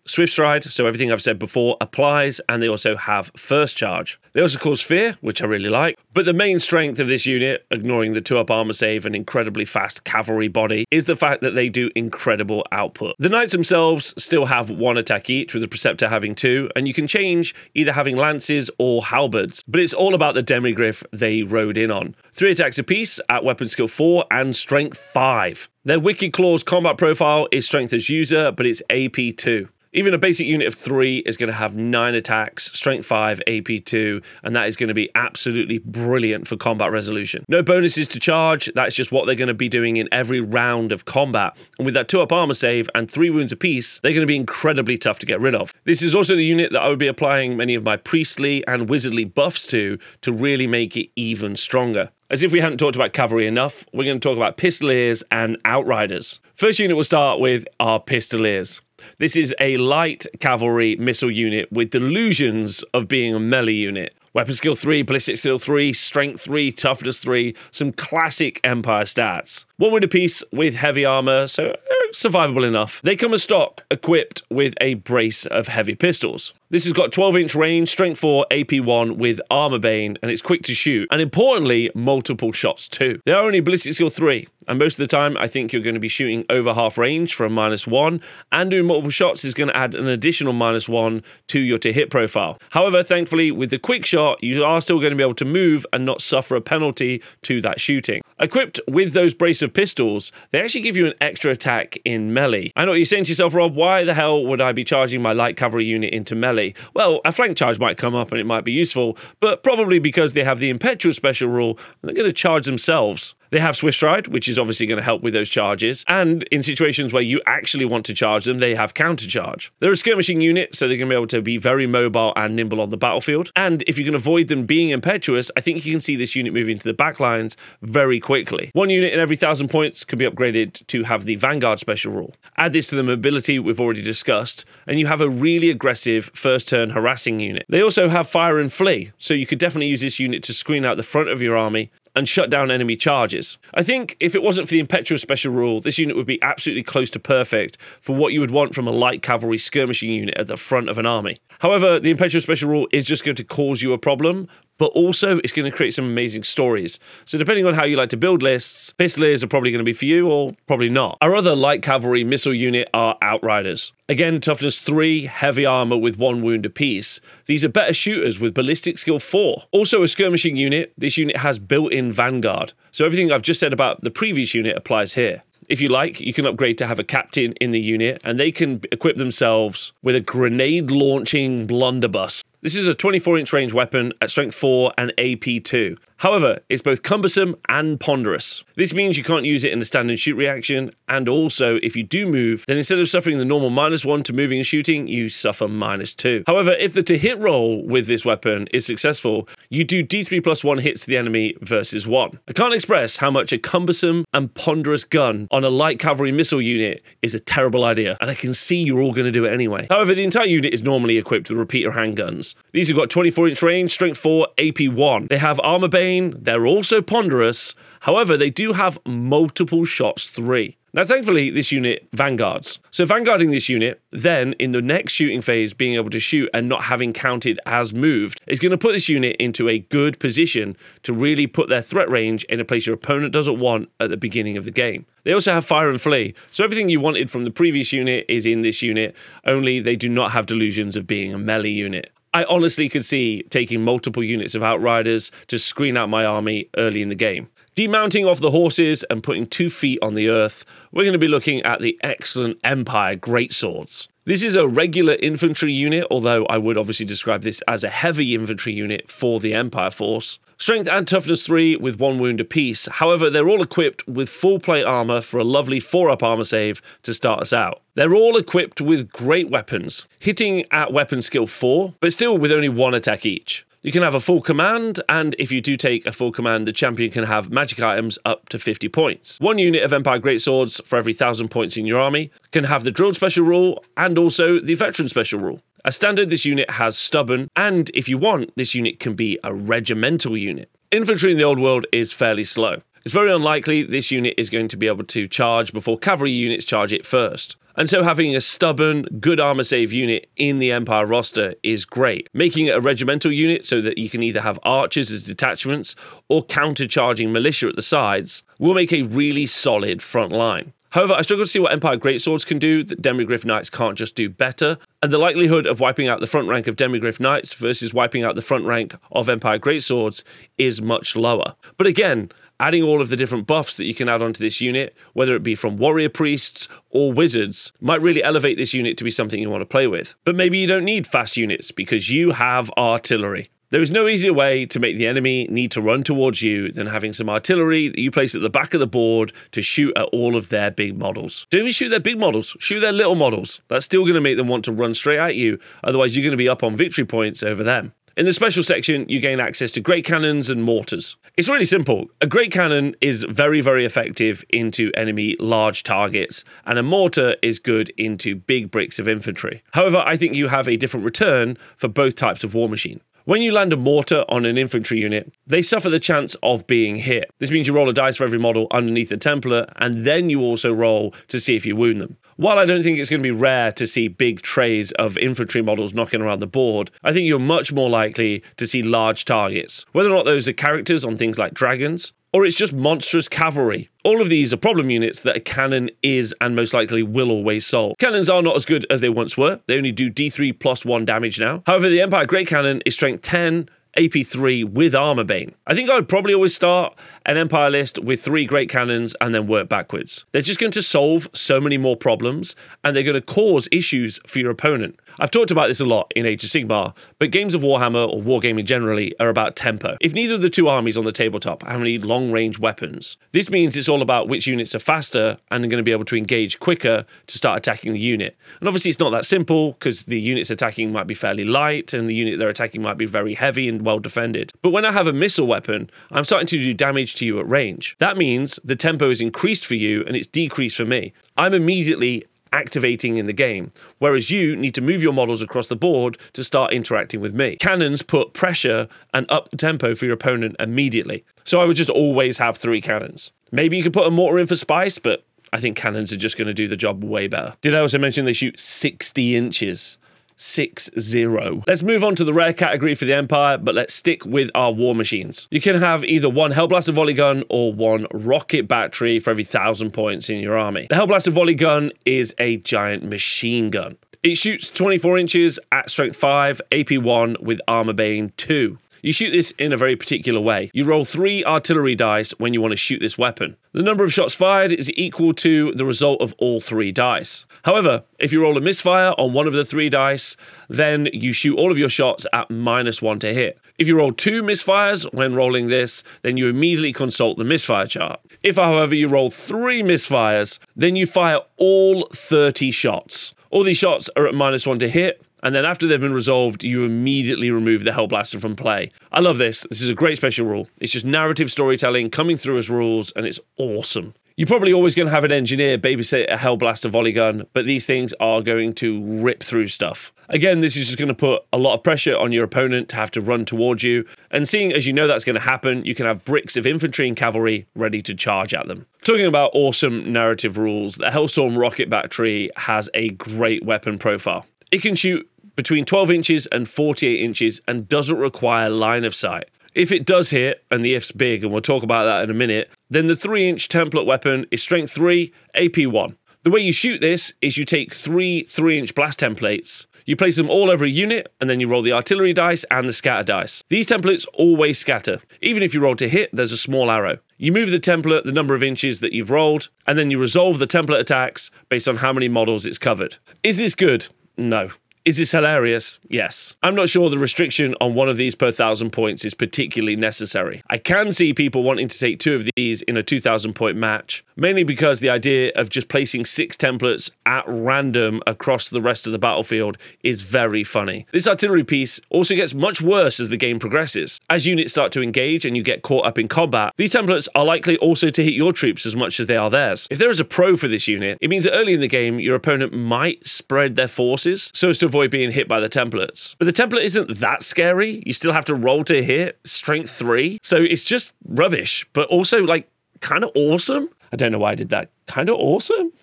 charge, 0.03 0.11
Swift 0.11 0.33
Stride, 0.33 0.63
so 0.63 0.85
everything 0.85 1.11
I've 1.11 1.21
said 1.21 1.39
before 1.39 1.77
applies, 1.79 2.41
and 2.49 2.61
they 2.61 2.67
also 2.67 2.95
have 2.95 3.31
First 3.35 3.77
Charge. 3.77 4.19
They 4.33 4.41
also 4.41 4.59
cause 4.59 4.81
Fear, 4.81 5.17
which 5.21 5.41
I 5.41 5.45
really 5.45 5.69
like, 5.69 5.97
but 6.13 6.25
the 6.25 6.33
main 6.33 6.59
strength 6.59 6.99
of 6.99 7.07
this 7.07 7.25
unit, 7.25 7.65
ignoring 7.69 8.13
the 8.13 8.21
2 8.21 8.37
up 8.37 8.51
armor 8.51 8.73
save 8.73 9.05
and 9.05 9.15
incredibly 9.15 9.65
fast 9.65 10.03
cavalry 10.03 10.47
body, 10.47 10.85
is 10.91 11.05
the 11.05 11.15
fact 11.15 11.41
that 11.41 11.55
they 11.55 11.69
do 11.69 11.89
incredible 11.95 12.65
output. 12.71 13.15
The 13.19 13.29
Knights 13.29 13.51
themselves 13.51 14.13
still 14.17 14.45
have 14.45 14.69
one 14.69 14.97
attack 14.97 15.29
each, 15.29 15.53
with 15.53 15.61
the 15.61 15.67
Preceptor 15.67 16.09
having 16.09 16.35
two, 16.35 16.69
and 16.75 16.87
you 16.87 16.93
can 16.93 17.07
change 17.07 17.53
either 17.73 17.93
having 17.93 18.15
lances 18.15 18.69
or 18.77 19.03
halberds, 19.03 19.63
but 19.67 19.79
it's 19.79 19.93
all 19.93 20.13
about 20.13 20.33
the 20.33 20.43
Demigryph 20.43 21.03
they 21.11 21.43
rode 21.43 21.77
in 21.77 21.91
on. 21.91 22.15
Three 22.31 22.51
attacks 22.51 22.77
apiece 22.77 23.19
at 23.29 23.43
weapon 23.43 23.67
skill 23.67 23.87
4 23.87 24.25
and 24.31 24.55
strength 24.55 24.97
5. 24.97 25.69
Their 25.83 25.99
Wicked 25.99 26.31
Claws 26.31 26.63
combat 26.63 26.97
profile 26.97 27.47
is 27.51 27.65
strength 27.65 27.93
as 27.93 28.07
user, 28.07 28.51
but 28.51 28.65
it's 28.65 28.83
AP 28.89 29.35
2. 29.35 29.67
Even 29.93 30.13
a 30.13 30.17
basic 30.17 30.47
unit 30.47 30.67
of 30.67 30.73
three 30.73 31.17
is 31.17 31.35
going 31.35 31.47
to 31.49 31.53
have 31.53 31.75
nine 31.75 32.15
attacks, 32.15 32.71
strength 32.71 33.05
five, 33.05 33.41
AP 33.45 33.83
two, 33.83 34.21
and 34.41 34.55
that 34.55 34.69
is 34.69 34.77
going 34.77 34.87
to 34.87 34.93
be 34.93 35.09
absolutely 35.15 35.79
brilliant 35.79 36.47
for 36.47 36.55
combat 36.55 36.93
resolution. 36.93 37.43
No 37.49 37.61
bonuses 37.61 38.07
to 38.09 38.19
charge, 38.19 38.71
that's 38.73 38.95
just 38.95 39.11
what 39.11 39.25
they're 39.25 39.35
going 39.35 39.49
to 39.49 39.53
be 39.53 39.67
doing 39.67 39.97
in 39.97 40.07
every 40.09 40.39
round 40.39 40.93
of 40.93 41.03
combat. 41.03 41.57
And 41.77 41.85
with 41.85 41.93
that 41.95 42.07
two 42.07 42.21
up 42.21 42.31
armor 42.31 42.53
save 42.53 42.89
and 42.95 43.11
three 43.11 43.29
wounds 43.29 43.51
apiece, 43.51 43.99
they're 44.01 44.13
going 44.13 44.21
to 44.21 44.27
be 44.27 44.37
incredibly 44.37 44.97
tough 44.97 45.19
to 45.19 45.25
get 45.25 45.41
rid 45.41 45.55
of. 45.55 45.73
This 45.83 46.01
is 46.01 46.15
also 46.15 46.37
the 46.37 46.45
unit 46.45 46.71
that 46.71 46.81
I 46.81 46.87
would 46.87 46.97
be 46.97 47.07
applying 47.07 47.57
many 47.57 47.75
of 47.75 47.83
my 47.83 47.97
priestly 47.97 48.65
and 48.67 48.87
wizardly 48.87 49.25
buffs 49.25 49.67
to 49.67 49.99
to 50.21 50.31
really 50.31 50.67
make 50.67 50.95
it 50.95 51.09
even 51.17 51.57
stronger. 51.57 52.11
As 52.29 52.43
if 52.43 52.53
we 52.53 52.61
hadn't 52.61 52.77
talked 52.77 52.95
about 52.95 53.11
cavalry 53.11 53.45
enough, 53.45 53.85
we're 53.91 54.05
going 54.05 54.21
to 54.21 54.25
talk 54.25 54.37
about 54.37 54.55
pistoliers 54.55 55.21
and 55.31 55.57
outriders. 55.65 56.39
First 56.55 56.79
unit 56.79 56.95
we'll 56.95 57.03
start 57.03 57.41
with 57.41 57.65
are 57.77 57.99
pistoliers. 57.99 58.79
This 59.17 59.35
is 59.35 59.53
a 59.59 59.77
light 59.77 60.25
cavalry 60.39 60.95
missile 60.95 61.31
unit 61.31 61.71
with 61.71 61.89
delusions 61.89 62.83
of 62.93 63.07
being 63.07 63.35
a 63.35 63.39
melee 63.39 63.73
unit. 63.73 64.15
Weapon 64.33 64.53
skill 64.53 64.75
3, 64.75 65.01
ballistic 65.01 65.37
skill 65.37 65.59
3, 65.59 65.91
strength 65.91 66.41
3, 66.41 66.71
toughness 66.71 67.19
3, 67.19 67.53
some 67.69 67.91
classic 67.91 68.61
Empire 68.63 69.03
stats. 69.03 69.65
One 69.75 69.91
wound 69.91 70.05
apiece 70.05 70.41
with 70.53 70.75
heavy 70.75 71.03
armor, 71.03 71.47
so 71.47 71.71
uh, 71.71 71.75
survivable 72.13 72.65
enough. 72.65 73.01
They 73.03 73.17
come 73.17 73.33
as 73.33 73.43
stock, 73.43 73.83
equipped 73.91 74.43
with 74.49 74.73
a 74.79 74.93
brace 74.93 75.45
of 75.45 75.67
heavy 75.67 75.95
pistols. 75.95 76.53
This 76.69 76.85
has 76.85 76.93
got 76.93 77.11
12 77.11 77.35
inch 77.35 77.55
range, 77.55 77.89
strength 77.89 78.19
4, 78.19 78.45
AP1 78.51 79.17
with 79.17 79.41
armor 79.51 79.79
bane, 79.79 80.17
and 80.21 80.31
it's 80.31 80.41
quick 80.41 80.63
to 80.63 80.73
shoot, 80.73 81.09
and 81.11 81.19
importantly, 81.19 81.91
multiple 81.93 82.53
shots 82.53 82.87
too. 82.87 83.19
They 83.25 83.33
are 83.33 83.43
only 83.43 83.59
ballistic 83.59 83.95
skill 83.95 84.09
3, 84.09 84.47
and 84.67 84.79
most 84.79 84.93
of 84.93 84.99
the 84.99 85.07
time, 85.07 85.35
I 85.37 85.47
think 85.47 85.73
you're 85.73 85.81
going 85.81 85.95
to 85.95 85.99
be 85.99 86.07
shooting 86.07 86.45
over 86.49 86.73
half 86.73 86.97
range 86.97 87.33
for 87.33 87.45
a 87.45 87.49
minus 87.49 87.87
1, 87.87 88.21
and 88.51 88.69
doing 88.69 88.85
multiple 88.85 89.11
shots 89.11 89.43
is 89.43 89.53
going 89.53 89.69
to 89.69 89.75
add 89.75 89.95
an 89.95 90.07
additional 90.07 90.53
minus 90.53 90.87
1 90.87 91.23
to 91.47 91.59
your 91.59 91.77
to 91.79 91.91
hit 91.91 92.09
profile. 92.09 92.59
However, 92.71 93.03
thankfully, 93.03 93.51
with 93.51 93.69
the 93.71 93.79
quick 93.79 94.05
shot, 94.05 94.43
you 94.43 94.63
are 94.63 94.81
still 94.81 94.99
going 94.99 95.11
to 95.11 95.17
be 95.17 95.23
able 95.23 95.35
to 95.35 95.45
move 95.45 95.85
and 95.91 96.05
not 96.05 96.21
suffer 96.21 96.55
a 96.55 96.61
penalty 96.61 97.21
to 97.43 97.61
that 97.61 97.79
shooting. 97.79 98.21
Equipped 98.39 98.79
with 98.87 99.13
those 99.13 99.33
brace 99.33 99.61
of 99.61 99.73
pistols, 99.73 100.31
they 100.51 100.61
actually 100.61 100.81
give 100.81 100.97
you 100.97 101.05
an 101.05 101.13
extra 101.21 101.51
attack 101.51 101.97
in 102.05 102.33
melee. 102.33 102.71
I 102.75 102.85
know 102.85 102.91
what 102.91 102.97
you're 102.97 103.05
saying 103.05 103.25
to 103.25 103.29
yourself, 103.29 103.53
Rob, 103.53 103.75
why 103.75 104.03
the 104.03 104.13
hell 104.13 104.43
would 104.45 104.61
I 104.61 104.71
be 104.71 104.83
charging 104.83 105.21
my 105.21 105.33
light 105.33 105.57
cavalry 105.57 105.85
unit 105.85 106.13
into 106.13 106.35
melee? 106.35 106.73
Well, 106.93 107.21
a 107.25 107.31
flank 107.31 107.57
charge 107.57 107.79
might 107.79 107.97
come 107.97 108.15
up 108.15 108.31
and 108.31 108.39
it 108.39 108.45
might 108.45 108.63
be 108.63 108.71
useful, 108.71 109.17
but 109.39 109.63
probably 109.63 109.99
because 109.99 110.33
they 110.33 110.43
have 110.43 110.59
the 110.59 110.69
impetuous 110.69 111.17
special 111.17 111.49
rule, 111.49 111.77
they're 112.01 112.15
going 112.15 112.27
to 112.27 112.33
charge 112.33 112.65
themselves. 112.65 113.35
They 113.51 113.59
have 113.59 113.75
Swift 113.75 113.97
Stride, 113.97 114.27
which 114.27 114.47
is 114.47 114.57
obviously 114.57 114.85
going 114.85 114.97
to 114.97 115.03
help 115.03 115.21
with 115.21 115.33
those 115.33 115.49
charges. 115.49 116.05
And 116.07 116.43
in 116.43 116.63
situations 116.63 117.11
where 117.11 117.21
you 117.21 117.41
actually 117.45 117.83
want 117.83 118.05
to 118.05 118.13
charge 118.13 118.45
them, 118.45 118.59
they 118.59 118.75
have 118.75 118.93
counter 118.93 119.27
charge. 119.27 119.73
They're 119.79 119.91
a 119.91 119.97
skirmishing 119.97 120.39
unit, 120.39 120.73
so 120.73 120.87
they're 120.87 120.95
going 120.95 121.09
to 121.09 121.13
be 121.13 121.17
able 121.17 121.27
to 121.27 121.41
be 121.41 121.57
very 121.57 121.85
mobile 121.85 122.31
and 122.37 122.55
nimble 122.55 122.79
on 122.79 122.91
the 122.91 122.97
battlefield. 122.97 123.51
And 123.57 123.83
if 123.87 123.97
you 123.97 124.05
can 124.05 124.15
avoid 124.15 124.47
them 124.47 124.65
being 124.65 124.89
impetuous, 124.89 125.51
I 125.57 125.61
think 125.61 125.85
you 125.85 125.91
can 125.91 125.99
see 125.99 126.15
this 126.15 126.33
unit 126.33 126.53
moving 126.53 126.79
to 126.79 126.87
the 126.87 126.93
backlines 126.93 127.57
very 127.81 128.21
quickly. 128.21 128.71
One 128.71 128.89
unit 128.89 129.11
in 129.11 129.19
every 129.19 129.35
thousand 129.35 129.67
points 129.67 130.05
can 130.05 130.17
be 130.17 130.25
upgraded 130.25 130.87
to 130.87 131.03
have 131.03 131.25
the 131.25 131.35
Vanguard 131.35 131.79
special 131.79 132.13
rule. 132.13 132.33
Add 132.55 132.71
this 132.71 132.87
to 132.87 132.95
the 132.95 133.03
mobility 133.03 133.59
we've 133.59 133.81
already 133.81 134.01
discussed, 134.01 134.63
and 134.87 134.97
you 134.97 135.07
have 135.07 135.19
a 135.19 135.29
really 135.29 135.69
aggressive 135.69 136.31
first 136.33 136.69
turn 136.69 136.91
harassing 136.91 137.41
unit. 137.41 137.65
They 137.67 137.81
also 137.81 138.07
have 138.07 138.29
fire 138.29 138.59
and 138.59 138.71
flee, 138.71 139.11
so 139.17 139.33
you 139.33 139.45
could 139.45 139.59
definitely 139.59 139.87
use 139.87 140.01
this 140.01 140.19
unit 140.19 140.41
to 140.43 140.53
screen 140.53 140.85
out 140.85 140.95
the 140.95 141.03
front 141.03 141.27
of 141.27 141.41
your 141.41 141.57
army 141.57 141.91
and 142.15 142.27
shut 142.27 142.49
down 142.49 142.71
enemy 142.71 142.95
charges. 142.95 143.57
I 143.73 143.83
think 143.83 144.17
if 144.19 144.35
it 144.35 144.43
wasn't 144.43 144.67
for 144.67 144.73
the 144.73 144.79
impetuous 144.79 145.21
special 145.21 145.53
rule, 145.53 145.79
this 145.79 145.97
unit 145.97 146.15
would 146.15 146.25
be 146.25 146.41
absolutely 146.41 146.83
close 146.83 147.09
to 147.11 147.19
perfect 147.19 147.77
for 148.01 148.15
what 148.15 148.33
you 148.33 148.39
would 148.39 148.51
want 148.51 148.75
from 148.75 148.87
a 148.87 148.91
light 148.91 149.21
cavalry 149.21 149.57
skirmishing 149.57 150.09
unit 150.09 150.37
at 150.37 150.47
the 150.47 150.57
front 150.57 150.89
of 150.89 150.97
an 150.97 151.05
army. 151.05 151.39
However, 151.59 151.99
the 151.99 152.11
impetuous 152.11 152.43
special 152.43 152.69
rule 152.69 152.87
is 152.91 153.05
just 153.05 153.23
going 153.23 153.35
to 153.35 153.43
cause 153.43 153.81
you 153.81 153.93
a 153.93 153.97
problem, 153.97 154.47
but 154.81 154.93
also 154.93 155.37
it's 155.43 155.53
going 155.53 155.69
to 155.69 155.77
create 155.77 155.93
some 155.93 156.05
amazing 156.05 156.41
stories. 156.41 156.97
So, 157.25 157.37
depending 157.37 157.67
on 157.67 157.75
how 157.75 157.85
you 157.85 157.95
like 157.95 158.09
to 158.09 158.17
build 158.17 158.41
lists, 158.41 158.95
Pistoliers 158.97 159.43
are 159.43 159.47
probably 159.47 159.69
going 159.69 159.77
to 159.77 159.85
be 159.85 159.93
for 159.93 160.05
you 160.05 160.27
or 160.27 160.53
probably 160.65 160.89
not. 160.89 161.19
Our 161.21 161.35
other 161.35 161.55
light 161.55 161.83
cavalry 161.83 162.23
missile 162.23 162.51
unit 162.51 162.89
are 162.91 163.15
Outriders. 163.21 163.93
Again, 164.09 164.41
toughness 164.41 164.79
3, 164.79 165.27
heavy 165.27 165.67
armor 165.67 165.97
with 165.97 166.17
1 166.17 166.41
wound 166.41 166.65
apiece. 166.65 167.19
These 167.45 167.63
are 167.63 167.69
better 167.69 167.93
shooters 167.93 168.39
with 168.39 168.55
ballistic 168.55 168.97
skill 168.97 169.19
4. 169.19 169.65
Also, 169.71 170.01
a 170.01 170.07
skirmishing 170.07 170.55
unit, 170.55 170.93
this 170.97 171.15
unit 171.15 171.37
has 171.37 171.59
built 171.59 171.93
in 171.93 172.11
Vanguard. 172.11 172.73
So, 172.89 173.05
everything 173.05 173.31
I've 173.31 173.43
just 173.43 173.59
said 173.59 173.73
about 173.73 174.01
the 174.01 174.09
previous 174.09 174.55
unit 174.55 174.75
applies 174.75 175.13
here. 175.13 175.43
If 175.69 175.79
you 175.79 175.89
like, 175.89 176.19
you 176.19 176.33
can 176.33 176.47
upgrade 176.47 176.79
to 176.79 176.87
have 176.87 176.97
a 176.97 177.03
captain 177.03 177.53
in 177.61 177.69
the 177.69 177.79
unit, 177.79 178.19
and 178.23 178.39
they 178.39 178.51
can 178.51 178.81
equip 178.91 179.17
themselves 179.17 179.93
with 180.01 180.15
a 180.15 180.21
grenade 180.21 180.89
launching 180.89 181.67
blunderbuss. 181.67 182.41
This 182.63 182.75
is 182.75 182.87
a 182.87 182.93
24 182.93 183.39
inch 183.39 183.53
range 183.53 183.73
weapon 183.73 184.13
at 184.21 184.29
strength 184.29 184.53
4 184.53 184.93
and 184.95 185.11
AP 185.17 185.63
2. 185.63 185.97
However, 186.17 186.59
it's 186.69 186.83
both 186.83 187.01
cumbersome 187.01 187.55
and 187.67 187.99
ponderous. 187.99 188.63
This 188.75 188.93
means 188.93 189.17
you 189.17 189.23
can't 189.23 189.45
use 189.45 189.63
it 189.63 189.71
in 189.71 189.79
the 189.79 189.85
stand 189.85 190.11
and 190.11 190.19
shoot 190.19 190.35
reaction, 190.35 190.91
and 191.09 191.27
also 191.27 191.79
if 191.81 191.95
you 191.95 192.03
do 192.03 192.27
move, 192.27 192.63
then 192.67 192.77
instead 192.77 192.99
of 192.99 193.09
suffering 193.09 193.39
the 193.39 193.45
normal 193.45 193.71
minus 193.71 194.05
1 194.05 194.21
to 194.23 194.33
moving 194.33 194.59
and 194.59 194.67
shooting, 194.67 195.07
you 195.07 195.29
suffer 195.29 195.67
minus 195.67 196.13
2. 196.13 196.43
However, 196.45 196.73
if 196.73 196.93
the 196.93 197.01
to 197.01 197.17
hit 197.17 197.39
roll 197.39 197.83
with 197.83 198.05
this 198.05 198.23
weapon 198.23 198.67
is 198.71 198.85
successful, 198.85 199.49
you 199.71 199.83
do 199.83 200.05
d3 200.05 200.43
plus 200.43 200.63
1 200.63 200.77
hits 200.77 201.01
to 201.01 201.07
the 201.07 201.17
enemy 201.17 201.55
versus 201.61 202.05
1. 202.05 202.39
I 202.47 202.53
can't 202.53 202.75
express 202.75 203.17
how 203.17 203.31
much 203.31 203.51
a 203.51 203.57
cumbersome 203.57 204.23
and 204.31 204.53
ponderous 204.53 205.03
gun 205.03 205.47
on 205.49 205.63
a 205.63 205.69
light 205.71 205.97
cavalry 205.97 206.31
missile 206.31 206.61
unit 206.61 207.03
is 207.23 207.33
a 207.33 207.39
terrible 207.39 207.83
idea, 207.83 208.15
and 208.21 208.29
I 208.29 208.35
can 208.35 208.53
see 208.53 208.83
you're 208.83 209.01
all 209.01 209.13
going 209.13 209.25
to 209.25 209.31
do 209.31 209.45
it 209.45 209.51
anyway. 209.51 209.87
However, 209.89 210.13
the 210.13 210.23
entire 210.23 210.45
unit 210.45 210.71
is 210.71 210.83
normally 210.83 211.17
equipped 211.17 211.49
with 211.49 211.57
repeater 211.57 211.93
handguns. 211.93 212.50
These 212.71 212.87
have 212.89 212.97
got 212.97 213.09
24 213.09 213.49
inch 213.49 213.61
range, 213.61 213.91
strength 213.91 214.17
4, 214.17 214.47
AP 214.57 214.87
1. 214.89 215.27
They 215.27 215.37
have 215.37 215.59
armor 215.63 215.87
bane, 215.87 216.35
they're 216.37 216.65
also 216.65 217.01
ponderous, 217.01 217.75
however, 218.01 218.37
they 218.37 218.49
do 218.49 218.73
have 218.73 218.99
multiple 219.05 219.85
shots 219.85 220.29
3. 220.29 220.77
Now, 220.93 221.05
thankfully, 221.05 221.49
this 221.49 221.71
unit 221.71 222.09
vanguards. 222.11 222.79
So, 222.89 223.05
vanguarding 223.05 223.51
this 223.51 223.69
unit, 223.69 224.01
then 224.11 224.51
in 224.59 224.73
the 224.73 224.81
next 224.81 225.13
shooting 225.13 225.41
phase, 225.41 225.73
being 225.73 225.95
able 225.95 226.09
to 226.09 226.19
shoot 226.19 226.49
and 226.53 226.67
not 226.67 226.83
having 226.83 227.13
counted 227.13 227.61
as 227.65 227.93
moved, 227.93 228.41
is 228.45 228.59
going 228.59 228.71
to 228.71 228.77
put 228.77 228.91
this 228.91 229.07
unit 229.07 229.37
into 229.37 229.69
a 229.69 229.79
good 229.79 230.19
position 230.19 230.75
to 231.03 231.13
really 231.13 231.47
put 231.47 231.69
their 231.69 231.81
threat 231.81 232.09
range 232.09 232.43
in 232.45 232.59
a 232.59 232.65
place 232.65 232.85
your 232.85 232.95
opponent 232.95 233.31
doesn't 233.31 233.57
want 233.57 233.89
at 234.01 234.09
the 234.09 234.17
beginning 234.17 234.57
of 234.57 234.65
the 234.65 234.71
game. 234.71 235.05
They 235.23 235.31
also 235.31 235.53
have 235.53 235.63
fire 235.63 235.89
and 235.89 236.01
flee, 236.01 236.33
so 236.49 236.65
everything 236.65 236.89
you 236.89 236.99
wanted 236.99 237.31
from 237.31 237.45
the 237.45 237.51
previous 237.51 237.93
unit 237.93 238.25
is 238.27 238.45
in 238.45 238.61
this 238.61 238.81
unit, 238.81 239.15
only 239.45 239.79
they 239.79 239.95
do 239.95 240.09
not 240.09 240.31
have 240.31 240.45
delusions 240.45 240.97
of 240.97 241.07
being 241.07 241.33
a 241.33 241.37
melee 241.37 241.69
unit. 241.69 242.11
I 242.33 242.45
honestly 242.45 242.87
could 242.87 243.03
see 243.03 243.43
taking 243.49 243.83
multiple 243.83 244.23
units 244.23 244.55
of 244.55 244.63
Outriders 244.63 245.31
to 245.47 245.59
screen 245.59 245.97
out 245.97 246.07
my 246.07 246.25
army 246.25 246.69
early 246.77 247.01
in 247.01 247.09
the 247.09 247.15
game. 247.15 247.49
Demounting 247.75 248.25
off 248.25 248.39
the 248.39 248.51
horses 248.51 249.03
and 249.09 249.23
putting 249.23 249.45
two 249.45 249.69
feet 249.69 249.99
on 250.01 250.13
the 250.13 250.29
earth, 250.29 250.65
we're 250.91 251.03
going 251.03 251.13
to 251.13 251.19
be 251.19 251.27
looking 251.27 251.61
at 251.63 251.81
the 251.81 251.97
excellent 252.03 252.57
Empire 252.63 253.15
Greatswords. 253.17 254.07
This 254.23 254.43
is 254.43 254.55
a 254.55 254.67
regular 254.67 255.15
infantry 255.15 255.73
unit, 255.73 256.05
although 256.11 256.45
I 256.45 256.57
would 256.57 256.77
obviously 256.77 257.05
describe 257.05 257.41
this 257.41 257.61
as 257.67 257.83
a 257.83 257.89
heavy 257.89 258.35
infantry 258.35 258.71
unit 258.71 259.09
for 259.09 259.39
the 259.39 259.53
Empire 259.53 259.91
Force. 259.91 260.37
Strength 260.61 260.89
and 260.89 261.07
toughness 261.07 261.43
3 261.47 261.77
with 261.77 261.99
1 261.99 262.19
wound 262.19 262.39
apiece. 262.39 262.87
However, 262.87 263.31
they're 263.31 263.49
all 263.49 263.63
equipped 263.63 264.07
with 264.07 264.29
full 264.29 264.59
plate 264.59 264.83
armor 264.83 265.19
for 265.19 265.39
a 265.39 265.43
lovely 265.43 265.79
4 265.79 266.11
up 266.11 266.21
armor 266.21 266.43
save 266.43 266.83
to 267.01 267.15
start 267.15 267.41
us 267.41 267.51
out. 267.51 267.81
They're 267.95 268.13
all 268.13 268.37
equipped 268.37 268.79
with 268.79 269.11
great 269.11 269.49
weapons, 269.49 270.05
hitting 270.19 270.65
at 270.69 270.93
weapon 270.93 271.23
skill 271.23 271.47
4, 271.47 271.95
but 271.99 272.13
still 272.13 272.37
with 272.37 272.51
only 272.51 272.69
one 272.69 272.93
attack 272.93 273.25
each. 273.25 273.65
You 273.81 273.91
can 273.91 274.03
have 274.03 274.13
a 274.13 274.19
full 274.19 274.41
command, 274.41 275.01
and 275.09 275.35
if 275.39 275.51
you 275.51 275.59
do 275.59 275.75
take 275.75 276.05
a 276.05 276.11
full 276.11 276.31
command, 276.31 276.67
the 276.67 276.71
champion 276.71 277.09
can 277.09 277.23
have 277.23 277.49
magic 277.49 277.79
items 277.79 278.19
up 278.23 278.47
to 278.49 278.59
50 278.59 278.87
points. 278.89 279.39
One 279.39 279.57
unit 279.57 279.81
of 279.81 279.91
Empire 279.91 280.19
Greatswords 280.19 280.79
for 280.85 280.97
every 280.97 281.13
1,000 281.13 281.49
points 281.49 281.75
in 281.75 281.87
your 281.87 281.99
army 281.99 282.29
can 282.51 282.65
have 282.65 282.83
the 282.83 282.91
drilled 282.91 283.15
special 283.15 283.43
rule 283.43 283.83
and 283.97 284.19
also 284.19 284.59
the 284.59 284.75
veteran 284.75 285.09
special 285.09 285.39
rule. 285.39 285.61
As 285.83 285.95
standard, 285.95 286.29
this 286.29 286.45
unit 286.45 286.69
has 286.71 286.95
stubborn, 286.95 287.49
and 287.55 287.89
if 287.95 288.07
you 288.07 288.17
want, 288.17 288.51
this 288.55 288.75
unit 288.75 288.99
can 288.99 289.15
be 289.15 289.39
a 289.43 289.51
regimental 289.51 290.37
unit. 290.37 290.69
Infantry 290.91 291.31
in 291.31 291.39
the 291.39 291.43
old 291.43 291.57
world 291.57 291.87
is 291.91 292.13
fairly 292.13 292.43
slow. 292.43 292.81
It's 293.03 293.13
very 293.15 293.31
unlikely 293.31 293.81
this 293.81 294.11
unit 294.11 294.35
is 294.37 294.51
going 294.51 294.67
to 294.67 294.77
be 294.77 294.85
able 294.85 295.05
to 295.05 295.27
charge 295.27 295.73
before 295.73 295.97
cavalry 295.97 296.31
units 296.31 296.65
charge 296.65 296.93
it 296.93 297.03
first. 297.03 297.55
And 297.75 297.89
so 297.89 298.03
having 298.03 298.35
a 298.35 298.41
stubborn, 298.41 299.03
good 299.19 299.39
armor 299.39 299.63
save 299.63 299.91
unit 299.91 300.29
in 300.35 300.59
the 300.59 300.71
Empire 300.71 301.07
roster 301.07 301.55
is 301.63 301.85
great. 301.85 302.29
Making 302.31 302.67
it 302.67 302.75
a 302.75 302.81
regimental 302.81 303.31
unit 303.31 303.65
so 303.65 303.81
that 303.81 303.97
you 303.97 304.07
can 304.07 304.21
either 304.21 304.41
have 304.41 304.59
archers 304.61 305.09
as 305.09 305.23
detachments 305.23 305.95
or 306.29 306.43
counter-charging 306.43 307.31
militia 307.31 307.69
at 307.69 307.75
the 307.75 307.81
sides 307.81 308.43
will 308.59 308.75
make 308.75 308.93
a 308.93 309.03
really 309.03 309.47
solid 309.47 310.03
front 310.03 310.31
line. 310.31 310.73
However, 310.91 311.13
I 311.13 311.21
struggle 311.21 311.45
to 311.45 311.49
see 311.49 311.59
what 311.59 311.71
Empire 311.71 311.95
Greatswords 311.95 312.45
can 312.45 312.59
do 312.59 312.83
that 312.83 313.01
Demigryph 313.01 313.45
Knights 313.45 313.69
can't 313.69 313.97
just 313.97 314.13
do 314.13 314.29
better, 314.29 314.77
and 315.01 315.11
the 315.11 315.17
likelihood 315.17 315.65
of 315.65 315.79
wiping 315.79 316.09
out 316.09 316.19
the 316.19 316.27
front 316.27 316.49
rank 316.49 316.67
of 316.67 316.75
Demigryph 316.75 317.19
Knights 317.19 317.53
versus 317.53 317.93
wiping 317.93 318.23
out 318.23 318.35
the 318.35 318.41
front 318.41 318.65
rank 318.65 318.95
of 319.09 319.29
Empire 319.29 319.57
Greatswords 319.57 320.23
is 320.57 320.81
much 320.81 321.15
lower. 321.15 321.55
But 321.77 321.87
again, 321.87 322.29
adding 322.59 322.83
all 322.83 322.99
of 322.99 323.07
the 323.07 323.15
different 323.15 323.47
buffs 323.47 323.77
that 323.77 323.85
you 323.85 323.95
can 323.95 324.09
add 324.09 324.21
onto 324.21 324.43
this 324.43 324.59
unit, 324.59 324.93
whether 325.13 325.33
it 325.33 325.43
be 325.43 325.55
from 325.55 325.77
warrior 325.77 326.09
priests 326.09 326.67
or 326.89 327.13
wizards, 327.13 327.71
might 327.79 328.01
really 328.01 328.21
elevate 328.21 328.57
this 328.57 328.73
unit 328.73 328.97
to 328.97 329.05
be 329.05 329.11
something 329.11 329.39
you 329.39 329.49
want 329.49 329.61
to 329.61 329.65
play 329.65 329.87
with. 329.87 330.15
But 330.25 330.35
maybe 330.35 330.57
you 330.57 330.67
don't 330.67 330.83
need 330.83 331.07
fast 331.07 331.37
units 331.37 331.71
because 331.71 332.09
you 332.09 332.31
have 332.31 332.69
artillery. 332.77 333.49
There 333.71 333.81
is 333.81 333.89
no 333.89 334.09
easier 334.09 334.33
way 334.33 334.65
to 334.65 334.81
make 334.81 334.97
the 334.97 335.07
enemy 335.07 335.47
need 335.49 335.71
to 335.71 335.81
run 335.81 336.03
towards 336.03 336.41
you 336.41 336.73
than 336.73 336.87
having 336.87 337.13
some 337.13 337.29
artillery 337.29 337.87
that 337.87 337.97
you 337.97 338.11
place 338.11 338.35
at 338.35 338.41
the 338.41 338.49
back 338.49 338.73
of 338.73 338.81
the 338.81 338.85
board 338.85 339.31
to 339.53 339.61
shoot 339.61 339.93
at 339.95 340.09
all 340.11 340.35
of 340.35 340.49
their 340.49 340.69
big 340.69 340.99
models. 340.99 341.47
Don't 341.49 341.61
even 341.61 341.71
shoot 341.71 341.87
their 341.87 342.01
big 342.01 342.19
models, 342.19 342.57
shoot 342.59 342.81
their 342.81 342.91
little 342.91 343.15
models. 343.15 343.61
That's 343.69 343.85
still 343.85 344.01
going 344.01 344.15
to 344.15 344.19
make 344.19 344.35
them 344.35 344.49
want 344.49 344.65
to 344.65 344.73
run 344.73 344.93
straight 344.93 345.19
at 345.19 345.37
you, 345.37 345.57
otherwise, 345.85 346.17
you're 346.17 346.23
going 346.23 346.31
to 346.31 346.37
be 346.37 346.49
up 346.49 346.63
on 346.63 346.75
victory 346.75 347.05
points 347.05 347.43
over 347.43 347.63
them. 347.63 347.93
In 348.17 348.25
the 348.25 348.33
special 348.33 348.61
section, 348.61 349.07
you 349.07 349.21
gain 349.21 349.39
access 349.39 349.71
to 349.71 349.79
great 349.79 350.03
cannons 350.03 350.49
and 350.49 350.65
mortars. 350.65 351.15
It's 351.37 351.47
really 351.47 351.63
simple. 351.63 352.09
A 352.19 352.27
great 352.27 352.51
cannon 352.51 352.93
is 352.99 353.25
very, 353.29 353.61
very 353.61 353.85
effective 353.85 354.43
into 354.49 354.91
enemy 354.97 355.37
large 355.39 355.83
targets, 355.83 356.43
and 356.65 356.77
a 356.77 356.83
mortar 356.83 357.37
is 357.41 357.57
good 357.57 357.87
into 357.91 358.35
big 358.35 358.69
bricks 358.69 358.99
of 358.99 359.07
infantry. 359.07 359.63
However, 359.71 360.03
I 360.05 360.17
think 360.17 360.35
you 360.35 360.49
have 360.49 360.67
a 360.67 360.75
different 360.75 361.05
return 361.05 361.57
for 361.77 361.87
both 361.87 362.15
types 362.15 362.43
of 362.43 362.53
war 362.53 362.67
machine. 362.67 362.99
When 363.23 363.43
you 363.43 363.51
land 363.51 363.71
a 363.71 363.77
mortar 363.77 364.25
on 364.29 364.45
an 364.45 364.57
infantry 364.57 364.99
unit, 364.99 365.31
they 365.45 365.61
suffer 365.61 365.91
the 365.91 365.99
chance 365.99 366.35
of 366.41 366.65
being 366.65 366.95
hit. 366.95 367.29
This 367.37 367.51
means 367.51 367.67
you 367.67 367.73
roll 367.75 367.87
a 367.87 367.93
dice 367.93 368.17
for 368.17 368.23
every 368.23 368.39
model 368.39 368.65
underneath 368.71 369.09
the 369.09 369.17
template, 369.17 369.71
and 369.75 370.05
then 370.05 370.31
you 370.31 370.41
also 370.41 370.73
roll 370.73 371.13
to 371.27 371.39
see 371.39 371.55
if 371.55 371.63
you 371.63 371.75
wound 371.75 372.01
them. 372.01 372.17
While 372.37 372.57
I 372.57 372.65
don't 372.65 372.81
think 372.81 372.97
it's 372.97 373.11
going 373.11 373.21
to 373.21 373.23
be 373.23 373.29
rare 373.29 373.71
to 373.73 373.85
see 373.85 374.07
big 374.07 374.41
trays 374.41 374.91
of 374.93 375.19
infantry 375.19 375.61
models 375.61 375.93
knocking 375.93 376.21
around 376.21 376.39
the 376.39 376.47
board, 376.47 376.89
I 377.03 377.13
think 377.13 377.27
you're 377.27 377.37
much 377.37 377.71
more 377.71 377.91
likely 377.91 378.41
to 378.57 378.65
see 378.65 378.81
large 378.81 379.23
targets. 379.25 379.85
Whether 379.91 380.09
or 380.09 380.15
not 380.15 380.25
those 380.25 380.47
are 380.47 380.53
characters 380.53 381.05
on 381.05 381.15
things 381.15 381.37
like 381.37 381.53
dragons, 381.53 382.13
or 382.33 382.43
it's 382.43 382.57
just 382.57 382.73
monstrous 382.73 383.29
cavalry. 383.29 383.89
All 384.03 384.19
of 384.19 384.29
these 384.29 384.51
are 384.51 384.57
problem 384.57 384.89
units 384.89 385.19
that 385.21 385.35
a 385.35 385.39
cannon 385.39 385.91
is 386.01 386.33
and 386.41 386.55
most 386.55 386.73
likely 386.73 387.03
will 387.03 387.29
always 387.29 387.67
solve. 387.67 387.97
Cannons 387.99 388.29
are 388.29 388.41
not 388.41 388.55
as 388.55 388.65
good 388.65 388.85
as 388.89 389.01
they 389.01 389.09
once 389.09 389.37
were. 389.37 389.59
They 389.67 389.77
only 389.77 389.91
do 389.91 390.09
D3 390.09 390.59
plus 390.59 390.83
1 390.83 391.05
damage 391.05 391.39
now. 391.39 391.61
However, 391.67 391.87
the 391.87 392.01
Empire 392.01 392.25
Great 392.25 392.47
Cannon 392.47 392.81
is 392.83 392.95
strength 392.95 393.21
10, 393.21 393.69
AP3 393.97 394.71
with 394.71 394.95
Armor 394.95 395.23
Bane. 395.23 395.53
I 395.67 395.75
think 395.75 395.89
I 395.89 395.95
would 395.95 396.07
probably 396.07 396.33
always 396.33 396.55
start 396.55 396.97
an 397.25 397.37
Empire 397.37 397.69
list 397.69 397.99
with 397.99 398.21
three 398.21 398.45
great 398.45 398.69
cannons 398.69 399.15
and 399.21 399.35
then 399.35 399.47
work 399.47 399.69
backwards. 399.69 400.25
They're 400.31 400.41
just 400.41 400.59
going 400.59 400.71
to 400.71 400.81
solve 400.81 401.29
so 401.33 401.59
many 401.59 401.77
more 401.77 401.97
problems 401.97 402.55
and 402.83 402.95
they're 402.95 403.03
going 403.03 403.15
to 403.15 403.21
cause 403.21 403.67
issues 403.71 404.19
for 404.25 404.39
your 404.39 404.51
opponent. 404.51 404.99
I've 405.21 405.29
talked 405.29 405.51
about 405.51 405.67
this 405.67 405.79
a 405.79 405.85
lot 405.85 406.11
in 406.15 406.25
Age 406.25 406.43
of 406.43 406.49
Sigmar, 406.49 406.95
but 407.19 407.29
games 407.29 407.53
of 407.53 407.61
Warhammer 407.61 408.11
or 408.11 408.23
wargaming 408.23 408.65
generally 408.65 409.13
are 409.19 409.29
about 409.29 409.55
tempo. 409.55 409.95
If 410.01 410.15
neither 410.15 410.33
of 410.33 410.41
the 410.41 410.49
two 410.49 410.67
armies 410.67 410.97
on 410.97 411.05
the 411.05 411.11
tabletop 411.11 411.61
have 411.61 411.79
any 411.79 411.99
long 411.99 412.31
range 412.31 412.57
weapons, 412.57 413.17
this 413.31 413.51
means 413.51 413.77
it's 413.77 413.87
all 413.87 414.01
about 414.01 414.27
which 414.27 414.47
units 414.47 414.73
are 414.73 414.79
faster 414.79 415.37
and 415.51 415.63
are 415.63 415.67
going 415.67 415.77
to 415.77 415.83
be 415.83 415.91
able 415.91 416.05
to 416.05 416.15
engage 416.15 416.59
quicker 416.59 417.05
to 417.27 417.37
start 417.37 417.59
attacking 417.59 417.93
the 417.93 417.99
unit. 417.99 418.35
And 418.59 418.67
obviously, 418.67 418.89
it's 418.89 418.99
not 418.99 419.11
that 419.11 419.27
simple 419.27 419.73
because 419.73 420.05
the 420.05 420.19
units 420.19 420.49
attacking 420.49 420.91
might 420.91 421.05
be 421.05 421.13
fairly 421.13 421.45
light 421.45 421.93
and 421.93 422.09
the 422.09 422.15
unit 422.15 422.39
they're 422.39 422.49
attacking 422.49 422.81
might 422.81 422.97
be 422.97 423.05
very 423.05 423.35
heavy 423.35 423.69
and 423.69 423.83
well 423.83 423.99
defended. 423.99 424.51
But 424.63 424.71
when 424.71 424.85
I 424.85 424.91
have 424.91 425.05
a 425.05 425.13
missile 425.13 425.45
weapon, 425.45 425.91
I'm 426.09 426.23
starting 426.23 426.47
to 426.47 426.57
do 426.57 426.73
damage 426.73 427.13
to 427.17 427.27
you 427.27 427.39
at 427.39 427.47
range. 427.47 427.95
That 427.99 428.17
means 428.17 428.59
the 428.63 428.75
tempo 428.75 429.11
is 429.11 429.21
increased 429.21 429.67
for 429.67 429.75
you 429.75 430.03
and 430.07 430.15
it's 430.15 430.25
decreased 430.25 430.77
for 430.77 430.85
me. 430.85 431.13
I'm 431.37 431.53
immediately 431.53 432.25
activating 432.51 433.17
in 433.17 433.25
the 433.25 433.33
game, 433.33 433.71
whereas 433.99 434.29
you 434.29 434.55
need 434.55 434.75
to 434.75 434.81
move 434.81 435.01
your 435.01 435.13
models 435.13 435.41
across 435.41 435.67
the 435.67 435.75
board 435.75 436.17
to 436.33 436.43
start 436.43 436.73
interacting 436.73 437.21
with 437.21 437.33
me. 437.33 437.55
Cannons 437.57 438.01
put 438.01 438.33
pressure 438.33 438.87
and 439.13 439.25
up 439.29 439.49
the 439.49 439.57
tempo 439.57 439.95
for 439.95 440.05
your 440.05 440.13
opponent 440.13 440.55
immediately. 440.59 441.23
So 441.43 441.59
I 441.59 441.65
would 441.65 441.77
just 441.77 441.89
always 441.89 442.37
have 442.37 442.57
three 442.57 442.81
cannons. 442.81 443.31
Maybe 443.51 443.77
you 443.77 443.83
could 443.83 443.93
put 443.93 444.07
a 444.07 444.11
mortar 444.11 444.39
in 444.39 444.47
for 444.47 444.55
spice, 444.55 444.99
but 444.99 445.23
I 445.53 445.59
think 445.59 445.75
cannons 445.75 446.13
are 446.13 446.17
just 446.17 446.37
going 446.37 446.47
to 446.47 446.53
do 446.53 446.67
the 446.67 446.77
job 446.77 447.03
way 447.03 447.27
better. 447.27 447.55
Did 447.61 447.75
I 447.75 447.79
also 447.79 447.97
mention 447.97 448.25
they 448.25 448.33
shoot 448.33 448.59
60 448.59 449.35
inches? 449.35 449.97
6 450.41 450.89
0. 450.99 451.63
Let's 451.67 451.83
move 451.83 452.03
on 452.03 452.15
to 452.15 452.23
the 452.23 452.33
rare 452.33 452.51
category 452.51 452.95
for 452.95 453.05
the 453.05 453.13
Empire, 453.13 453.59
but 453.59 453.75
let's 453.75 453.93
stick 453.93 454.25
with 454.25 454.49
our 454.55 454.71
war 454.71 454.95
machines. 454.95 455.47
You 455.51 455.61
can 455.61 455.75
have 455.75 456.03
either 456.03 456.29
one 456.29 456.51
Hellblaster 456.51 456.93
volley 456.93 457.13
gun 457.13 457.43
or 457.49 457.71
one 457.71 458.07
rocket 458.11 458.67
battery 458.67 459.19
for 459.19 459.29
every 459.29 459.43
thousand 459.43 459.91
points 459.91 460.29
in 460.29 460.39
your 460.39 460.57
army. 460.57 460.87
The 460.89 460.95
Hellblaster 460.95 461.31
volley 461.31 461.53
gun 461.53 461.91
is 462.05 462.33
a 462.39 462.57
giant 462.57 463.03
machine 463.03 463.69
gun. 463.69 463.97
It 464.23 464.35
shoots 464.35 464.69
24 464.71 465.19
inches 465.19 465.59
at 465.71 465.89
strength 465.89 466.15
5, 466.15 466.61
AP 466.71 466.91
1 466.91 467.37
with 467.39 467.59
armor 467.67 467.93
bane 467.93 468.33
2. 468.37 468.77
You 469.03 469.11
shoot 469.11 469.31
this 469.31 469.51
in 469.57 469.73
a 469.73 469.77
very 469.77 469.95
particular 469.95 470.39
way. 470.39 470.69
You 470.73 470.85
roll 470.85 471.05
three 471.05 471.43
artillery 471.43 471.95
dice 471.95 472.31
when 472.37 472.53
you 472.53 472.61
want 472.61 472.71
to 472.71 472.77
shoot 472.77 472.99
this 472.99 473.17
weapon. 473.17 473.57
The 473.73 473.81
number 473.81 474.03
of 474.03 474.13
shots 474.13 474.35
fired 474.35 474.71
is 474.71 474.91
equal 474.95 475.33
to 475.35 475.73
the 475.73 475.85
result 475.85 476.21
of 476.21 476.35
all 476.37 476.61
three 476.61 476.91
dice. 476.91 477.45
However, 477.63 478.03
if 478.19 478.31
you 478.31 478.41
roll 478.41 478.57
a 478.57 478.61
misfire 478.61 479.13
on 479.17 479.33
one 479.33 479.47
of 479.47 479.53
the 479.53 479.65
three 479.65 479.89
dice, 479.89 480.37
then 480.69 481.07
you 481.13 481.33
shoot 481.33 481.57
all 481.57 481.71
of 481.71 481.79
your 481.79 481.89
shots 481.89 482.27
at 482.31 482.51
minus 482.51 483.01
one 483.01 483.17
to 483.19 483.33
hit. 483.33 483.59
If 483.79 483.87
you 483.87 483.97
roll 483.97 484.13
two 484.13 484.43
misfires 484.43 485.11
when 485.11 485.33
rolling 485.33 485.67
this, 485.67 486.03
then 486.21 486.37
you 486.37 486.47
immediately 486.47 486.93
consult 486.93 487.37
the 487.39 487.43
misfire 487.43 487.87
chart. 487.87 488.19
If, 488.43 488.57
however, 488.57 488.93
you 488.93 489.07
roll 489.07 489.31
three 489.31 489.81
misfires, 489.81 490.59
then 490.75 490.95
you 490.95 491.07
fire 491.07 491.39
all 491.57 492.07
30 492.13 492.69
shots. 492.69 493.33
All 493.49 493.63
these 493.63 493.77
shots 493.77 494.09
are 494.15 494.27
at 494.27 494.35
minus 494.35 494.67
one 494.67 494.79
to 494.79 494.87
hit, 494.87 495.21
and 495.43 495.55
then 495.55 495.65
after 495.65 495.87
they've 495.87 495.99
been 495.99 496.13
resolved, 496.13 496.63
you 496.63 496.83
immediately 496.83 497.51
remove 497.51 497.83
the 497.83 497.91
Hellblaster 497.91 498.39
from 498.39 498.55
play. 498.55 498.91
I 499.11 499.19
love 499.19 499.37
this. 499.37 499.65
This 499.69 499.81
is 499.81 499.89
a 499.89 499.95
great 499.95 500.17
special 500.17 500.45
rule. 500.45 500.67
It's 500.79 500.91
just 500.91 501.05
narrative 501.05 501.51
storytelling 501.51 502.09
coming 502.09 502.37
through 502.37 502.57
as 502.57 502.69
rules, 502.69 503.11
and 503.15 503.25
it's 503.25 503.39
awesome. 503.57 504.13
You're 504.37 504.47
probably 504.47 504.73
always 504.73 504.95
going 504.95 505.07
to 505.07 505.13
have 505.13 505.23
an 505.23 505.31
engineer 505.31 505.77
babysit 505.77 506.31
a 506.31 506.37
Hellblaster 506.37 506.89
volley 506.89 507.11
gun, 507.11 507.45
but 507.53 507.65
these 507.65 507.85
things 507.85 508.13
are 508.19 508.41
going 508.41 508.73
to 508.73 509.21
rip 509.21 509.43
through 509.43 509.67
stuff. 509.67 510.11
Again, 510.29 510.61
this 510.61 510.77
is 510.77 510.87
just 510.87 510.97
going 510.97 511.09
to 511.09 511.13
put 511.13 511.43
a 511.51 511.57
lot 511.57 511.75
of 511.75 511.83
pressure 511.83 512.15
on 512.15 512.31
your 512.31 512.45
opponent 512.45 512.87
to 512.89 512.95
have 512.95 513.11
to 513.11 513.21
run 513.21 513.43
towards 513.43 513.83
you. 513.83 514.05
And 514.31 514.47
seeing 514.47 514.71
as 514.71 514.87
you 514.87 514.93
know 514.93 515.05
that's 515.05 515.25
going 515.25 515.35
to 515.35 515.41
happen, 515.41 515.83
you 515.83 515.93
can 515.93 516.05
have 516.05 516.23
bricks 516.23 516.55
of 516.55 516.65
infantry 516.65 517.07
and 517.07 517.17
cavalry 517.17 517.67
ready 517.75 518.01
to 518.03 518.15
charge 518.15 518.53
at 518.53 518.67
them. 518.67 518.87
Talking 519.03 519.25
about 519.25 519.51
awesome 519.53 520.11
narrative 520.11 520.57
rules, 520.57 520.95
the 520.95 521.07
Hellstorm 521.07 521.57
rocket 521.57 521.89
battery 521.89 522.49
has 522.55 522.89
a 522.93 523.09
great 523.09 523.65
weapon 523.65 523.99
profile. 523.99 524.45
It 524.71 524.81
can 524.81 524.95
shoot 524.95 525.29
between 525.55 525.85
12 525.85 526.11
inches 526.11 526.47
and 526.47 526.69
48 526.69 527.19
inches 527.19 527.61
and 527.67 527.87
doesn't 527.87 528.17
require 528.17 528.69
line 528.69 529.03
of 529.03 529.15
sight. 529.15 529.45
If 529.73 529.91
it 529.91 530.05
does 530.05 530.31
hit, 530.31 530.63
and 530.69 530.83
the 530.83 530.95
if's 530.95 531.11
big, 531.11 531.43
and 531.43 531.51
we'll 531.51 531.61
talk 531.61 531.83
about 531.83 532.03
that 532.03 532.23
in 532.23 532.29
a 532.29 532.33
minute, 532.37 532.69
then 532.89 533.07
the 533.07 533.15
3 533.15 533.47
inch 533.47 533.69
template 533.69 534.05
weapon 534.05 534.45
is 534.51 534.61
strength 534.61 534.91
3, 534.91 535.31
AP 535.55 535.87
1. 535.87 536.17
The 536.43 536.51
way 536.51 536.59
you 536.61 536.73
shoot 536.73 536.99
this 537.01 537.33
is 537.41 537.57
you 537.57 537.65
take 537.65 537.93
three 537.93 538.43
3 538.43 538.79
inch 538.79 538.95
blast 538.95 539.19
templates, 539.19 539.85
you 540.05 540.15
place 540.15 540.35
them 540.35 540.49
all 540.49 540.69
over 540.69 540.85
a 540.85 540.89
unit, 540.89 541.31
and 541.39 541.49
then 541.49 541.59
you 541.59 541.67
roll 541.67 541.81
the 541.81 541.93
artillery 541.93 542.33
dice 542.33 542.65
and 542.71 542.87
the 542.87 542.93
scatter 542.93 543.23
dice. 543.23 543.63
These 543.69 543.87
templates 543.87 544.25
always 544.33 544.79
scatter. 544.79 545.21
Even 545.41 545.63
if 545.63 545.73
you 545.73 545.79
roll 545.79 545.95
to 545.97 546.09
hit, 546.09 546.29
there's 546.33 546.51
a 546.51 546.57
small 546.57 546.89
arrow. 546.89 547.19
You 547.37 547.51
move 547.51 547.71
the 547.71 547.79
template 547.79 548.23
the 548.23 548.31
number 548.31 548.55
of 548.55 548.63
inches 548.63 548.99
that 548.99 549.13
you've 549.13 549.29
rolled, 549.31 549.69
and 549.87 549.97
then 549.97 550.11
you 550.11 550.19
resolve 550.19 550.59
the 550.59 550.67
template 550.67 550.99
attacks 550.99 551.51
based 551.69 551.87
on 551.87 551.97
how 551.97 552.13
many 552.13 552.27
models 552.27 552.65
it's 552.65 552.77
covered. 552.77 553.17
Is 553.43 553.57
this 553.57 553.75
good? 553.75 554.07
No. 554.37 554.71
Is 555.03 555.17
this 555.17 555.31
hilarious? 555.31 555.97
Yes. 556.09 556.55
I'm 556.61 556.75
not 556.75 556.87
sure 556.87 557.09
the 557.09 557.17
restriction 557.17 557.73
on 557.81 557.95
one 557.95 558.07
of 558.07 558.17
these 558.17 558.35
per 558.35 558.51
thousand 558.51 558.91
points 558.91 559.25
is 559.25 559.33
particularly 559.33 559.95
necessary. 559.95 560.61
I 560.69 560.77
can 560.77 561.11
see 561.11 561.33
people 561.33 561.63
wanting 561.63 561.87
to 561.87 561.97
take 561.97 562.19
two 562.19 562.35
of 562.35 562.47
these 562.55 562.83
in 562.83 562.97
a 562.97 563.01
2000 563.01 563.55
point 563.55 563.77
match, 563.77 564.23
mainly 564.35 564.63
because 564.63 564.99
the 564.99 565.09
idea 565.09 565.51
of 565.55 565.69
just 565.69 565.87
placing 565.87 566.25
six 566.25 566.55
templates 566.55 567.09
at 567.25 567.43
random 567.47 568.21
across 568.27 568.69
the 568.69 568.79
rest 568.79 569.07
of 569.07 569.11
the 569.11 569.17
battlefield 569.17 569.79
is 570.03 570.21
very 570.21 570.63
funny. 570.63 571.07
This 571.11 571.27
artillery 571.27 571.63
piece 571.63 571.99
also 572.11 572.35
gets 572.35 572.53
much 572.53 572.79
worse 572.79 573.19
as 573.19 573.29
the 573.29 573.37
game 573.37 573.57
progresses. 573.57 574.19
As 574.29 574.45
units 574.45 574.71
start 574.71 574.91
to 574.91 575.01
engage 575.01 575.45
and 575.45 575.57
you 575.57 575.63
get 575.63 575.81
caught 575.81 576.05
up 576.05 576.19
in 576.19 576.27
combat, 576.27 576.73
these 576.77 576.93
templates 576.93 577.27
are 577.33 577.43
likely 577.43 577.75
also 577.77 578.11
to 578.11 578.23
hit 578.23 578.35
your 578.35 578.51
troops 578.51 578.85
as 578.85 578.95
much 578.95 579.19
as 579.19 579.25
they 579.25 579.37
are 579.37 579.49
theirs. 579.49 579.87
If 579.89 579.97
there 579.97 580.11
is 580.11 580.19
a 580.19 580.25
pro 580.25 580.55
for 580.55 580.67
this 580.67 580.87
unit, 580.87 581.17
it 581.21 581.29
means 581.31 581.45
that 581.45 581.55
early 581.55 581.73
in 581.73 581.79
the 581.79 581.87
game 581.87 582.19
your 582.19 582.35
opponent 582.35 582.71
might 582.71 583.25
spread 583.25 583.75
their 583.75 583.87
forces 583.87 584.51
so 584.53 584.69
as 584.69 584.77
to 584.77 584.90
avoid 584.91 585.09
being 585.09 585.31
hit 585.31 585.47
by 585.47 585.61
the 585.61 585.69
templates. 585.69 586.35
But 586.37 586.45
the 586.45 586.53
template 586.53 586.83
isn't 586.83 587.19
that 587.19 587.43
scary. 587.43 588.03
You 588.05 588.11
still 588.11 588.33
have 588.33 588.43
to 588.45 588.55
roll 588.55 588.83
to 588.83 589.01
hit, 589.01 589.39
strength 589.45 589.89
three. 589.89 590.37
So 590.43 590.57
it's 590.57 590.83
just 590.83 591.13
rubbish, 591.25 591.87
but 591.93 592.09
also 592.09 592.43
like 592.43 592.69
kind 592.99 593.23
of 593.23 593.31
awesome. 593.33 593.89
I 594.11 594.17
don't 594.17 594.33
know 594.33 594.39
why 594.39 594.51
I 594.51 594.55
did 594.55 594.67
that. 594.69 594.89
Kind 595.07 595.29
of 595.29 595.37
awesome. 595.37 595.93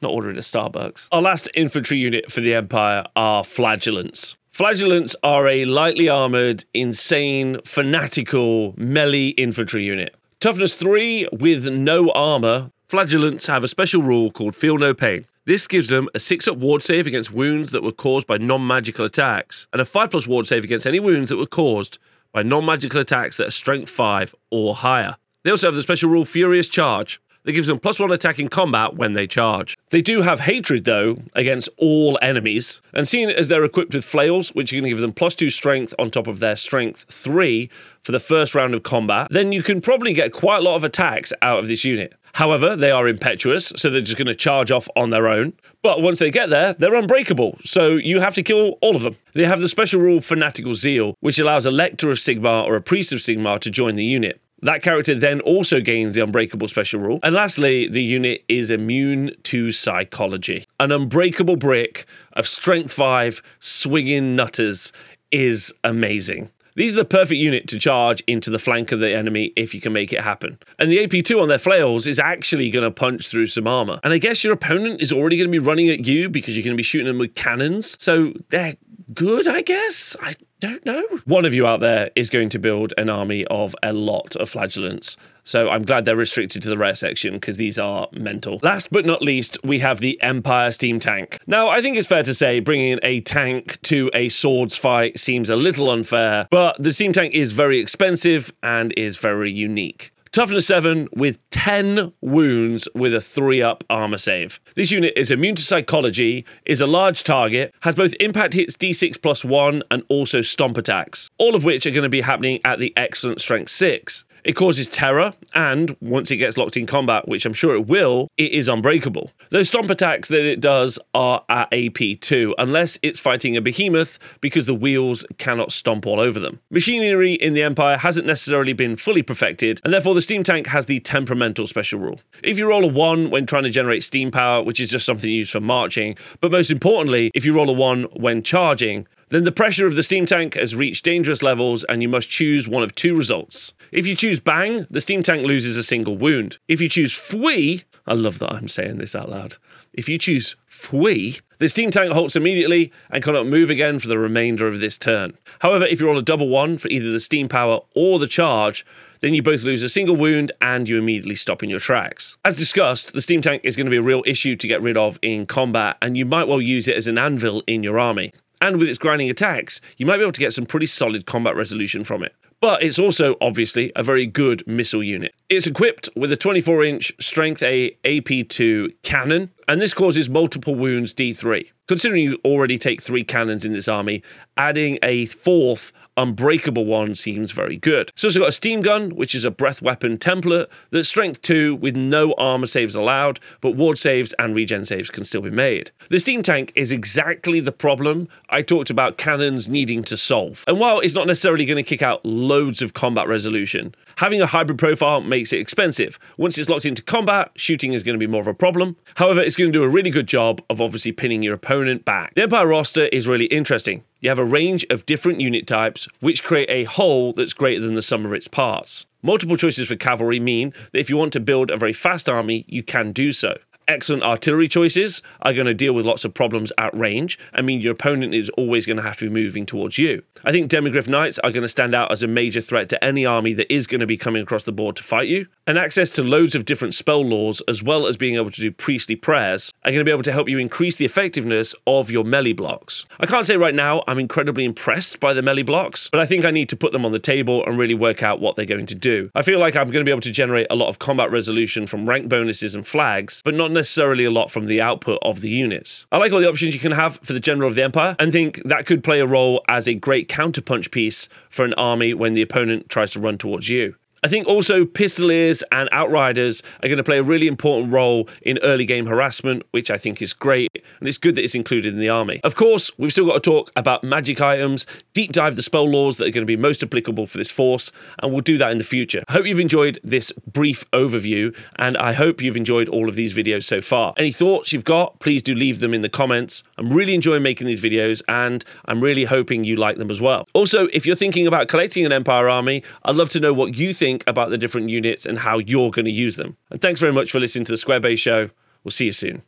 Not 0.00 0.12
ordering 0.12 0.38
a 0.38 0.40
Starbucks. 0.40 1.08
Our 1.12 1.20
last 1.20 1.48
infantry 1.54 1.98
unit 1.98 2.32
for 2.32 2.40
the 2.40 2.54
Empire 2.54 3.04
are 3.14 3.44
flagellants. 3.44 4.36
Flagellants 4.50 5.14
are 5.22 5.46
a 5.46 5.66
lightly 5.66 6.08
armored, 6.08 6.64
insane, 6.72 7.58
fanatical, 7.66 8.72
melee 8.78 9.28
infantry 9.36 9.84
unit. 9.84 10.14
Toughness 10.40 10.76
3 10.76 11.28
with 11.32 11.66
no 11.68 12.10
armor, 12.12 12.70
flagellants 12.88 13.46
have 13.46 13.64
a 13.64 13.68
special 13.68 14.00
rule 14.00 14.30
called 14.30 14.54
Feel 14.56 14.78
No 14.78 14.94
Pain. 14.94 15.26
This 15.46 15.66
gives 15.66 15.90
them 15.90 16.08
a 16.14 16.20
6 16.20 16.48
up 16.48 16.56
ward 16.56 16.82
save 16.82 17.06
against 17.06 17.30
wounds 17.30 17.70
that 17.72 17.82
were 17.82 17.92
caused 17.92 18.26
by 18.26 18.38
non 18.38 18.66
magical 18.66 19.04
attacks, 19.04 19.66
and 19.74 19.82
a 19.82 19.84
5 19.84 20.10
plus 20.10 20.26
ward 20.26 20.46
save 20.46 20.64
against 20.64 20.86
any 20.86 20.98
wounds 20.98 21.28
that 21.28 21.36
were 21.36 21.44
caused 21.44 21.98
by 22.32 22.42
non 22.42 22.64
magical 22.64 22.98
attacks 22.98 23.36
that 23.36 23.48
are 23.48 23.52
strength 23.52 23.90
5 23.90 24.34
or 24.50 24.74
higher. 24.74 25.16
They 25.42 25.50
also 25.50 25.66
have 25.66 25.74
the 25.74 25.82
special 25.82 26.08
rule 26.08 26.24
Furious 26.24 26.66
Charge 26.68 27.20
that 27.42 27.52
gives 27.52 27.66
them 27.66 27.78
plus 27.78 28.00
1 28.00 28.10
attack 28.10 28.38
in 28.38 28.48
combat 28.48 28.96
when 28.96 29.12
they 29.12 29.26
charge. 29.26 29.76
They 29.90 30.00
do 30.00 30.22
have 30.22 30.40
hatred, 30.40 30.86
though, 30.86 31.18
against 31.34 31.68
all 31.76 32.18
enemies, 32.22 32.80
and 32.94 33.06
seeing 33.06 33.28
as 33.28 33.48
they're 33.48 33.64
equipped 33.64 33.92
with 33.92 34.06
flails, 34.06 34.48
which 34.54 34.72
are 34.72 34.76
going 34.76 34.84
to 34.84 34.88
give 34.88 34.98
them 35.00 35.12
plus 35.12 35.34
2 35.34 35.50
strength 35.50 35.92
on 35.98 36.10
top 36.10 36.26
of 36.26 36.38
their 36.38 36.56
strength 36.56 37.04
3 37.10 37.68
for 38.02 38.12
the 38.12 38.20
first 38.20 38.54
round 38.54 38.72
of 38.72 38.82
combat, 38.82 39.28
then 39.30 39.52
you 39.52 39.62
can 39.62 39.82
probably 39.82 40.14
get 40.14 40.32
quite 40.32 40.60
a 40.60 40.62
lot 40.62 40.76
of 40.76 40.84
attacks 40.84 41.34
out 41.42 41.58
of 41.58 41.66
this 41.66 41.84
unit. 41.84 42.14
However, 42.34 42.74
they 42.74 42.90
are 42.90 43.06
impetuous, 43.06 43.72
so 43.76 43.88
they're 43.88 44.00
just 44.00 44.18
going 44.18 44.26
to 44.26 44.34
charge 44.34 44.72
off 44.72 44.88
on 44.96 45.10
their 45.10 45.28
own. 45.28 45.52
But 45.82 46.02
once 46.02 46.18
they 46.18 46.30
get 46.30 46.50
there, 46.50 46.74
they're 46.74 46.94
unbreakable, 46.94 47.58
so 47.64 47.92
you 47.92 48.20
have 48.20 48.34
to 48.34 48.42
kill 48.42 48.78
all 48.80 48.96
of 48.96 49.02
them. 49.02 49.16
They 49.34 49.44
have 49.44 49.60
the 49.60 49.68
special 49.68 50.00
rule 50.00 50.20
Fanatical 50.20 50.74
Zeal, 50.74 51.14
which 51.20 51.38
allows 51.38 51.64
a 51.64 51.70
Lector 51.70 52.10
of 52.10 52.18
Sigmar 52.18 52.64
or 52.66 52.74
a 52.74 52.82
Priest 52.82 53.12
of 53.12 53.20
Sigmar 53.20 53.60
to 53.60 53.70
join 53.70 53.94
the 53.94 54.04
unit. 54.04 54.40
That 54.62 54.82
character 54.82 55.14
then 55.14 55.40
also 55.42 55.80
gains 55.80 56.16
the 56.16 56.22
Unbreakable 56.22 56.68
special 56.68 56.98
rule. 56.98 57.20
And 57.22 57.34
lastly, 57.34 57.86
the 57.86 58.02
unit 58.02 58.44
is 58.48 58.70
immune 58.70 59.32
to 59.44 59.70
psychology. 59.72 60.64
An 60.80 60.90
unbreakable 60.90 61.56
brick 61.56 62.06
of 62.32 62.48
Strength 62.48 62.90
5 62.90 63.42
swinging 63.60 64.34
nutters 64.34 64.90
is 65.30 65.72
amazing. 65.84 66.50
These 66.76 66.96
are 66.96 67.00
the 67.00 67.04
perfect 67.04 67.38
unit 67.38 67.68
to 67.68 67.78
charge 67.78 68.22
into 68.26 68.50
the 68.50 68.58
flank 68.58 68.90
of 68.90 69.00
the 69.00 69.14
enemy 69.14 69.52
if 69.56 69.74
you 69.74 69.80
can 69.80 69.92
make 69.92 70.12
it 70.12 70.22
happen. 70.22 70.58
And 70.78 70.90
the 70.90 70.98
AP2 71.06 71.40
on 71.40 71.48
their 71.48 71.58
flails 71.58 72.06
is 72.06 72.18
actually 72.18 72.70
going 72.70 72.84
to 72.84 72.90
punch 72.90 73.28
through 73.28 73.46
some 73.46 73.66
armor. 73.66 74.00
And 74.02 74.12
I 74.12 74.18
guess 74.18 74.42
your 74.42 74.52
opponent 74.52 75.00
is 75.00 75.12
already 75.12 75.36
going 75.36 75.50
to 75.50 75.52
be 75.52 75.64
running 75.64 75.88
at 75.88 76.06
you 76.06 76.28
because 76.28 76.56
you're 76.56 76.64
going 76.64 76.74
to 76.74 76.76
be 76.76 76.82
shooting 76.82 77.06
them 77.06 77.18
with 77.18 77.34
cannons. 77.34 77.96
So 78.02 78.32
they're 78.50 78.76
good, 79.12 79.46
I 79.46 79.62
guess. 79.62 80.16
I 80.20 80.34
don't 80.60 80.84
know. 80.84 81.04
One 81.26 81.44
of 81.44 81.54
you 81.54 81.66
out 81.66 81.80
there 81.80 82.10
is 82.16 82.30
going 82.30 82.48
to 82.50 82.58
build 82.58 82.92
an 82.98 83.08
army 83.08 83.44
of 83.46 83.76
a 83.82 83.92
lot 83.92 84.34
of 84.36 84.50
flagellants. 84.50 85.16
So 85.44 85.70
I'm 85.70 85.84
glad 85.84 86.04
they're 86.04 86.16
restricted 86.16 86.62
to 86.62 86.68
the 86.68 86.78
rare 86.78 86.94
section 86.94 87.34
because 87.34 87.58
these 87.58 87.78
are 87.78 88.08
mental. 88.12 88.58
Last 88.62 88.90
but 88.90 89.04
not 89.04 89.22
least, 89.22 89.58
we 89.62 89.80
have 89.80 90.00
the 90.00 90.20
Empire 90.22 90.72
Steam 90.72 90.98
Tank. 90.98 91.38
Now, 91.46 91.68
I 91.68 91.82
think 91.82 91.96
it's 91.96 92.08
fair 92.08 92.22
to 92.22 92.34
say 92.34 92.60
bringing 92.60 92.98
a 93.02 93.20
tank 93.20 93.80
to 93.82 94.10
a 94.14 94.30
swords 94.30 94.76
fight 94.76 95.20
seems 95.20 95.50
a 95.50 95.56
little 95.56 95.90
unfair, 95.90 96.48
but 96.50 96.82
the 96.82 96.92
Steam 96.92 97.12
Tank 97.12 97.34
is 97.34 97.52
very 97.52 97.78
expensive 97.78 98.52
and 98.62 98.92
is 98.96 99.18
very 99.18 99.50
unique. 99.52 100.12
Toughness 100.32 100.66
7 100.66 101.08
with 101.14 101.38
10 101.50 102.12
wounds 102.20 102.88
with 102.92 103.14
a 103.14 103.20
3 103.20 103.62
up 103.62 103.84
armor 103.88 104.18
save. 104.18 104.58
This 104.74 104.90
unit 104.90 105.12
is 105.14 105.30
immune 105.30 105.54
to 105.54 105.62
psychology, 105.62 106.44
is 106.64 106.80
a 106.80 106.88
large 106.88 107.22
target, 107.22 107.72
has 107.82 107.94
both 107.94 108.14
impact 108.18 108.54
hits 108.54 108.76
d6 108.76 109.22
plus 109.22 109.44
1 109.44 109.84
and 109.92 110.02
also 110.08 110.40
stomp 110.40 110.76
attacks, 110.76 111.30
all 111.38 111.54
of 111.54 111.62
which 111.62 111.86
are 111.86 111.92
going 111.92 112.02
to 112.02 112.08
be 112.08 112.22
happening 112.22 112.60
at 112.64 112.80
the 112.80 112.92
excellent 112.96 113.40
strength 113.40 113.70
6. 113.70 114.24
It 114.44 114.52
causes 114.52 114.90
terror, 114.90 115.32
and 115.54 115.96
once 116.02 116.30
it 116.30 116.36
gets 116.36 116.58
locked 116.58 116.76
in 116.76 116.84
combat, 116.84 117.26
which 117.26 117.46
I'm 117.46 117.54
sure 117.54 117.74
it 117.74 117.86
will, 117.86 118.28
it 118.36 118.52
is 118.52 118.68
unbreakable. 118.68 119.30
Those 119.48 119.68
stomp 119.68 119.88
attacks 119.88 120.28
that 120.28 120.44
it 120.44 120.60
does 120.60 120.98
are 121.14 121.42
at 121.48 121.70
AP2, 121.70 122.52
unless 122.58 122.98
it's 123.02 123.18
fighting 123.18 123.56
a 123.56 123.62
behemoth 123.62 124.18
because 124.42 124.66
the 124.66 124.74
wheels 124.74 125.24
cannot 125.38 125.72
stomp 125.72 126.06
all 126.06 126.20
over 126.20 126.38
them. 126.38 126.60
Machinery 126.70 127.32
in 127.32 127.54
the 127.54 127.62
Empire 127.62 127.96
hasn't 127.96 128.26
necessarily 128.26 128.74
been 128.74 128.96
fully 128.96 129.22
perfected, 129.22 129.80
and 129.82 129.94
therefore 129.94 130.14
the 130.14 130.20
steam 130.20 130.42
tank 130.42 130.66
has 130.66 130.84
the 130.84 131.00
temperamental 131.00 131.66
special 131.66 131.98
rule. 131.98 132.20
If 132.42 132.58
you 132.58 132.68
roll 132.68 132.84
a 132.84 132.88
1 132.88 133.30
when 133.30 133.46
trying 133.46 133.64
to 133.64 133.70
generate 133.70 134.04
steam 134.04 134.30
power, 134.30 134.62
which 134.62 134.78
is 134.78 134.90
just 134.90 135.06
something 135.06 135.30
used 135.30 135.52
for 135.52 135.60
marching, 135.60 136.18
but 136.42 136.52
most 136.52 136.70
importantly, 136.70 137.30
if 137.34 137.46
you 137.46 137.54
roll 137.54 137.70
a 137.70 137.72
1 137.72 138.04
when 138.12 138.42
charging, 138.42 139.06
then 139.34 139.44
the 139.44 139.52
pressure 139.52 139.86
of 139.86 139.96
the 139.96 140.02
steam 140.02 140.26
tank 140.26 140.54
has 140.54 140.76
reached 140.76 141.04
dangerous 141.04 141.42
levels 141.42 141.82
and 141.84 142.02
you 142.02 142.08
must 142.08 142.28
choose 142.28 142.68
one 142.68 142.82
of 142.82 142.94
two 142.94 143.16
results. 143.16 143.72
If 143.92 144.06
you 144.06 144.14
choose 144.14 144.40
bang, 144.40 144.86
the 144.90 145.00
steam 145.00 145.22
tank 145.22 145.46
loses 145.46 145.76
a 145.76 145.82
single 145.82 146.16
wound. 146.16 146.58
If 146.68 146.80
you 146.80 146.88
choose 146.88 147.12
fui, 147.12 147.84
I 148.06 148.14
love 148.14 148.38
that 148.40 148.52
I'm 148.52 148.68
saying 148.68 148.98
this 148.98 149.14
out 149.14 149.30
loud. 149.30 149.56
If 149.92 150.08
you 150.08 150.18
choose 150.18 150.56
Fui, 150.66 151.38
the 151.58 151.68
steam 151.68 151.90
tank 151.90 152.12
halts 152.12 152.36
immediately 152.36 152.92
and 153.10 153.22
cannot 153.22 153.46
move 153.46 153.70
again 153.70 153.98
for 153.98 154.08
the 154.08 154.18
remainder 154.18 154.66
of 154.66 154.80
this 154.80 154.98
turn. 154.98 155.38
However, 155.60 155.86
if 155.86 156.00
you 156.00 156.06
roll 156.06 156.18
a 156.18 156.22
double 156.22 156.48
one 156.48 156.76
for 156.76 156.88
either 156.88 157.10
the 157.12 157.20
steam 157.20 157.48
power 157.48 157.80
or 157.94 158.18
the 158.18 158.26
charge, 158.26 158.84
then 159.20 159.32
you 159.32 159.42
both 159.42 159.62
lose 159.62 159.82
a 159.82 159.88
single 159.88 160.16
wound 160.16 160.52
and 160.60 160.88
you 160.88 160.98
immediately 160.98 161.36
stop 161.36 161.62
in 161.62 161.70
your 161.70 161.80
tracks. 161.80 162.36
As 162.44 162.58
discussed, 162.58 163.14
the 163.14 163.22
steam 163.22 163.40
tank 163.40 163.62
is 163.64 163.76
going 163.76 163.86
to 163.86 163.90
be 163.90 163.96
a 163.96 164.02
real 164.02 164.22
issue 164.26 164.56
to 164.56 164.68
get 164.68 164.82
rid 164.82 164.98
of 164.98 165.18
in 165.22 165.46
combat, 165.46 165.96
and 166.02 166.18
you 166.18 166.26
might 166.26 166.48
well 166.48 166.60
use 166.60 166.88
it 166.88 166.96
as 166.96 167.06
an 167.06 167.16
anvil 167.16 167.62
in 167.66 167.82
your 167.82 167.98
army. 167.98 168.32
And 168.60 168.78
with 168.78 168.88
its 168.88 168.98
grinding 168.98 169.30
attacks, 169.30 169.80
you 169.96 170.04
might 170.04 170.16
be 170.16 170.22
able 170.22 170.32
to 170.32 170.40
get 170.40 170.52
some 170.52 170.66
pretty 170.66 170.86
solid 170.86 171.24
combat 171.24 171.56
resolution 171.56 172.04
from 172.04 172.22
it. 172.22 172.34
But 172.64 172.82
it's 172.82 172.98
also 172.98 173.36
obviously 173.42 173.92
a 173.94 174.02
very 174.02 174.24
good 174.24 174.66
missile 174.66 175.02
unit. 175.02 175.34
It's 175.50 175.66
equipped 175.66 176.08
with 176.16 176.32
a 176.32 176.36
24 176.36 176.82
inch 176.82 177.12
Strength 177.20 177.62
A 177.62 177.90
AP2 178.04 178.88
cannon, 179.02 179.50
and 179.68 179.80
this 179.80 179.94
causes 179.94 180.28
multiple 180.28 180.74
wounds 180.74 181.14
D3. 181.14 181.70
Considering 181.86 182.22
you 182.22 182.38
already 182.46 182.78
take 182.78 183.02
three 183.02 183.24
cannons 183.24 183.64
in 183.64 183.74
this 183.74 183.88
army, 183.88 184.22
adding 184.56 184.98
a 185.02 185.26
fourth 185.26 185.92
unbreakable 186.16 186.86
one 186.86 187.14
seems 187.14 187.52
very 187.52 187.76
good. 187.76 188.08
It's 188.10 188.24
also 188.24 188.40
got 188.40 188.48
a 188.48 188.52
steam 188.52 188.80
gun, 188.80 189.10
which 189.10 189.34
is 189.34 189.44
a 189.44 189.50
breath 189.50 189.82
weapon 189.82 190.16
template 190.16 190.68
that's 190.90 191.08
strength 191.08 191.42
2 191.42 191.74
with 191.74 191.94
no 191.94 192.32
armor 192.34 192.66
saves 192.66 192.94
allowed, 192.94 193.38
but 193.60 193.76
ward 193.76 193.98
saves 193.98 194.32
and 194.38 194.54
regen 194.54 194.86
saves 194.86 195.10
can 195.10 195.24
still 195.24 195.42
be 195.42 195.50
made. 195.50 195.90
The 196.08 196.20
steam 196.20 196.42
tank 196.42 196.72
is 196.74 196.90
exactly 196.90 197.60
the 197.60 197.72
problem 197.72 198.28
I 198.48 198.62
talked 198.62 198.88
about 198.88 199.18
cannons 199.18 199.68
needing 199.68 200.04
to 200.04 200.16
solve. 200.16 200.64
And 200.66 200.80
while 200.80 201.00
it's 201.00 201.14
not 201.14 201.26
necessarily 201.26 201.66
going 201.66 201.82
to 201.84 201.88
kick 201.88 202.00
out 202.00 202.24
loads 202.24 202.80
of 202.80 202.94
combat 202.94 203.28
resolution, 203.28 203.94
having 204.16 204.40
a 204.40 204.46
hybrid 204.46 204.78
profile 204.78 205.20
makes 205.20 205.52
it 205.52 205.60
expensive. 205.60 206.18
Once 206.38 206.56
it's 206.56 206.70
locked 206.70 206.86
into 206.86 207.02
combat, 207.02 207.50
shooting 207.56 207.92
is 207.92 208.02
going 208.02 208.18
to 208.18 208.24
be 208.24 208.30
more 208.30 208.40
of 208.40 208.46
a 208.46 208.54
problem. 208.54 208.96
However, 209.16 209.40
it's 209.40 209.53
going 209.56 209.72
to 209.72 209.78
do 209.78 209.84
a 209.84 209.88
really 209.88 210.10
good 210.10 210.26
job 210.26 210.62
of 210.68 210.80
obviously 210.80 211.12
pinning 211.12 211.42
your 211.42 211.54
opponent 211.54 212.04
back. 212.04 212.34
The 212.34 212.42
Empire 212.42 212.66
roster 212.66 213.06
is 213.06 213.28
really 213.28 213.46
interesting. 213.46 214.04
You 214.20 214.28
have 214.30 214.38
a 214.38 214.44
range 214.44 214.86
of 214.90 215.06
different 215.06 215.40
unit 215.40 215.66
types, 215.66 216.08
which 216.20 216.44
create 216.44 216.70
a 216.70 216.84
whole 216.84 217.32
that's 217.32 217.52
greater 217.52 217.80
than 217.80 217.94
the 217.94 218.02
sum 218.02 218.24
of 218.24 218.32
its 218.32 218.48
parts. 218.48 219.06
Multiple 219.22 219.56
choices 219.56 219.88
for 219.88 219.96
cavalry 219.96 220.40
mean 220.40 220.72
that 220.92 220.98
if 221.00 221.08
you 221.08 221.16
want 221.16 221.32
to 221.32 221.40
build 221.40 221.70
a 221.70 221.76
very 221.76 221.92
fast 221.92 222.28
army, 222.28 222.64
you 222.68 222.82
can 222.82 223.12
do 223.12 223.32
so 223.32 223.56
excellent 223.88 224.22
artillery 224.22 224.68
choices 224.68 225.22
are 225.42 225.52
going 225.52 225.66
to 225.66 225.74
deal 225.74 225.92
with 225.92 226.06
lots 226.06 226.24
of 226.24 226.34
problems 226.34 226.72
at 226.78 226.96
range. 226.96 227.38
I 227.52 227.62
mean, 227.62 227.80
your 227.80 227.92
opponent 227.92 228.34
is 228.34 228.48
always 228.50 228.86
going 228.86 228.96
to 228.96 229.02
have 229.02 229.16
to 229.18 229.28
be 229.28 229.34
moving 229.34 229.66
towards 229.66 229.98
you. 229.98 230.22
I 230.44 230.52
think 230.52 230.70
Demigryph 230.70 231.08
Knights 231.08 231.38
are 231.40 231.50
going 231.50 231.62
to 231.62 231.68
stand 231.68 231.94
out 231.94 232.12
as 232.12 232.22
a 232.22 232.26
major 232.26 232.60
threat 232.60 232.88
to 232.90 233.02
any 233.04 233.24
army 233.24 233.52
that 233.54 233.72
is 233.72 233.86
going 233.86 234.00
to 234.00 234.06
be 234.06 234.16
coming 234.16 234.42
across 234.42 234.64
the 234.64 234.72
board 234.72 234.96
to 234.96 235.02
fight 235.02 235.28
you. 235.28 235.46
And 235.66 235.78
access 235.78 236.10
to 236.12 236.22
loads 236.22 236.54
of 236.54 236.66
different 236.66 236.94
spell 236.94 237.24
lores, 237.24 237.62
as 237.66 237.82
well 237.82 238.06
as 238.06 238.18
being 238.18 238.34
able 238.34 238.50
to 238.50 238.60
do 238.60 238.70
priestly 238.70 239.16
prayers, 239.16 239.72
are 239.84 239.90
going 239.90 240.00
to 240.00 240.04
be 240.04 240.10
able 240.10 240.22
to 240.24 240.32
help 240.32 240.48
you 240.48 240.58
increase 240.58 240.96
the 240.96 241.06
effectiveness 241.06 241.74
of 241.86 242.10
your 242.10 242.24
melee 242.24 242.52
blocks. 242.52 243.06
I 243.18 243.26
can't 243.26 243.46
say 243.46 243.56
right 243.56 243.74
now 243.74 244.04
I'm 244.06 244.18
incredibly 244.18 244.64
impressed 244.64 245.20
by 245.20 245.32
the 245.32 245.40
melee 245.40 245.62
blocks, 245.62 246.10
but 246.10 246.20
I 246.20 246.26
think 246.26 246.44
I 246.44 246.50
need 246.50 246.68
to 246.68 246.76
put 246.76 246.92
them 246.92 247.06
on 247.06 247.12
the 247.12 247.18
table 247.18 247.64
and 247.64 247.78
really 247.78 247.94
work 247.94 248.22
out 248.22 248.40
what 248.40 248.56
they're 248.56 248.66
going 248.66 248.86
to 248.86 248.94
do. 248.94 249.30
I 249.34 249.42
feel 249.42 249.58
like 249.58 249.74
I'm 249.74 249.90
going 249.90 250.04
to 250.04 250.08
be 250.08 250.10
able 250.10 250.20
to 250.22 250.30
generate 250.30 250.66
a 250.68 250.76
lot 250.76 250.88
of 250.88 250.98
combat 250.98 251.30
resolution 251.30 251.86
from 251.86 252.06
rank 252.06 252.28
bonuses 252.28 252.74
and 252.74 252.86
flags, 252.86 253.40
but 253.44 253.54
not 253.54 253.70
necessarily 253.74 254.24
a 254.24 254.30
lot 254.30 254.50
from 254.50 254.66
the 254.66 254.80
output 254.80 255.18
of 255.22 255.40
the 255.40 255.50
units. 255.50 256.06
I 256.10 256.18
like 256.18 256.32
all 256.32 256.40
the 256.40 256.48
options 256.48 256.74
you 256.74 256.80
can 256.80 256.92
have 256.92 257.18
for 257.22 257.32
the 257.32 257.40
General 257.40 257.68
of 257.68 257.74
the 257.74 257.82
Empire 257.82 258.16
and 258.18 258.32
think 258.32 258.62
that 258.64 258.86
could 258.86 259.04
play 259.04 259.20
a 259.20 259.26
role 259.26 259.62
as 259.68 259.86
a 259.86 259.94
great 259.94 260.28
counterpunch 260.28 260.90
piece 260.90 261.28
for 261.50 261.64
an 261.64 261.74
army 261.74 262.14
when 262.14 262.34
the 262.34 262.42
opponent 262.42 262.88
tries 262.88 263.10
to 263.12 263.20
run 263.20 263.38
towards 263.38 263.68
you. 263.68 263.96
I 264.24 264.26
think 264.26 264.48
also 264.48 264.86
Pistoliers 264.86 265.62
and 265.70 265.86
Outriders 265.92 266.62
are 266.82 266.88
going 266.88 266.96
to 266.96 267.04
play 267.04 267.18
a 267.18 267.22
really 267.22 267.46
important 267.46 267.92
role 267.92 268.26
in 268.40 268.58
early 268.62 268.86
game 268.86 269.04
harassment, 269.04 269.64
which 269.72 269.90
I 269.90 269.98
think 269.98 270.22
is 270.22 270.32
great, 270.32 270.70
and 270.98 271.06
it's 271.06 271.18
good 271.18 271.34
that 271.34 271.44
it's 271.44 271.54
included 271.54 271.92
in 271.92 272.00
the 272.00 272.08
army. 272.08 272.40
Of 272.42 272.54
course, 272.54 272.90
we've 272.96 273.12
still 273.12 273.26
got 273.26 273.34
to 273.34 273.40
talk 273.40 273.70
about 273.76 274.02
magic 274.02 274.40
items, 274.40 274.86
deep 275.12 275.32
dive 275.32 275.56
the 275.56 275.62
spell 275.62 275.86
lores 275.86 276.16
that 276.16 276.26
are 276.26 276.30
going 276.30 276.40
to 276.40 276.46
be 276.46 276.56
most 276.56 276.82
applicable 276.82 277.26
for 277.26 277.36
this 277.36 277.50
force, 277.50 277.92
and 278.22 278.32
we'll 278.32 278.40
do 278.40 278.56
that 278.56 278.72
in 278.72 278.78
the 278.78 278.84
future. 278.84 279.22
I 279.28 279.32
hope 279.32 279.44
you've 279.44 279.60
enjoyed 279.60 280.00
this 280.02 280.32
brief 280.50 280.90
overview, 280.92 281.54
and 281.76 281.98
I 281.98 282.14
hope 282.14 282.40
you've 282.40 282.56
enjoyed 282.56 282.88
all 282.88 283.10
of 283.10 283.16
these 283.16 283.34
videos 283.34 283.64
so 283.64 283.82
far. 283.82 284.14
Any 284.16 284.32
thoughts 284.32 284.72
you've 284.72 284.84
got, 284.84 285.18
please 285.18 285.42
do 285.42 285.54
leave 285.54 285.80
them 285.80 285.92
in 285.92 286.00
the 286.00 286.08
comments. 286.08 286.62
I'm 286.78 286.90
really 286.90 287.14
enjoying 287.14 287.42
making 287.42 287.66
these 287.66 287.82
videos, 287.82 288.22
and 288.26 288.64
I'm 288.86 289.02
really 289.02 289.24
hoping 289.24 289.64
you 289.64 289.76
like 289.76 289.98
them 289.98 290.10
as 290.10 290.22
well. 290.22 290.48
Also, 290.54 290.86
if 290.94 291.04
you're 291.04 291.14
thinking 291.14 291.46
about 291.46 291.68
collecting 291.68 292.06
an 292.06 292.12
Empire 292.12 292.48
army, 292.48 292.82
I'd 293.02 293.16
love 293.16 293.28
to 293.30 293.40
know 293.40 293.52
what 293.52 293.76
you 293.76 293.92
think 293.92 294.13
think 294.14 294.24
about 294.28 294.50
the 294.50 294.58
different 294.58 294.90
units 294.90 295.26
and 295.26 295.40
how 295.40 295.58
you're 295.58 295.90
going 295.90 296.04
to 296.04 296.10
use 296.10 296.36
them. 296.36 296.56
And 296.70 296.80
thanks 296.80 297.00
very 297.00 297.12
much 297.12 297.32
for 297.32 297.40
listening 297.40 297.64
to 297.64 297.72
the 297.72 297.76
Square 297.76 298.00
Based 298.00 298.22
Show. 298.22 298.50
We'll 298.84 298.92
see 298.92 299.06
you 299.06 299.12
soon. 299.12 299.42